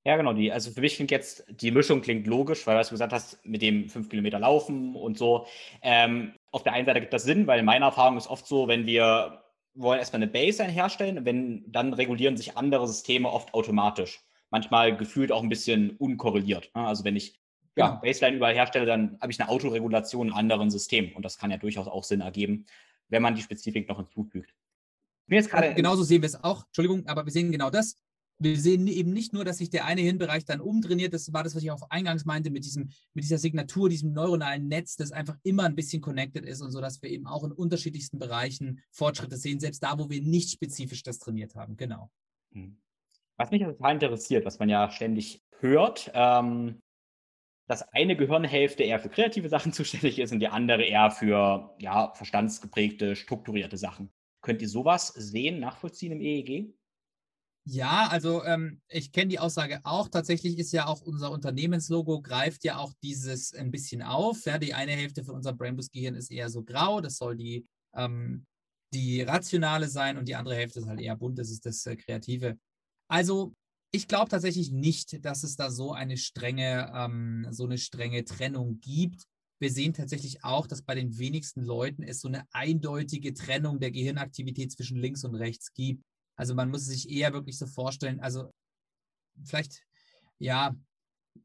Ja, 0.04 0.16
genau. 0.16 0.34
Die, 0.34 0.52
also 0.52 0.70
für 0.70 0.82
mich 0.82 0.96
klingt 0.96 1.10
jetzt, 1.10 1.46
die 1.48 1.70
Mischung 1.70 2.02
klingt 2.02 2.26
logisch, 2.26 2.66
weil 2.66 2.76
was 2.76 2.88
du 2.88 2.94
gesagt 2.94 3.14
hast, 3.14 3.42
mit 3.46 3.62
dem 3.62 3.88
fünf 3.88 4.10
Kilometer 4.10 4.38
laufen 4.38 4.96
und 4.96 5.16
so. 5.16 5.46
Ähm, 5.80 6.34
auf 6.50 6.62
der 6.62 6.74
einen 6.74 6.84
Seite 6.84 7.00
gibt 7.00 7.14
das 7.14 7.24
Sinn, 7.24 7.46
weil 7.46 7.62
meine 7.62 7.86
Erfahrung 7.86 8.18
ist 8.18 8.26
oft 8.26 8.46
so, 8.46 8.68
wenn 8.68 8.84
wir 8.84 9.42
wollen 9.78 9.98
erstmal 9.98 10.22
eine 10.22 10.30
Baseline 10.30 10.72
herstellen, 10.72 11.24
wenn, 11.24 11.64
dann 11.70 11.94
regulieren 11.94 12.36
sich 12.36 12.56
andere 12.56 12.86
Systeme 12.86 13.30
oft 13.30 13.54
automatisch. 13.54 14.20
Manchmal 14.50 14.96
gefühlt 14.96 15.30
auch 15.30 15.42
ein 15.42 15.48
bisschen 15.48 15.90
unkorreliert. 15.98 16.70
Ne? 16.74 16.86
Also 16.86 17.04
wenn 17.04 17.16
ich 17.16 17.38
ja, 17.76 17.92
Baseline 17.92 18.36
überall 18.36 18.54
herstelle, 18.54 18.86
dann 18.86 19.18
habe 19.20 19.30
ich 19.30 19.40
eine 19.40 19.48
Autoregulation 19.48 20.28
in 20.28 20.32
anderen 20.32 20.70
Systemen. 20.70 21.12
Und 21.12 21.24
das 21.24 21.38
kann 21.38 21.50
ja 21.50 21.58
durchaus 21.58 21.86
auch 21.86 22.04
Sinn 22.04 22.20
ergeben, 22.20 22.66
wenn 23.08 23.22
man 23.22 23.34
die 23.34 23.42
Spezifik 23.42 23.88
noch 23.88 23.98
hinzufügt. 23.98 24.52
Mir 25.26 25.36
jetzt 25.36 25.50
gerade 25.50 25.74
genauso 25.74 26.02
sehen 26.02 26.22
wir 26.22 26.26
es 26.26 26.42
auch, 26.42 26.64
Entschuldigung, 26.66 27.06
aber 27.06 27.24
wir 27.24 27.32
sehen 27.32 27.52
genau 27.52 27.70
das 27.70 27.96
wir 28.38 28.58
sehen 28.58 28.86
eben 28.86 29.12
nicht 29.12 29.32
nur, 29.32 29.44
dass 29.44 29.58
sich 29.58 29.70
der 29.70 29.84
eine 29.84 30.00
Hirnbereich 30.00 30.44
dann 30.44 30.60
umtrainiert, 30.60 31.12
das 31.12 31.32
war 31.32 31.42
das, 31.42 31.56
was 31.56 31.62
ich 31.62 31.70
auch 31.70 31.90
eingangs 31.90 32.24
meinte, 32.24 32.50
mit, 32.50 32.64
diesem, 32.64 32.90
mit 33.14 33.24
dieser 33.24 33.38
Signatur, 33.38 33.88
diesem 33.88 34.12
neuronalen 34.12 34.68
Netz, 34.68 34.96
das 34.96 35.10
einfach 35.10 35.36
immer 35.42 35.64
ein 35.64 35.74
bisschen 35.74 36.00
connected 36.00 36.44
ist 36.44 36.60
und 36.60 36.70
so, 36.70 36.80
dass 36.80 37.02
wir 37.02 37.10
eben 37.10 37.26
auch 37.26 37.42
in 37.44 37.52
unterschiedlichsten 37.52 38.18
Bereichen 38.18 38.80
Fortschritte 38.92 39.36
sehen, 39.36 39.58
selbst 39.58 39.82
da, 39.82 39.98
wo 39.98 40.08
wir 40.08 40.22
nicht 40.22 40.50
spezifisch 40.50 41.02
das 41.02 41.18
trainiert 41.18 41.56
haben. 41.56 41.76
Genau. 41.76 42.10
Hm. 42.52 42.80
Was 43.36 43.50
mich 43.50 43.62
total 43.62 43.94
interessiert, 43.94 44.44
was 44.44 44.58
man 44.58 44.68
ja 44.68 44.90
ständig 44.90 45.42
hört, 45.60 46.10
ähm, 46.14 46.80
dass 47.66 47.82
eine 47.92 48.16
Gehirnhälfte 48.16 48.82
eher 48.84 48.98
für 48.98 49.08
kreative 49.08 49.48
Sachen 49.48 49.72
zuständig 49.72 50.18
ist 50.18 50.32
und 50.32 50.40
die 50.40 50.48
andere 50.48 50.84
eher 50.84 51.10
für 51.10 51.74
ja, 51.80 52.12
verstandsgeprägte, 52.14 53.16
strukturierte 53.16 53.76
Sachen. 53.76 54.10
Könnt 54.42 54.62
ihr 54.62 54.68
sowas 54.68 55.08
sehen, 55.08 55.58
nachvollziehen 55.58 56.12
im 56.12 56.20
EEG? 56.20 56.72
Ja, 57.70 58.08
also 58.08 58.42
ähm, 58.44 58.80
ich 58.88 59.12
kenne 59.12 59.28
die 59.28 59.38
Aussage 59.38 59.80
auch. 59.84 60.08
Tatsächlich 60.08 60.58
ist 60.58 60.72
ja 60.72 60.86
auch 60.86 61.02
unser 61.02 61.30
Unternehmenslogo, 61.30 62.22
greift 62.22 62.64
ja 62.64 62.78
auch 62.78 62.94
dieses 63.02 63.52
ein 63.52 63.70
bisschen 63.70 64.00
auf. 64.00 64.46
Ja, 64.46 64.56
die 64.56 64.72
eine 64.72 64.92
Hälfte 64.92 65.22
von 65.22 65.34
unserem 65.34 65.58
Brainboost-Gehirn 65.58 66.14
ist 66.14 66.30
eher 66.30 66.48
so 66.48 66.62
grau, 66.62 67.02
das 67.02 67.18
soll 67.18 67.36
die, 67.36 67.66
ähm, 67.94 68.46
die 68.94 69.20
rationale 69.20 69.86
sein 69.88 70.16
und 70.16 70.28
die 70.28 70.34
andere 70.34 70.54
Hälfte 70.54 70.80
ist 70.80 70.86
halt 70.86 70.98
eher 70.98 71.14
bunt, 71.14 71.38
das 71.38 71.50
ist 71.50 71.66
das 71.66 71.84
äh, 71.84 71.96
Kreative. 71.96 72.58
Also 73.06 73.52
ich 73.92 74.08
glaube 74.08 74.30
tatsächlich 74.30 74.72
nicht, 74.72 75.22
dass 75.22 75.42
es 75.42 75.56
da 75.56 75.70
so 75.70 75.92
eine 75.92 76.16
strenge, 76.16 76.90
ähm, 76.94 77.48
so 77.50 77.64
eine 77.64 77.76
strenge 77.76 78.24
Trennung 78.24 78.80
gibt. 78.80 79.24
Wir 79.60 79.70
sehen 79.70 79.92
tatsächlich 79.92 80.42
auch, 80.42 80.66
dass 80.66 80.80
bei 80.80 80.94
den 80.94 81.18
wenigsten 81.18 81.62
Leuten 81.62 82.02
es 82.02 82.22
so 82.22 82.28
eine 82.28 82.44
eindeutige 82.50 83.34
Trennung 83.34 83.78
der 83.78 83.90
Gehirnaktivität 83.90 84.72
zwischen 84.72 84.96
links 84.96 85.22
und 85.24 85.34
rechts 85.34 85.74
gibt. 85.74 86.02
Also 86.38 86.54
man 86.54 86.70
muss 86.70 86.86
sich 86.86 87.10
eher 87.10 87.32
wirklich 87.32 87.58
so 87.58 87.66
vorstellen, 87.66 88.20
also 88.20 88.50
vielleicht, 89.44 89.82
ja, 90.38 90.74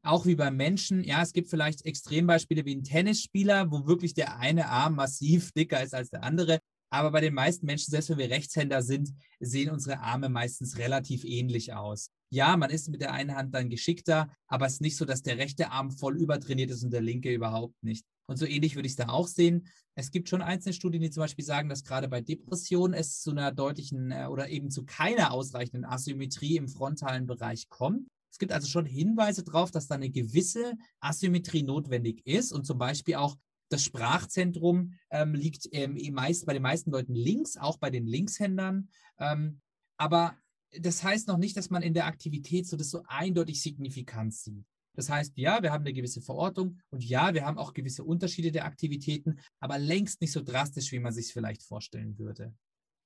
auch 0.02 0.24
wie 0.24 0.36
beim 0.36 0.56
Menschen, 0.56 1.04
ja, 1.04 1.20
es 1.22 1.32
gibt 1.32 1.48
vielleicht 1.48 1.84
Extrembeispiele 1.84 2.64
wie 2.64 2.76
ein 2.76 2.84
Tennisspieler, 2.84 3.70
wo 3.70 3.86
wirklich 3.86 4.14
der 4.14 4.38
eine 4.38 4.68
Arm 4.68 4.94
massiv 4.94 5.52
dicker 5.52 5.82
ist 5.82 5.94
als 5.94 6.10
der 6.10 6.22
andere. 6.22 6.60
Aber 6.90 7.10
bei 7.10 7.20
den 7.20 7.34
meisten 7.34 7.66
Menschen, 7.66 7.90
selbst 7.90 8.10
wenn 8.10 8.18
wir 8.18 8.30
Rechtshänder 8.30 8.82
sind, 8.82 9.12
sehen 9.40 9.70
unsere 9.70 9.98
Arme 9.98 10.28
meistens 10.28 10.78
relativ 10.78 11.24
ähnlich 11.24 11.72
aus. 11.72 12.10
Ja, 12.30 12.56
man 12.56 12.70
ist 12.70 12.88
mit 12.88 13.00
der 13.00 13.12
einen 13.12 13.34
Hand 13.34 13.52
dann 13.54 13.70
geschickter, 13.70 14.32
aber 14.46 14.66
es 14.66 14.74
ist 14.74 14.80
nicht 14.80 14.96
so, 14.96 15.04
dass 15.04 15.22
der 15.22 15.38
rechte 15.38 15.70
Arm 15.70 15.90
voll 15.90 16.16
übertrainiert 16.16 16.70
ist 16.70 16.84
und 16.84 16.92
der 16.92 17.00
linke 17.00 17.32
überhaupt 17.32 17.82
nicht. 17.82 18.04
Und 18.26 18.38
so 18.38 18.46
ähnlich 18.46 18.74
würde 18.74 18.86
ich 18.86 18.92
es 18.92 18.96
da 18.96 19.08
auch 19.08 19.28
sehen. 19.28 19.66
Es 19.94 20.10
gibt 20.10 20.28
schon 20.28 20.42
einzelne 20.42 20.72
Studien, 20.72 21.02
die 21.02 21.10
zum 21.10 21.22
Beispiel 21.22 21.44
sagen, 21.44 21.68
dass 21.68 21.84
gerade 21.84 22.08
bei 22.08 22.20
Depressionen 22.20 22.94
es 22.94 23.20
zu 23.20 23.30
einer 23.30 23.52
deutlichen 23.52 24.10
äh, 24.10 24.26
oder 24.26 24.48
eben 24.48 24.70
zu 24.70 24.84
keiner 24.84 25.32
ausreichenden 25.32 25.84
Asymmetrie 25.84 26.56
im 26.56 26.68
frontalen 26.68 27.26
Bereich 27.26 27.68
kommt. 27.68 28.08
Es 28.30 28.38
gibt 28.38 28.50
also 28.50 28.66
schon 28.66 28.86
Hinweise 28.86 29.44
darauf, 29.44 29.70
dass 29.70 29.86
da 29.86 29.94
eine 29.94 30.10
gewisse 30.10 30.74
Asymmetrie 31.00 31.62
notwendig 31.62 32.26
ist 32.26 32.52
und 32.52 32.66
zum 32.66 32.78
Beispiel 32.78 33.14
auch 33.14 33.36
das 33.68 33.84
Sprachzentrum 33.84 34.94
ähm, 35.10 35.34
liegt 35.34 35.68
ähm, 35.72 35.96
meist 36.12 36.44
bei 36.46 36.52
den 36.52 36.62
meisten 36.62 36.90
Leuten 36.90 37.14
links, 37.14 37.56
auch 37.56 37.78
bei 37.78 37.90
den 37.90 38.06
Linkshändern. 38.06 38.88
Ähm, 39.18 39.60
aber 39.96 40.36
das 40.78 41.02
heißt 41.04 41.28
noch 41.28 41.38
nicht, 41.38 41.56
dass 41.56 41.70
man 41.70 41.82
in 41.82 41.94
der 41.94 42.06
Aktivität 42.06 42.66
so 42.66 42.76
das 42.76 42.90
so 42.90 43.02
eindeutig 43.06 43.62
signifikant 43.62 44.34
sieht. 44.34 44.66
Das 44.94 45.10
heißt, 45.10 45.36
ja, 45.36 45.62
wir 45.62 45.72
haben 45.72 45.84
eine 45.84 45.92
gewisse 45.92 46.20
Verortung 46.20 46.80
und 46.90 47.04
ja, 47.04 47.34
wir 47.34 47.44
haben 47.44 47.58
auch 47.58 47.74
gewisse 47.74 48.04
Unterschiede 48.04 48.52
der 48.52 48.64
Aktivitäten, 48.64 49.38
aber 49.60 49.78
längst 49.78 50.20
nicht 50.20 50.32
so 50.32 50.42
drastisch, 50.42 50.92
wie 50.92 51.00
man 51.00 51.12
sich 51.12 51.32
vielleicht 51.32 51.62
vorstellen 51.62 52.18
würde. 52.18 52.54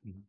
Mhm. 0.02 0.26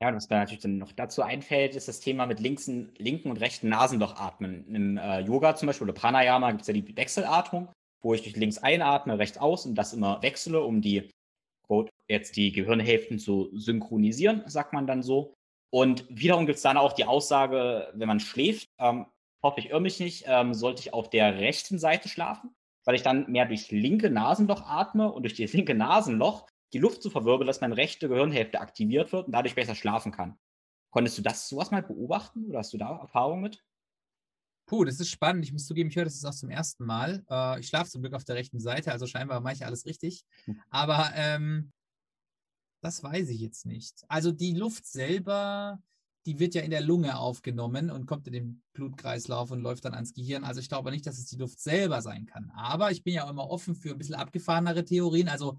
Ja, 0.00 0.08
und 0.08 0.14
was 0.14 0.28
mir 0.28 0.36
natürlich 0.36 0.62
dann 0.62 0.78
noch 0.78 0.92
dazu 0.92 1.22
einfällt, 1.22 1.74
ist 1.74 1.88
das 1.88 1.98
Thema 1.98 2.26
mit 2.26 2.38
linksen, 2.38 2.92
linken 2.98 3.30
und 3.30 3.40
rechten 3.40 3.68
Nasenloch 3.68 4.14
atmen. 4.14 4.64
Im 4.72 4.96
äh, 4.96 5.20
Yoga 5.20 5.56
zum 5.56 5.66
Beispiel 5.66 5.88
oder 5.88 5.98
Pranayama 5.98 6.52
gibt 6.52 6.62
es 6.62 6.68
ja 6.68 6.74
die 6.74 6.96
Wechselatmung, 6.96 7.68
wo 8.00 8.14
ich 8.14 8.22
durch 8.22 8.36
links 8.36 8.58
einatme, 8.58 9.18
rechts 9.18 9.38
aus 9.38 9.66
und 9.66 9.74
das 9.74 9.92
immer 9.92 10.22
wechsle, 10.22 10.60
um 10.60 10.82
die, 10.82 11.10
jetzt 12.08 12.36
die 12.36 12.52
Gehirnhälften 12.52 13.18
zu 13.18 13.50
synchronisieren, 13.52 14.44
sagt 14.46 14.72
man 14.72 14.86
dann 14.86 15.02
so. 15.02 15.34
Und 15.70 16.06
wiederum 16.08 16.46
gibt 16.46 16.56
es 16.56 16.62
dann 16.62 16.76
auch 16.76 16.92
die 16.92 17.04
Aussage, 17.04 17.92
wenn 17.94 18.08
man 18.08 18.20
schläft, 18.20 18.68
ähm, 18.78 19.06
hoffe 19.42 19.60
ich 19.60 19.70
irre 19.70 19.80
mich 19.80 20.00
nicht, 20.00 20.24
ähm, 20.26 20.54
sollte 20.54 20.80
ich 20.80 20.92
auf 20.92 21.10
der 21.10 21.38
rechten 21.38 21.78
Seite 21.78 22.08
schlafen, 22.08 22.54
weil 22.84 22.94
ich 22.94 23.02
dann 23.02 23.30
mehr 23.30 23.46
durchs 23.46 23.70
linke 23.70 24.10
Nasenloch 24.10 24.62
atme 24.62 25.10
und 25.12 25.22
durch 25.22 25.36
das 25.36 25.52
linke 25.54 25.74
Nasenloch 25.74 26.46
die 26.72 26.78
Luft 26.78 27.02
so 27.02 27.10
verwirbel, 27.10 27.46
dass 27.46 27.60
meine 27.60 27.76
rechte 27.76 28.08
Gehirnhälfte 28.08 28.60
aktiviert 28.60 29.12
wird 29.12 29.26
und 29.26 29.32
dadurch 29.32 29.54
besser 29.54 29.74
schlafen 29.74 30.12
kann. 30.12 30.38
Konntest 30.90 31.18
du 31.18 31.22
das 31.22 31.48
sowas 31.48 31.70
mal 31.70 31.82
beobachten 31.82 32.46
oder 32.46 32.58
hast 32.58 32.72
du 32.72 32.78
da 32.78 32.98
Erfahrung 32.98 33.40
mit? 33.40 33.64
Puh, 34.66 34.84
das 34.84 35.00
ist 35.00 35.08
spannend. 35.08 35.44
Ich 35.46 35.52
muss 35.52 35.66
zugeben, 35.66 35.88
ich 35.88 35.96
höre 35.96 36.04
das 36.04 36.14
ist 36.14 36.26
auch 36.26 36.34
zum 36.34 36.50
ersten 36.50 36.84
Mal. 36.84 37.24
Äh, 37.30 37.60
ich 37.60 37.68
schlafe 37.68 37.90
zum 37.90 38.02
Glück 38.02 38.12
auf 38.12 38.24
der 38.24 38.36
rechten 38.36 38.60
Seite, 38.60 38.92
also 38.92 39.06
scheinbar 39.06 39.40
mache 39.40 39.54
ich 39.54 39.64
alles 39.64 39.86
richtig. 39.86 40.26
Hm. 40.44 40.60
Aber 40.68 41.10
ähm, 41.14 41.72
das 42.82 43.02
weiß 43.02 43.30
ich 43.30 43.40
jetzt 43.40 43.64
nicht. 43.64 44.04
Also 44.08 44.30
die 44.30 44.54
Luft 44.54 44.86
selber, 44.86 45.82
die 46.26 46.38
wird 46.38 46.54
ja 46.54 46.62
in 46.62 46.70
der 46.70 46.80
Lunge 46.80 47.18
aufgenommen 47.18 47.90
und 47.90 48.06
kommt 48.06 48.26
in 48.26 48.32
den 48.32 48.62
Blutkreislauf 48.74 49.50
und 49.50 49.60
läuft 49.60 49.84
dann 49.84 49.94
ans 49.94 50.12
Gehirn. 50.12 50.44
Also 50.44 50.60
ich 50.60 50.68
glaube 50.68 50.90
nicht, 50.90 51.06
dass 51.06 51.18
es 51.18 51.26
die 51.26 51.36
Luft 51.36 51.60
selber 51.60 52.02
sein 52.02 52.26
kann. 52.26 52.50
Aber 52.54 52.90
ich 52.90 53.02
bin 53.02 53.14
ja 53.14 53.24
auch 53.24 53.30
immer 53.30 53.48
offen 53.48 53.74
für 53.74 53.90
ein 53.90 53.98
bisschen 53.98 54.14
abgefahrenere 54.14 54.84
Theorien. 54.84 55.28
Also 55.28 55.58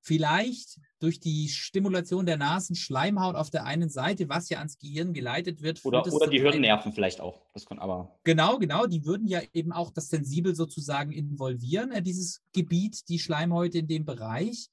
vielleicht 0.00 0.80
durch 0.98 1.20
die 1.20 1.48
Stimulation 1.48 2.26
der 2.26 2.36
Nasenschleimhaut 2.36 3.36
auf 3.36 3.50
der 3.50 3.64
einen 3.64 3.90
Seite, 3.90 4.28
was 4.28 4.48
ja 4.48 4.58
ans 4.58 4.78
Gehirn 4.78 5.12
geleitet 5.12 5.62
wird. 5.62 5.84
Oder, 5.84 6.06
oder 6.12 6.26
die 6.26 6.40
Hirnnerven 6.40 6.92
vielleicht 6.92 7.20
auch. 7.20 7.42
Das 7.52 7.66
kann 7.66 7.78
aber. 7.78 8.18
Genau, 8.24 8.58
genau. 8.58 8.86
Die 8.86 9.04
würden 9.04 9.26
ja 9.26 9.40
eben 9.52 9.72
auch 9.72 9.90
das 9.90 10.08
sensibel 10.08 10.54
sozusagen 10.54 11.12
involvieren, 11.12 11.92
äh, 11.92 12.02
dieses 12.02 12.42
Gebiet, 12.52 13.08
die 13.08 13.18
Schleimhäute 13.18 13.78
in 13.78 13.88
dem 13.88 14.04
Bereich. 14.04 14.68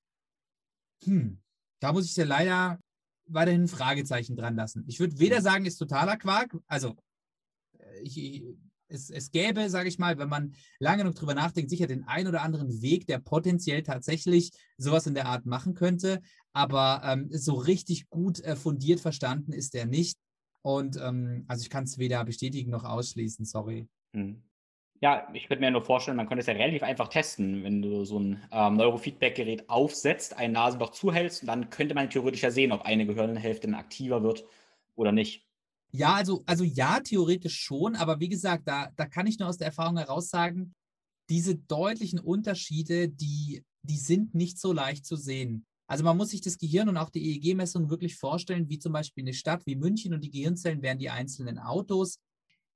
Hm, 1.03 1.41
da 1.79 1.93
muss 1.93 2.05
ich 2.05 2.15
ja 2.15 2.25
leider 2.25 2.79
weiterhin 3.27 3.63
ein 3.63 3.67
Fragezeichen 3.67 4.35
dran 4.35 4.55
lassen. 4.55 4.83
Ich 4.87 4.99
würde 4.99 5.19
weder 5.19 5.41
sagen, 5.41 5.65
ist 5.65 5.77
totaler 5.77 6.17
Quark, 6.17 6.55
also 6.67 6.95
äh, 7.79 8.01
ich, 8.01 8.43
es, 8.89 9.09
es 9.09 9.31
gäbe, 9.31 9.69
sage 9.69 9.89
ich 9.89 9.99
mal, 9.99 10.17
wenn 10.17 10.29
man 10.29 10.53
lange 10.79 11.03
genug 11.03 11.15
drüber 11.15 11.33
nachdenkt, 11.33 11.69
sicher 11.69 11.87
den 11.87 12.03
einen 12.05 12.27
oder 12.27 12.41
anderen 12.41 12.81
Weg, 12.81 13.07
der 13.07 13.19
potenziell 13.19 13.83
tatsächlich 13.83 14.51
sowas 14.77 15.07
in 15.07 15.13
der 15.13 15.25
Art 15.25 15.45
machen 15.45 15.73
könnte. 15.73 16.21
Aber 16.53 17.01
ähm, 17.03 17.27
so 17.31 17.55
richtig 17.55 18.09
gut 18.09 18.39
äh, 18.41 18.55
fundiert 18.55 18.99
verstanden 18.99 19.53
ist 19.53 19.73
der 19.73 19.85
nicht. 19.85 20.17
Und 20.61 20.97
ähm, 20.97 21.45
also 21.47 21.61
ich 21.61 21.69
kann 21.69 21.85
es 21.85 21.97
weder 21.97 22.23
bestätigen 22.25 22.71
noch 22.71 22.83
ausschließen, 22.83 23.45
sorry. 23.45 23.87
Hm. 24.13 24.43
Ja, 24.99 25.27
ich 25.33 25.47
könnte 25.47 25.63
mir 25.63 25.69
nur 25.69 25.83
vorstellen, 25.83 26.17
man 26.17 26.27
könnte 26.27 26.41
es 26.41 26.47
ja 26.47 26.53
relativ 26.53 26.81
einfach 26.81 27.07
testen, 27.07 27.63
wenn 27.63 27.81
du 27.83 28.03
so 28.03 28.19
ein 28.19 28.43
ähm, 28.51 28.77
Neurofeedback-Gerät 28.77 29.69
aufsetzt, 29.69 30.35
ein 30.35 30.53
Nasenloch 30.53 30.89
zuhältst 30.89 31.47
dann 31.47 31.69
könnte 31.69 31.93
man 31.93 32.09
theoretisch 32.09 32.41
ja 32.41 32.49
sehen, 32.49 32.71
ob 32.71 32.81
eine 32.81 33.05
Gehirnhälfte 33.05 33.67
aktiver 33.75 34.23
wird 34.23 34.45
oder 34.95 35.11
nicht. 35.11 35.45
Ja, 35.91 36.15
also, 36.15 36.43
also 36.45 36.63
ja, 36.63 36.99
theoretisch 36.99 37.59
schon, 37.59 37.95
aber 37.95 38.19
wie 38.19 38.29
gesagt, 38.29 38.67
da, 38.67 38.89
da 38.95 39.05
kann 39.05 39.27
ich 39.27 39.39
nur 39.39 39.47
aus 39.49 39.57
der 39.57 39.67
Erfahrung 39.67 39.97
heraus 39.97 40.29
sagen, 40.29 40.73
diese 41.29 41.55
deutlichen 41.55 42.19
Unterschiede, 42.19 43.07
die, 43.07 43.63
die 43.83 43.97
sind 43.97 44.33
nicht 44.33 44.59
so 44.59 44.73
leicht 44.73 45.05
zu 45.05 45.15
sehen. 45.15 45.65
Also 45.85 46.03
man 46.03 46.17
muss 46.17 46.29
sich 46.29 46.41
das 46.41 46.57
Gehirn 46.57 46.89
und 46.89 46.97
auch 46.97 47.09
die 47.09 47.23
EEG-Messung 47.23 47.89
wirklich 47.89 48.15
vorstellen, 48.17 48.69
wie 48.69 48.79
zum 48.79 48.93
Beispiel 48.93 49.23
eine 49.23 49.33
Stadt 49.33 49.65
wie 49.65 49.75
München 49.75 50.13
und 50.13 50.21
die 50.21 50.31
Gehirnzellen 50.31 50.81
wären 50.81 50.99
die 50.99 51.09
einzelnen 51.09 51.59
Autos. 51.59 52.19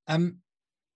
Ähm, 0.06 0.42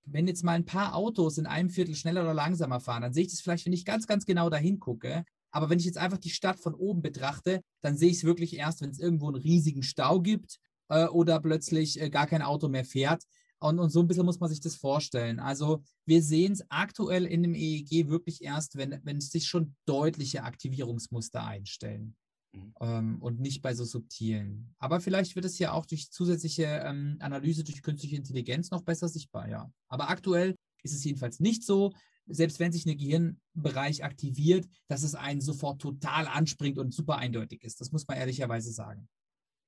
wenn 0.06 0.28
jetzt 0.28 0.44
mal 0.44 0.52
ein 0.52 0.64
paar 0.64 0.94
Autos 0.94 1.36
in 1.38 1.46
einem 1.46 1.68
Viertel 1.68 1.94
schneller 1.94 2.22
oder 2.22 2.34
langsamer 2.34 2.80
fahren, 2.80 3.02
dann 3.02 3.12
sehe 3.12 3.24
ich 3.24 3.30
das 3.30 3.40
vielleicht, 3.40 3.66
wenn 3.66 3.72
ich 3.72 3.84
ganz, 3.84 4.06
ganz 4.06 4.24
genau 4.24 4.48
dahin 4.48 4.78
gucke. 4.78 5.24
Aber 5.50 5.68
wenn 5.68 5.78
ich 5.78 5.84
jetzt 5.84 5.98
einfach 5.98 6.18
die 6.18 6.30
Stadt 6.30 6.60
von 6.60 6.74
oben 6.74 7.02
betrachte, 7.02 7.62
dann 7.82 7.96
sehe 7.96 8.10
ich 8.10 8.18
es 8.18 8.24
wirklich 8.24 8.56
erst, 8.56 8.82
wenn 8.82 8.90
es 8.90 8.98
irgendwo 8.98 9.26
einen 9.28 9.36
riesigen 9.36 9.82
Stau 9.82 10.20
gibt 10.20 10.58
äh, 10.88 11.06
oder 11.06 11.40
plötzlich 11.40 12.00
äh, 12.00 12.10
gar 12.10 12.26
kein 12.26 12.42
Auto 12.42 12.68
mehr 12.68 12.84
fährt. 12.84 13.22
Und, 13.58 13.78
und 13.78 13.90
so 13.90 14.00
ein 14.00 14.06
bisschen 14.06 14.26
muss 14.26 14.38
man 14.38 14.50
sich 14.50 14.60
das 14.60 14.76
vorstellen. 14.76 15.40
Also 15.40 15.82
wir 16.04 16.22
sehen 16.22 16.52
es 16.52 16.64
aktuell 16.68 17.24
in 17.24 17.42
dem 17.42 17.54
EEG 17.54 18.08
wirklich 18.08 18.42
erst, 18.42 18.76
wenn, 18.76 19.00
wenn 19.02 19.20
sich 19.20 19.46
schon 19.46 19.74
deutliche 19.86 20.42
Aktivierungsmuster 20.42 21.44
einstellen. 21.44 22.16
Mhm. 22.56 22.74
Ähm, 22.80 23.22
und 23.22 23.40
nicht 23.40 23.62
bei 23.62 23.74
so 23.74 23.84
subtilen. 23.84 24.74
Aber 24.78 25.00
vielleicht 25.00 25.36
wird 25.36 25.44
es 25.44 25.58
ja 25.58 25.72
auch 25.72 25.86
durch 25.86 26.10
zusätzliche 26.10 26.64
ähm, 26.64 27.16
Analyse 27.20 27.64
durch 27.64 27.82
künstliche 27.82 28.16
Intelligenz 28.16 28.70
noch 28.70 28.82
besser 28.82 29.08
sichtbar, 29.08 29.48
ja. 29.48 29.70
Aber 29.88 30.10
aktuell 30.10 30.56
ist 30.82 30.94
es 30.94 31.04
jedenfalls 31.04 31.40
nicht 31.40 31.64
so, 31.64 31.92
selbst 32.26 32.58
wenn 32.58 32.72
sich 32.72 32.86
ein 32.86 32.96
Gehirnbereich 32.96 34.04
aktiviert, 34.04 34.66
dass 34.88 35.02
es 35.02 35.14
einen 35.14 35.40
sofort 35.40 35.80
total 35.80 36.26
anspringt 36.26 36.78
und 36.78 36.92
super 36.92 37.18
eindeutig 37.18 37.62
ist. 37.62 37.80
Das 37.80 37.92
muss 37.92 38.06
man 38.08 38.16
ehrlicherweise 38.16 38.72
sagen. 38.72 39.08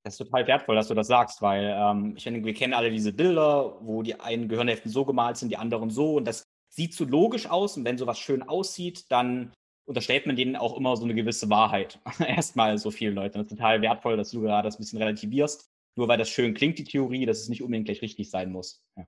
Das 0.04 0.14
ist 0.14 0.18
total 0.18 0.46
wertvoll, 0.46 0.76
dass 0.76 0.88
du 0.88 0.94
das 0.94 1.08
sagst, 1.08 1.42
weil 1.42 1.74
ähm, 1.76 2.14
ich 2.16 2.24
denke, 2.24 2.44
wir 2.44 2.54
kennen 2.54 2.72
alle 2.72 2.90
diese 2.90 3.12
Bilder, 3.12 3.78
wo 3.80 4.02
die 4.02 4.18
einen 4.18 4.48
Gehirnhälften 4.48 4.90
so 4.90 5.04
gemalt 5.04 5.36
sind, 5.36 5.50
die 5.50 5.56
anderen 5.56 5.90
so. 5.90 6.16
Und 6.16 6.24
das 6.24 6.44
sieht 6.68 6.94
so 6.94 7.04
logisch 7.04 7.46
aus. 7.46 7.76
Und 7.76 7.84
wenn 7.84 7.98
sowas 7.98 8.18
schön 8.18 8.42
aussieht, 8.42 9.10
dann 9.10 9.52
unterstellt 9.88 10.26
man 10.26 10.36
denen 10.36 10.54
auch 10.54 10.76
immer 10.76 10.96
so 10.96 11.04
eine 11.04 11.14
gewisse 11.14 11.48
Wahrheit. 11.48 11.98
Erstmal 12.20 12.76
so 12.78 12.90
vielen 12.90 13.14
Leuten. 13.14 13.38
Das 13.38 13.46
ist 13.46 13.56
total 13.56 13.80
wertvoll, 13.80 14.16
dass 14.16 14.30
du 14.30 14.42
gerade 14.42 14.68
das 14.68 14.76
ein 14.76 14.80
bisschen 14.80 14.98
relativierst. 14.98 15.70
Nur 15.96 16.06
weil 16.06 16.18
das 16.18 16.28
schön 16.28 16.54
klingt, 16.54 16.78
die 16.78 16.84
Theorie, 16.84 17.26
dass 17.26 17.40
es 17.40 17.48
nicht 17.48 17.62
unbedingt 17.62 17.86
gleich 17.86 18.02
richtig 18.02 18.30
sein 18.30 18.52
muss. 18.52 18.82
Ja. 18.96 19.04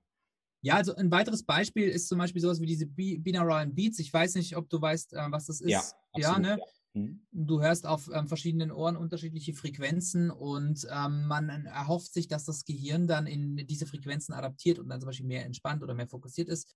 Ja, 0.63 0.75
also 0.75 0.93
ein 0.95 1.09
weiteres 1.09 1.43
Beispiel 1.43 1.87
ist 1.89 2.07
zum 2.07 2.19
Beispiel 2.19 2.41
sowas 2.41 2.61
wie 2.61 2.67
diese 2.67 2.85
binauralen 2.85 3.73
Beats. 3.73 3.97
Ich 3.97 4.13
weiß 4.13 4.35
nicht, 4.35 4.55
ob 4.55 4.69
du 4.69 4.79
weißt, 4.79 5.13
äh, 5.13 5.25
was 5.29 5.47
das 5.47 5.59
ist. 5.59 5.71
Ja, 5.71 5.79
absolut, 6.11 6.23
ja 6.23 6.39
ne? 6.39 6.59
Ja. 6.59 7.01
Mhm. 7.01 7.25
Du 7.31 7.61
hörst 7.61 7.87
auf 7.87 8.09
ähm, 8.13 8.27
verschiedenen 8.27 8.71
Ohren 8.71 8.95
unterschiedliche 8.95 9.53
Frequenzen 9.53 10.29
und 10.29 10.85
ähm, 10.91 11.25
man 11.25 11.49
erhofft 11.65 12.13
sich, 12.13 12.27
dass 12.27 12.45
das 12.45 12.65
Gehirn 12.65 13.07
dann 13.07 13.27
in 13.27 13.55
diese 13.65 13.87
Frequenzen 13.87 14.33
adaptiert 14.33 14.77
und 14.77 14.89
dann 14.89 14.99
zum 14.99 15.07
Beispiel 15.07 15.25
mehr 15.25 15.45
entspannt 15.45 15.81
oder 15.81 15.93
mehr 15.95 16.07
fokussiert 16.07 16.49
ist. 16.49 16.75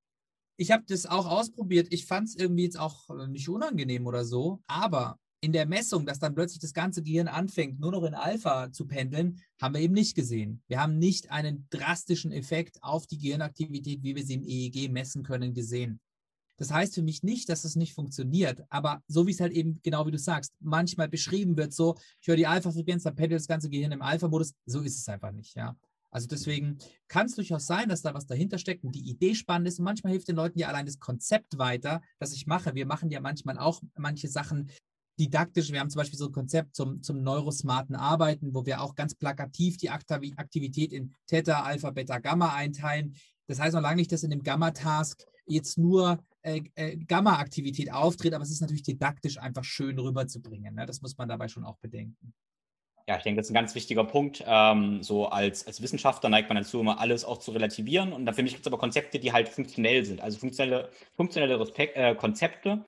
Ich 0.58 0.72
habe 0.72 0.84
das 0.88 1.06
auch 1.06 1.26
ausprobiert. 1.26 1.88
Ich 1.92 2.06
fand 2.06 2.30
es 2.30 2.36
irgendwie 2.36 2.64
jetzt 2.64 2.80
auch 2.80 3.10
äh, 3.10 3.28
nicht 3.28 3.50
unangenehm 3.50 4.08
oder 4.08 4.24
so, 4.24 4.62
aber 4.68 5.20
in 5.42 5.52
der 5.52 5.68
Messung, 5.68 6.06
dass 6.06 6.20
dann 6.20 6.34
plötzlich 6.34 6.60
das 6.60 6.74
ganze 6.74 7.04
Gehirn 7.04 7.28
anfängt, 7.28 7.80
nur 7.80 7.92
noch 7.92 8.04
in 8.04 8.16
Alpha 8.16 8.72
zu 8.72 8.88
pendeln, 8.88 9.40
haben 9.62 9.76
wir 9.76 9.82
eben 9.82 9.94
nicht 9.94 10.16
gesehen. 10.16 10.64
Wir 10.68 10.82
haben 10.82 10.98
nicht 10.98 11.30
einen 11.30 11.68
drastischen 11.70 12.32
Effekt 12.32 12.82
auf 12.82 13.06
die 13.06 13.20
Gehirnaktivität, 13.20 14.02
wie 14.02 14.16
wir 14.16 14.26
sie 14.26 14.36
im 14.36 14.44
EEG 14.44 14.92
messen 14.92 15.24
können, 15.24 15.54
gesehen. 15.54 16.00
Das 16.58 16.72
heißt 16.72 16.96
für 16.96 17.04
mich 17.04 17.22
nicht, 17.22 17.50
dass 17.50 17.66
es 17.66 17.76
nicht 17.76 17.94
funktioniert, 17.94 18.64
aber 18.70 19.04
so 19.08 19.28
wie 19.28 19.32
es 19.32 19.40
halt 19.42 19.52
eben, 19.52 19.80
genau 19.84 20.08
wie 20.08 20.12
du 20.12 20.18
sagst, 20.18 20.54
manchmal 20.62 21.10
beschrieben 21.10 21.58
wird, 21.58 21.74
so, 21.74 21.96
ich 22.22 22.28
höre 22.28 22.38
die 22.38 22.48
Alpha-Frequenz, 22.48 23.04
dann 23.04 23.16
pendelt 23.16 23.42
das 23.42 23.48
ganze 23.48 23.70
Gehirn 23.70 23.92
im 23.92 24.02
Alpha-Modus, 24.02 24.54
so 24.66 24.80
ist 24.82 24.98
es 24.98 25.08
einfach 25.10 25.32
nicht, 25.32 25.56
ja. 25.56 25.76
Also 26.16 26.30
deswegen 26.30 26.78
kann 27.10 27.26
es 27.26 27.36
durchaus 27.36 27.68
sein, 27.68 27.90
dass 27.90 28.02
da 28.02 28.14
was 28.14 28.26
dahinter 28.26 28.58
steckt 28.58 28.86
und 28.86 28.96
die 28.96 29.10
Idee 29.10 29.36
spannend 29.36 29.68
ist. 29.68 29.80
Und 29.80 29.86
manchmal 29.86 30.14
hilft 30.14 30.30
den 30.30 30.38
Leuten 30.38 30.58
ja 30.58 30.70
allein 30.70 30.86
das 30.86 30.98
Konzept 30.98 31.58
weiter, 31.58 32.02
das 32.20 32.32
ich 32.32 32.48
mache. 32.48 32.74
Wir 32.74 32.86
machen 32.86 33.10
ja 33.10 33.20
manchmal 33.20 33.58
auch 33.58 33.82
manche 33.98 34.30
Sachen 34.30 34.72
didaktisch. 35.20 35.74
Wir 35.74 35.82
haben 35.82 35.90
zum 35.90 36.00
Beispiel 36.00 36.18
so 36.18 36.28
ein 36.28 36.32
Konzept 36.32 36.74
zum, 36.74 37.04
zum 37.04 37.22
neurosmarten 37.22 37.98
Arbeiten, 37.98 38.54
wo 38.54 38.66
wir 38.66 38.80
auch 38.80 38.96
ganz 38.96 39.14
plakativ 39.14 39.76
die 39.76 39.90
Aktivität 39.90 40.94
in 40.94 41.14
Theta, 41.28 41.64
Alpha, 41.64 41.92
Beta, 41.92 42.20
Gamma 42.20 42.54
einteilen. 42.54 43.18
Das 43.48 43.60
heißt 43.60 43.76
noch 43.76 43.82
lange 43.82 43.98
nicht, 43.98 44.14
dass 44.14 44.24
in 44.24 44.30
dem 44.30 44.42
Gamma-Task 44.42 45.22
jetzt 45.48 45.78
nur 45.78 46.24
äh, 46.44 46.62
äh, 46.76 46.96
Gamma-Aktivität 46.96 47.92
auftritt, 47.92 48.34
aber 48.34 48.46
es 48.46 48.52
ist 48.52 48.62
natürlich 48.62 48.84
didaktisch 48.84 49.38
einfach 49.38 49.66
schön 49.66 50.00
rüberzubringen. 50.00 50.76
Ne? 50.76 50.86
Das 50.86 51.02
muss 51.02 51.18
man 51.18 51.28
dabei 51.28 51.50
schon 51.50 51.66
auch 51.66 51.78
bedenken. 51.80 52.34
Ja, 53.08 53.18
ich 53.18 53.24
denke, 53.24 53.38
das 53.38 53.48
ist 53.48 53.52
ein 53.52 53.56
ganz 53.56 53.76
wichtiger 53.76 54.04
Punkt. 54.04 54.44
Ähm, 54.48 55.04
so 55.04 55.28
als, 55.28 55.68
als 55.68 55.82
Wissenschaftler 55.82 56.30
neigt 56.30 56.50
man 56.50 56.58
dazu, 56.58 56.80
immer 56.80 57.00
alles 57.00 57.24
auch 57.24 57.38
zu 57.38 57.52
relativieren. 57.52 58.14
Und 58.14 58.34
für 58.34 58.42
mich 58.42 58.54
gibt 58.54 58.66
es 58.66 58.72
aber 58.72 58.80
Konzepte, 58.80 59.20
die 59.20 59.32
halt 59.32 59.48
funktionell 59.48 60.04
sind. 60.06 60.22
Also 60.22 60.40
funktionelle, 60.40 60.90
funktionelle 61.14 61.60
Respekt, 61.60 61.96
äh, 61.96 62.16
Konzepte, 62.16 62.84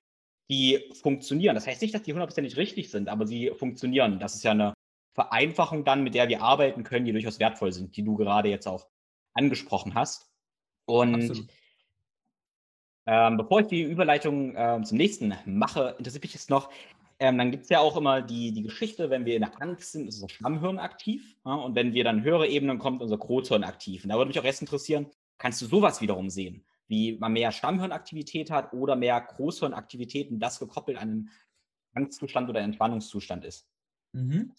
die 0.50 0.80
funktionieren. 1.02 1.54
Das 1.54 1.68
heißt 1.68 1.82
nicht, 1.84 1.94
dass 1.94 2.02
die 2.02 2.14
hundertprozentig 2.14 2.58
richtig 2.58 2.90
sind, 2.90 3.10
aber 3.10 3.28
sie 3.28 3.52
funktionieren. 3.56 4.20
Das 4.20 4.34
ist 4.34 4.44
ja 4.44 4.52
eine 4.52 4.74
Vereinfachung 5.14 5.84
dann, 5.84 6.04
mit 6.04 6.16
der 6.16 6.30
wir 6.30 6.42
arbeiten 6.42 6.84
können, 6.84 7.06
die 7.06 7.12
durchaus 7.12 7.40
wertvoll 7.40 7.72
sind, 7.72 7.96
die 7.96 8.04
du 8.04 8.16
gerade 8.16 8.50
jetzt 8.50 8.68
auch 8.68 8.88
angesprochen 9.34 9.94
hast. 9.94 10.32
Und 10.86 11.14
Absolut. 11.14 11.48
Ähm, 13.10 13.38
bevor 13.38 13.62
ich 13.62 13.68
die 13.68 13.84
Überleitung 13.84 14.54
äh, 14.56 14.82
zum 14.84 14.98
nächsten 14.98 15.34
mache, 15.46 15.96
interessiert 15.98 16.24
mich 16.24 16.34
jetzt 16.34 16.50
noch, 16.50 16.70
ähm, 17.20 17.38
dann 17.38 17.52
gibt 17.52 17.64
es 17.64 17.70
ja 17.70 17.80
auch 17.80 17.98
immer 17.98 18.22
die, 18.22 18.52
die 18.52 18.62
Geschichte, 18.62 19.10
wenn 19.10 19.26
wir 19.26 19.36
in 19.36 19.42
der 19.42 19.62
Angst 19.62 19.92
sind, 19.92 20.08
ist 20.08 20.16
unser 20.16 20.30
Stammhirn 20.30 20.78
aktiv. 20.78 21.36
Ja? 21.46 21.56
Und 21.56 21.76
wenn 21.76 21.94
wir 21.94 22.04
dann 22.04 22.24
höhere 22.24 22.48
Ebenen 22.48 22.78
kommt 22.78 23.02
unser 23.02 23.18
Großhirn 23.18 23.64
aktiv. 23.64 24.04
Und 24.04 24.10
da 24.10 24.18
würde 24.18 24.30
mich 24.30 24.40
auch 24.40 24.44
erst 24.44 24.62
interessieren, 24.62 25.08
kannst 25.38 25.62
du 25.62 25.66
sowas 25.66 26.02
wiederum 26.02 26.30
sehen? 26.30 26.64
Wie 26.88 27.18
man 27.18 27.34
mehr 27.34 27.52
Stammhirnaktivität 27.52 28.52
hat 28.52 28.72
oder 28.74 28.96
mehr 28.96 29.20
Großhirnaktivität 29.20 30.30
und 30.30 30.40
das 30.40 30.60
gekoppelt 30.60 30.98
an 30.98 31.10
einen 31.10 31.30
Angstzustand 31.94 32.50
oder 32.50 32.62
Entspannungszustand 32.62 33.46
ist? 33.46 33.68
Mhm. 34.14 34.54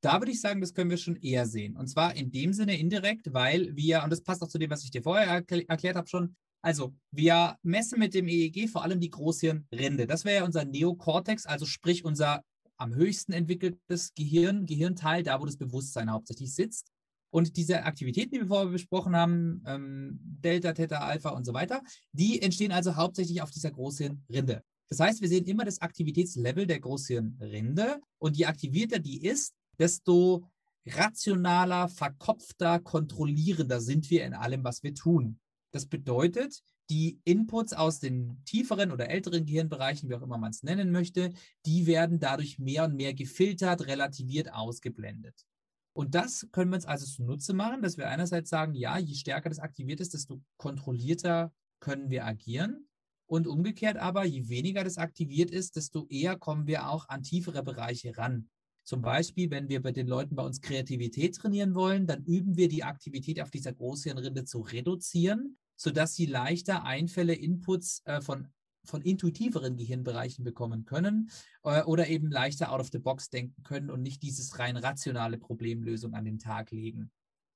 Da 0.00 0.20
würde 0.20 0.32
ich 0.32 0.40
sagen, 0.40 0.60
das 0.60 0.74
können 0.74 0.90
wir 0.90 0.96
schon 0.96 1.16
eher 1.16 1.46
sehen. 1.46 1.76
Und 1.76 1.88
zwar 1.88 2.14
in 2.14 2.30
dem 2.30 2.52
Sinne 2.52 2.78
indirekt, 2.78 3.34
weil 3.34 3.76
wir, 3.76 4.02
und 4.02 4.10
das 4.10 4.22
passt 4.22 4.42
auch 4.42 4.48
zu 4.48 4.58
dem, 4.58 4.70
was 4.70 4.84
ich 4.84 4.90
dir 4.90 5.02
vorher 5.02 5.26
erkl 5.26 5.64
erklärt 5.68 5.96
habe 5.96 6.08
schon, 6.08 6.36
also, 6.60 6.94
wir 7.12 7.56
messen 7.62 7.98
mit 7.98 8.14
dem 8.14 8.28
EEG 8.28 8.68
vor 8.68 8.82
allem 8.82 9.00
die 9.00 9.10
Großhirnrinde. 9.10 10.06
Das 10.06 10.24
wäre 10.24 10.38
ja 10.38 10.44
unser 10.44 10.64
Neokortex, 10.64 11.46
also 11.46 11.66
sprich 11.66 12.04
unser 12.04 12.42
am 12.76 12.94
höchsten 12.94 13.32
entwickeltes 13.32 14.14
Gehirn, 14.14 14.66
Gehirnteil, 14.66 15.22
da 15.22 15.40
wo 15.40 15.46
das 15.46 15.56
Bewusstsein 15.56 16.10
hauptsächlich 16.10 16.54
sitzt. 16.54 16.90
Und 17.30 17.56
diese 17.56 17.82
Aktivitäten, 17.84 18.30
die 18.30 18.40
wir 18.40 18.46
vorher 18.46 18.70
besprochen 18.70 19.14
haben, 19.14 19.62
ähm, 19.66 20.18
Delta, 20.22 20.72
Theta, 20.72 21.00
Alpha 21.00 21.30
und 21.30 21.44
so 21.44 21.52
weiter, 21.52 21.82
die 22.12 22.40
entstehen 22.40 22.72
also 22.72 22.96
hauptsächlich 22.96 23.42
auf 23.42 23.50
dieser 23.50 23.70
Großhirnrinde. 23.70 24.62
Das 24.88 25.00
heißt, 25.00 25.20
wir 25.20 25.28
sehen 25.28 25.44
immer 25.44 25.64
das 25.64 25.82
Aktivitätslevel 25.82 26.66
der 26.66 26.80
Großhirnrinde 26.80 28.00
und 28.18 28.36
je 28.36 28.46
aktivierter 28.46 28.98
die 28.98 29.26
ist, 29.26 29.52
desto 29.78 30.48
rationaler, 30.86 31.88
verkopfter, 31.88 32.78
kontrollierender 32.78 33.80
sind 33.80 34.08
wir 34.08 34.24
in 34.24 34.32
allem, 34.32 34.64
was 34.64 34.82
wir 34.82 34.94
tun. 34.94 35.38
Das 35.70 35.86
bedeutet, 35.86 36.62
die 36.90 37.20
Inputs 37.24 37.72
aus 37.72 38.00
den 38.00 38.42
tieferen 38.44 38.92
oder 38.92 39.10
älteren 39.10 39.44
Gehirnbereichen, 39.44 40.08
wie 40.08 40.14
auch 40.14 40.22
immer 40.22 40.38
man 40.38 40.50
es 40.50 40.62
nennen 40.62 40.90
möchte, 40.90 41.32
die 41.66 41.86
werden 41.86 42.18
dadurch 42.18 42.58
mehr 42.58 42.84
und 42.84 42.94
mehr 42.94 43.12
gefiltert, 43.12 43.86
relativiert, 43.86 44.52
ausgeblendet. 44.52 45.44
Und 45.92 46.14
das 46.14 46.46
können 46.52 46.70
wir 46.70 46.76
uns 46.76 46.86
also 46.86 47.06
zunutze 47.06 47.52
machen, 47.52 47.82
dass 47.82 47.98
wir 47.98 48.08
einerseits 48.08 48.50
sagen, 48.50 48.74
ja, 48.74 48.98
je 48.98 49.14
stärker 49.14 49.48
das 49.48 49.58
aktiviert 49.58 50.00
ist, 50.00 50.14
desto 50.14 50.40
kontrollierter 50.56 51.52
können 51.80 52.08
wir 52.08 52.24
agieren. 52.24 52.88
Und 53.26 53.46
umgekehrt 53.46 53.98
aber, 53.98 54.24
je 54.24 54.48
weniger 54.48 54.84
das 54.84 54.96
aktiviert 54.96 55.50
ist, 55.50 55.76
desto 55.76 56.06
eher 56.08 56.38
kommen 56.38 56.66
wir 56.66 56.88
auch 56.88 57.08
an 57.08 57.22
tiefere 57.22 57.62
Bereiche 57.62 58.16
ran. 58.16 58.48
Zum 58.88 59.02
Beispiel, 59.02 59.50
wenn 59.50 59.68
wir 59.68 59.82
bei 59.82 59.92
den 59.92 60.06
Leuten 60.06 60.34
bei 60.34 60.42
uns 60.42 60.62
Kreativität 60.62 61.36
trainieren 61.36 61.74
wollen, 61.74 62.06
dann 62.06 62.24
üben 62.24 62.56
wir 62.56 62.70
die 62.70 62.84
Aktivität 62.84 63.38
auf 63.38 63.50
dieser 63.50 63.74
Großhirnrinde 63.74 64.46
zu 64.46 64.60
reduzieren, 64.60 65.58
sodass 65.76 66.14
sie 66.14 66.24
leichter 66.24 66.84
Einfälle, 66.84 67.34
Inputs 67.34 68.00
äh, 68.06 68.22
von, 68.22 68.48
von 68.86 69.02
intuitiveren 69.02 69.76
Gehirnbereichen 69.76 70.42
bekommen 70.42 70.86
können 70.86 71.28
äh, 71.64 71.82
oder 71.82 72.08
eben 72.08 72.30
leichter 72.30 72.72
out 72.72 72.80
of 72.80 72.88
the 72.90 72.98
box 72.98 73.28
denken 73.28 73.62
können 73.62 73.90
und 73.90 74.00
nicht 74.00 74.22
dieses 74.22 74.58
rein 74.58 74.78
rationale 74.78 75.36
Problemlösung 75.36 76.14
an 76.14 76.24
den 76.24 76.38
Tag 76.38 76.70
legen. 76.70 77.10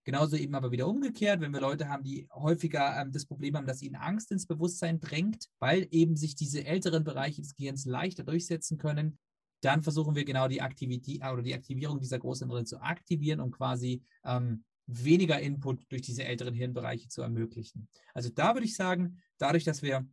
Genauso 0.05 0.37
eben 0.37 0.55
aber 0.55 0.71
wieder 0.71 0.87
umgekehrt, 0.87 1.41
wenn 1.41 1.55
wir 1.55 1.63
Leute 1.63 1.89
haben, 1.89 2.05
die 2.05 2.29
häufiger 2.35 3.01
ähm, 3.01 3.11
das 3.11 3.25
Problem 3.25 3.57
haben, 3.57 3.67
dass 3.67 3.81
ihnen 3.81 3.97
Angst 3.97 4.33
ins 4.33 4.45
Bewusstsein 4.45 5.01
drängt, 5.01 5.49
weil 5.61 5.89
eben 5.93 6.15
sich 6.15 6.35
diese 6.35 6.67
älteren 6.67 7.05
Bereiche 7.05 7.41
des 7.41 7.55
Gehirns 7.55 7.87
leichter 7.87 8.23
durchsetzen 8.23 8.77
können, 8.77 9.17
dann 9.63 9.83
versuchen 9.83 10.15
wir 10.15 10.25
genau 10.25 10.49
die 10.49 10.61
Aktivität 10.61 11.23
oder 11.23 11.43
die 11.43 11.55
Aktivierung 11.55 12.01
dieser 12.01 12.19
Großhirnrinde 12.19 12.65
zu 12.65 12.81
aktivieren 12.83 13.41
und 13.41 13.53
quasi 13.53 14.03
ähm, 14.25 14.65
weniger 14.87 15.41
Input 15.41 15.85
durch 15.91 16.03
diese 16.03 16.25
älteren 16.25 16.55
Hirnbereiche 16.55 17.09
zu 17.09 17.23
ermöglichen. 17.23 17.89
Also 18.13 18.29
da 18.29 18.55
würde 18.55 18.67
ich 18.67 18.75
sagen, 18.75 19.23
dadurch, 19.39 19.65
dass 19.65 19.83
wir 19.83 20.07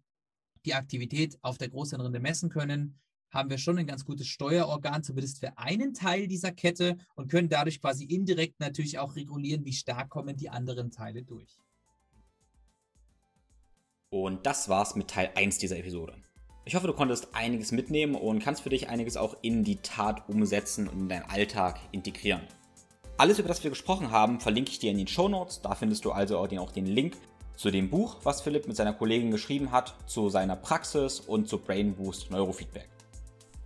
die 0.66 0.76
Aktivität 0.76 1.38
auf 1.42 1.58
der 1.58 1.70
Großhirnrinde 1.70 2.20
messen 2.20 2.50
können, 2.50 3.00
haben 3.32 3.50
wir 3.50 3.58
schon 3.58 3.78
ein 3.78 3.88
ganz 3.88 4.06
gutes 4.06 4.28
Steuerorgan, 4.28 5.04
zumindest 5.04 5.40
für 5.40 5.58
einen 5.58 5.94
Teil 5.94 6.28
dieser 6.28 6.52
Kette 6.52 6.98
und 7.16 7.30
können 7.30 7.50
dadurch 7.50 7.82
quasi 7.82 8.06
indirekt 8.06 8.60
natürlich 8.60 8.98
auch 8.98 9.16
regulieren, 9.16 9.66
wie 9.66 9.74
stark 9.74 10.10
kommen 10.10 10.36
die 10.36 10.50
anderen 10.50 10.92
Teile 10.92 11.24
durch. 11.24 11.58
Und 14.10 14.46
das 14.46 14.70
war's 14.70 14.96
mit 14.96 15.10
Teil 15.10 15.32
1 15.36 15.60
dieser 15.60 15.78
Episode. 15.78 16.16
Ich 16.70 16.76
hoffe, 16.76 16.86
du 16.86 16.94
konntest 16.94 17.30
einiges 17.34 17.72
mitnehmen 17.72 18.14
und 18.14 18.44
kannst 18.44 18.62
für 18.62 18.70
dich 18.70 18.90
einiges 18.90 19.18
auch 19.18 19.36
in 19.42 19.64
die 19.64 19.78
Tat 19.78 20.30
umsetzen 20.30 20.88
und 20.88 21.00
in 21.00 21.10
deinen 21.10 21.28
Alltag 21.28 21.80
integrieren. 21.92 22.42
Alles, 23.18 23.40
über 23.40 23.48
das 23.48 23.64
wir 23.64 23.72
gesprochen 23.72 24.12
haben, 24.12 24.40
verlinke 24.40 24.70
ich 24.70 24.78
dir 24.78 24.92
in 24.92 25.00
den 25.00 25.08
Show 25.08 25.28
Notes. 25.28 25.62
Da 25.64 25.74
findest 25.74 26.06
du 26.06 26.12
also 26.12 26.38
auch 26.38 26.72
den 26.72 26.86
Link 26.86 27.18
zu 27.56 27.72
dem 27.72 27.90
Buch, 27.90 28.18
was 28.22 28.42
Philipp 28.42 28.68
mit 28.68 28.78
seiner 28.78 28.94
Kollegin 28.94 29.32
geschrieben 29.32 29.72
hat, 29.72 29.96
zu 30.06 30.30
seiner 30.30 30.56
Praxis 30.56 31.20
und 31.20 31.50
zu 31.50 31.58
Brain 31.58 31.96
Boost 31.96 32.30
Neurofeedback. 32.30 32.88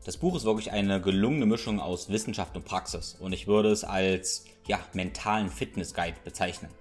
Das 0.05 0.15
Buch 0.15 0.37
ist 0.37 0.45
wirklich 0.45 0.71
eine 0.71 1.01
gelungene 1.01 1.45
Mischung 1.45 1.81
aus 1.81 2.07
Wissenschaft 2.07 2.55
und 2.55 2.63
Praxis 2.63 3.17
und 3.19 3.33
ich 3.33 3.47
würde 3.47 3.69
es 3.69 3.83
als 3.83 4.45
ja, 4.65 4.79
mentalen 4.93 5.49
Fitness 5.49 5.93
Guide 5.93 6.15
bezeichnen. 6.23 6.71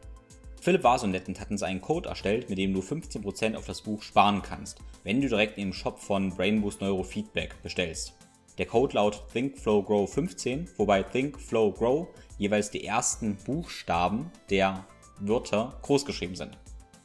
Philipp 0.62 0.84
war 0.84 0.96
so 0.96 1.08
nett 1.08 1.26
und 1.26 1.40
hat 1.40 1.50
uns 1.50 1.64
einen 1.64 1.80
Code 1.80 2.08
erstellt, 2.08 2.48
mit 2.48 2.56
dem 2.56 2.72
du 2.72 2.78
15% 2.78 3.56
auf 3.56 3.66
das 3.66 3.82
Buch 3.82 4.00
sparen 4.00 4.42
kannst, 4.42 4.78
wenn 5.02 5.20
du 5.20 5.28
direkt 5.28 5.58
im 5.58 5.72
Shop 5.72 5.98
von 5.98 6.30
Brainboost 6.30 6.80
Neurofeedback 6.80 7.60
bestellst. 7.64 8.14
Der 8.58 8.66
Code 8.66 8.94
lautet 8.94 9.24
ThinkFlowGrow15, 9.34 10.68
wobei 10.76 11.02
ThinkFlowGrow 11.02 12.06
jeweils 12.38 12.70
die 12.70 12.84
ersten 12.84 13.34
Buchstaben 13.44 14.30
der 14.50 14.86
Wörter 15.18 15.76
großgeschrieben 15.82 16.36
sind. 16.36 16.56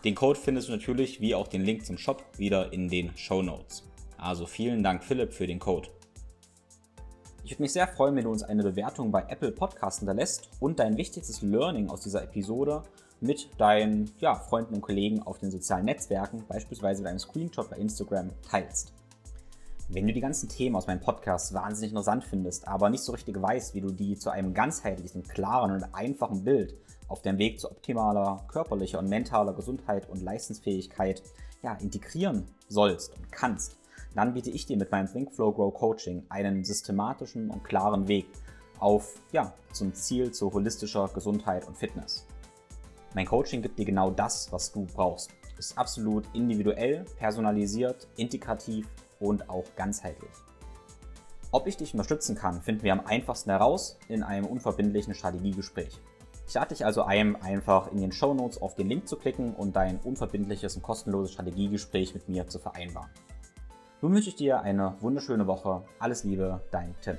Den 0.03 0.13
Code 0.13 0.39
findest 0.39 0.67
du 0.67 0.73
natürlich 0.73 1.19
wie 1.19 1.33
auch 1.33 1.47
den 1.47 1.63
Link 1.63 1.83
zum 1.83 1.97
Shop 1.97 2.23
wieder 2.37 2.71
in 2.71 2.89
den 2.89 3.17
Show 3.17 3.41
Notes. 3.41 3.89
Also 4.19 4.45
vielen 4.45 4.83
Dank 4.83 5.03
Philipp 5.03 5.33
für 5.33 5.47
den 5.47 5.57
Code. 5.57 5.89
Ich 7.43 7.53
würde 7.53 7.63
mich 7.63 7.73
sehr 7.73 7.87
freuen, 7.87 8.15
wenn 8.15 8.25
du 8.25 8.29
uns 8.29 8.43
eine 8.43 8.61
Bewertung 8.61 9.11
bei 9.11 9.25
Apple 9.27 9.51
Podcasts 9.51 9.97
hinterlässt 9.97 10.47
und 10.59 10.77
dein 10.77 10.95
wichtigstes 10.95 11.41
Learning 11.41 11.89
aus 11.89 12.01
dieser 12.01 12.21
Episode 12.21 12.83
mit 13.19 13.49
deinen 13.57 14.11
ja, 14.19 14.35
Freunden 14.35 14.75
und 14.75 14.81
Kollegen 14.81 15.23
auf 15.23 15.39
den 15.39 15.51
sozialen 15.51 15.85
Netzwerken, 15.85 16.43
beispielsweise 16.47 17.03
deinem 17.03 17.19
Screenshot 17.19 17.69
bei 17.69 17.77
Instagram, 17.77 18.29
teilst. 18.49 18.93
Wenn 19.89 20.05
du 20.05 20.13
die 20.13 20.21
ganzen 20.21 20.49
Themen 20.49 20.75
aus 20.75 20.87
meinem 20.87 20.99
Podcast 20.99 21.53
wahnsinnig 21.53 21.91
interessant 21.91 22.25
findest, 22.25 22.67
aber 22.67 22.89
nicht 22.89 23.03
so 23.03 23.13
richtig 23.13 23.41
weißt, 23.41 23.73
wie 23.73 23.81
du 23.81 23.89
die 23.89 24.17
zu 24.17 24.29
einem 24.29 24.53
ganzheitlichen, 24.53 25.23
klaren 25.23 25.71
und 25.71 25.95
einfachen 25.95 26.43
Bild 26.43 26.75
auf 27.07 27.21
dem 27.21 27.37
Weg 27.37 27.59
zu 27.59 27.71
optimaler 27.71 28.45
körperlicher 28.49 28.99
und 28.99 29.07
mentaler 29.07 29.53
Gesundheit 29.53 30.09
und 30.09 30.21
Leistungsfähigkeit 30.21 31.23
ja, 31.63 31.73
integrieren 31.75 32.45
sollst 32.67 33.15
und 33.15 33.31
kannst, 33.31 33.77
dann 34.13 34.33
biete 34.33 34.49
ich 34.49 34.65
dir 34.65 34.77
mit 34.77 34.91
meinem 34.91 35.11
Think 35.11 35.33
Flow 35.33 35.53
Grow 35.53 35.73
Coaching 35.73 36.25
einen 36.29 36.65
systematischen 36.65 37.49
und 37.49 37.63
klaren 37.63 38.07
Weg 38.07 38.27
auf 38.79 39.21
ja, 39.31 39.53
zum 39.71 39.93
Ziel 39.93 40.31
zu 40.31 40.51
holistischer 40.51 41.09
Gesundheit 41.13 41.67
und 41.67 41.77
Fitness. 41.77 42.25
Mein 43.17 43.25
Coaching 43.25 43.63
gibt 43.63 43.79
dir 43.79 43.85
genau 43.85 44.11
das, 44.11 44.51
was 44.51 44.71
du 44.71 44.85
brauchst. 44.85 45.31
Ist 45.57 45.75
absolut 45.75 46.25
individuell, 46.33 47.03
personalisiert, 47.17 48.07
integrativ 48.15 48.87
und 49.19 49.49
auch 49.49 49.65
ganzheitlich. 49.75 50.29
Ob 51.49 51.65
ich 51.65 51.77
dich 51.77 51.95
unterstützen 51.95 52.35
kann, 52.35 52.61
finden 52.61 52.83
wir 52.83 52.93
am 52.93 53.07
einfachsten 53.07 53.49
heraus 53.49 53.97
in 54.07 54.21
einem 54.21 54.45
unverbindlichen 54.45 55.15
Strategiegespräch. 55.15 55.99
Ich 56.47 56.53
lade 56.53 56.75
dich 56.75 56.85
also 56.85 57.05
ein, 57.05 57.35
einfach 57.41 57.91
in 57.91 58.01
den 58.01 58.11
Show 58.11 58.35
Notes 58.35 58.61
auf 58.61 58.75
den 58.75 58.87
Link 58.87 59.07
zu 59.07 59.15
klicken 59.15 59.55
und 59.55 59.75
dein 59.75 59.97
unverbindliches 59.97 60.75
und 60.75 60.83
kostenloses 60.83 61.31
Strategiegespräch 61.31 62.13
mit 62.13 62.29
mir 62.29 62.47
zu 62.47 62.59
vereinbaren. 62.59 63.09
Nun 64.03 64.13
wünsche 64.13 64.29
ich 64.29 64.35
dir 64.35 64.61
eine 64.61 64.93
wunderschöne 64.99 65.47
Woche. 65.47 65.83
Alles 65.97 66.23
Liebe, 66.23 66.61
dein 66.69 66.93
Tim. 67.01 67.17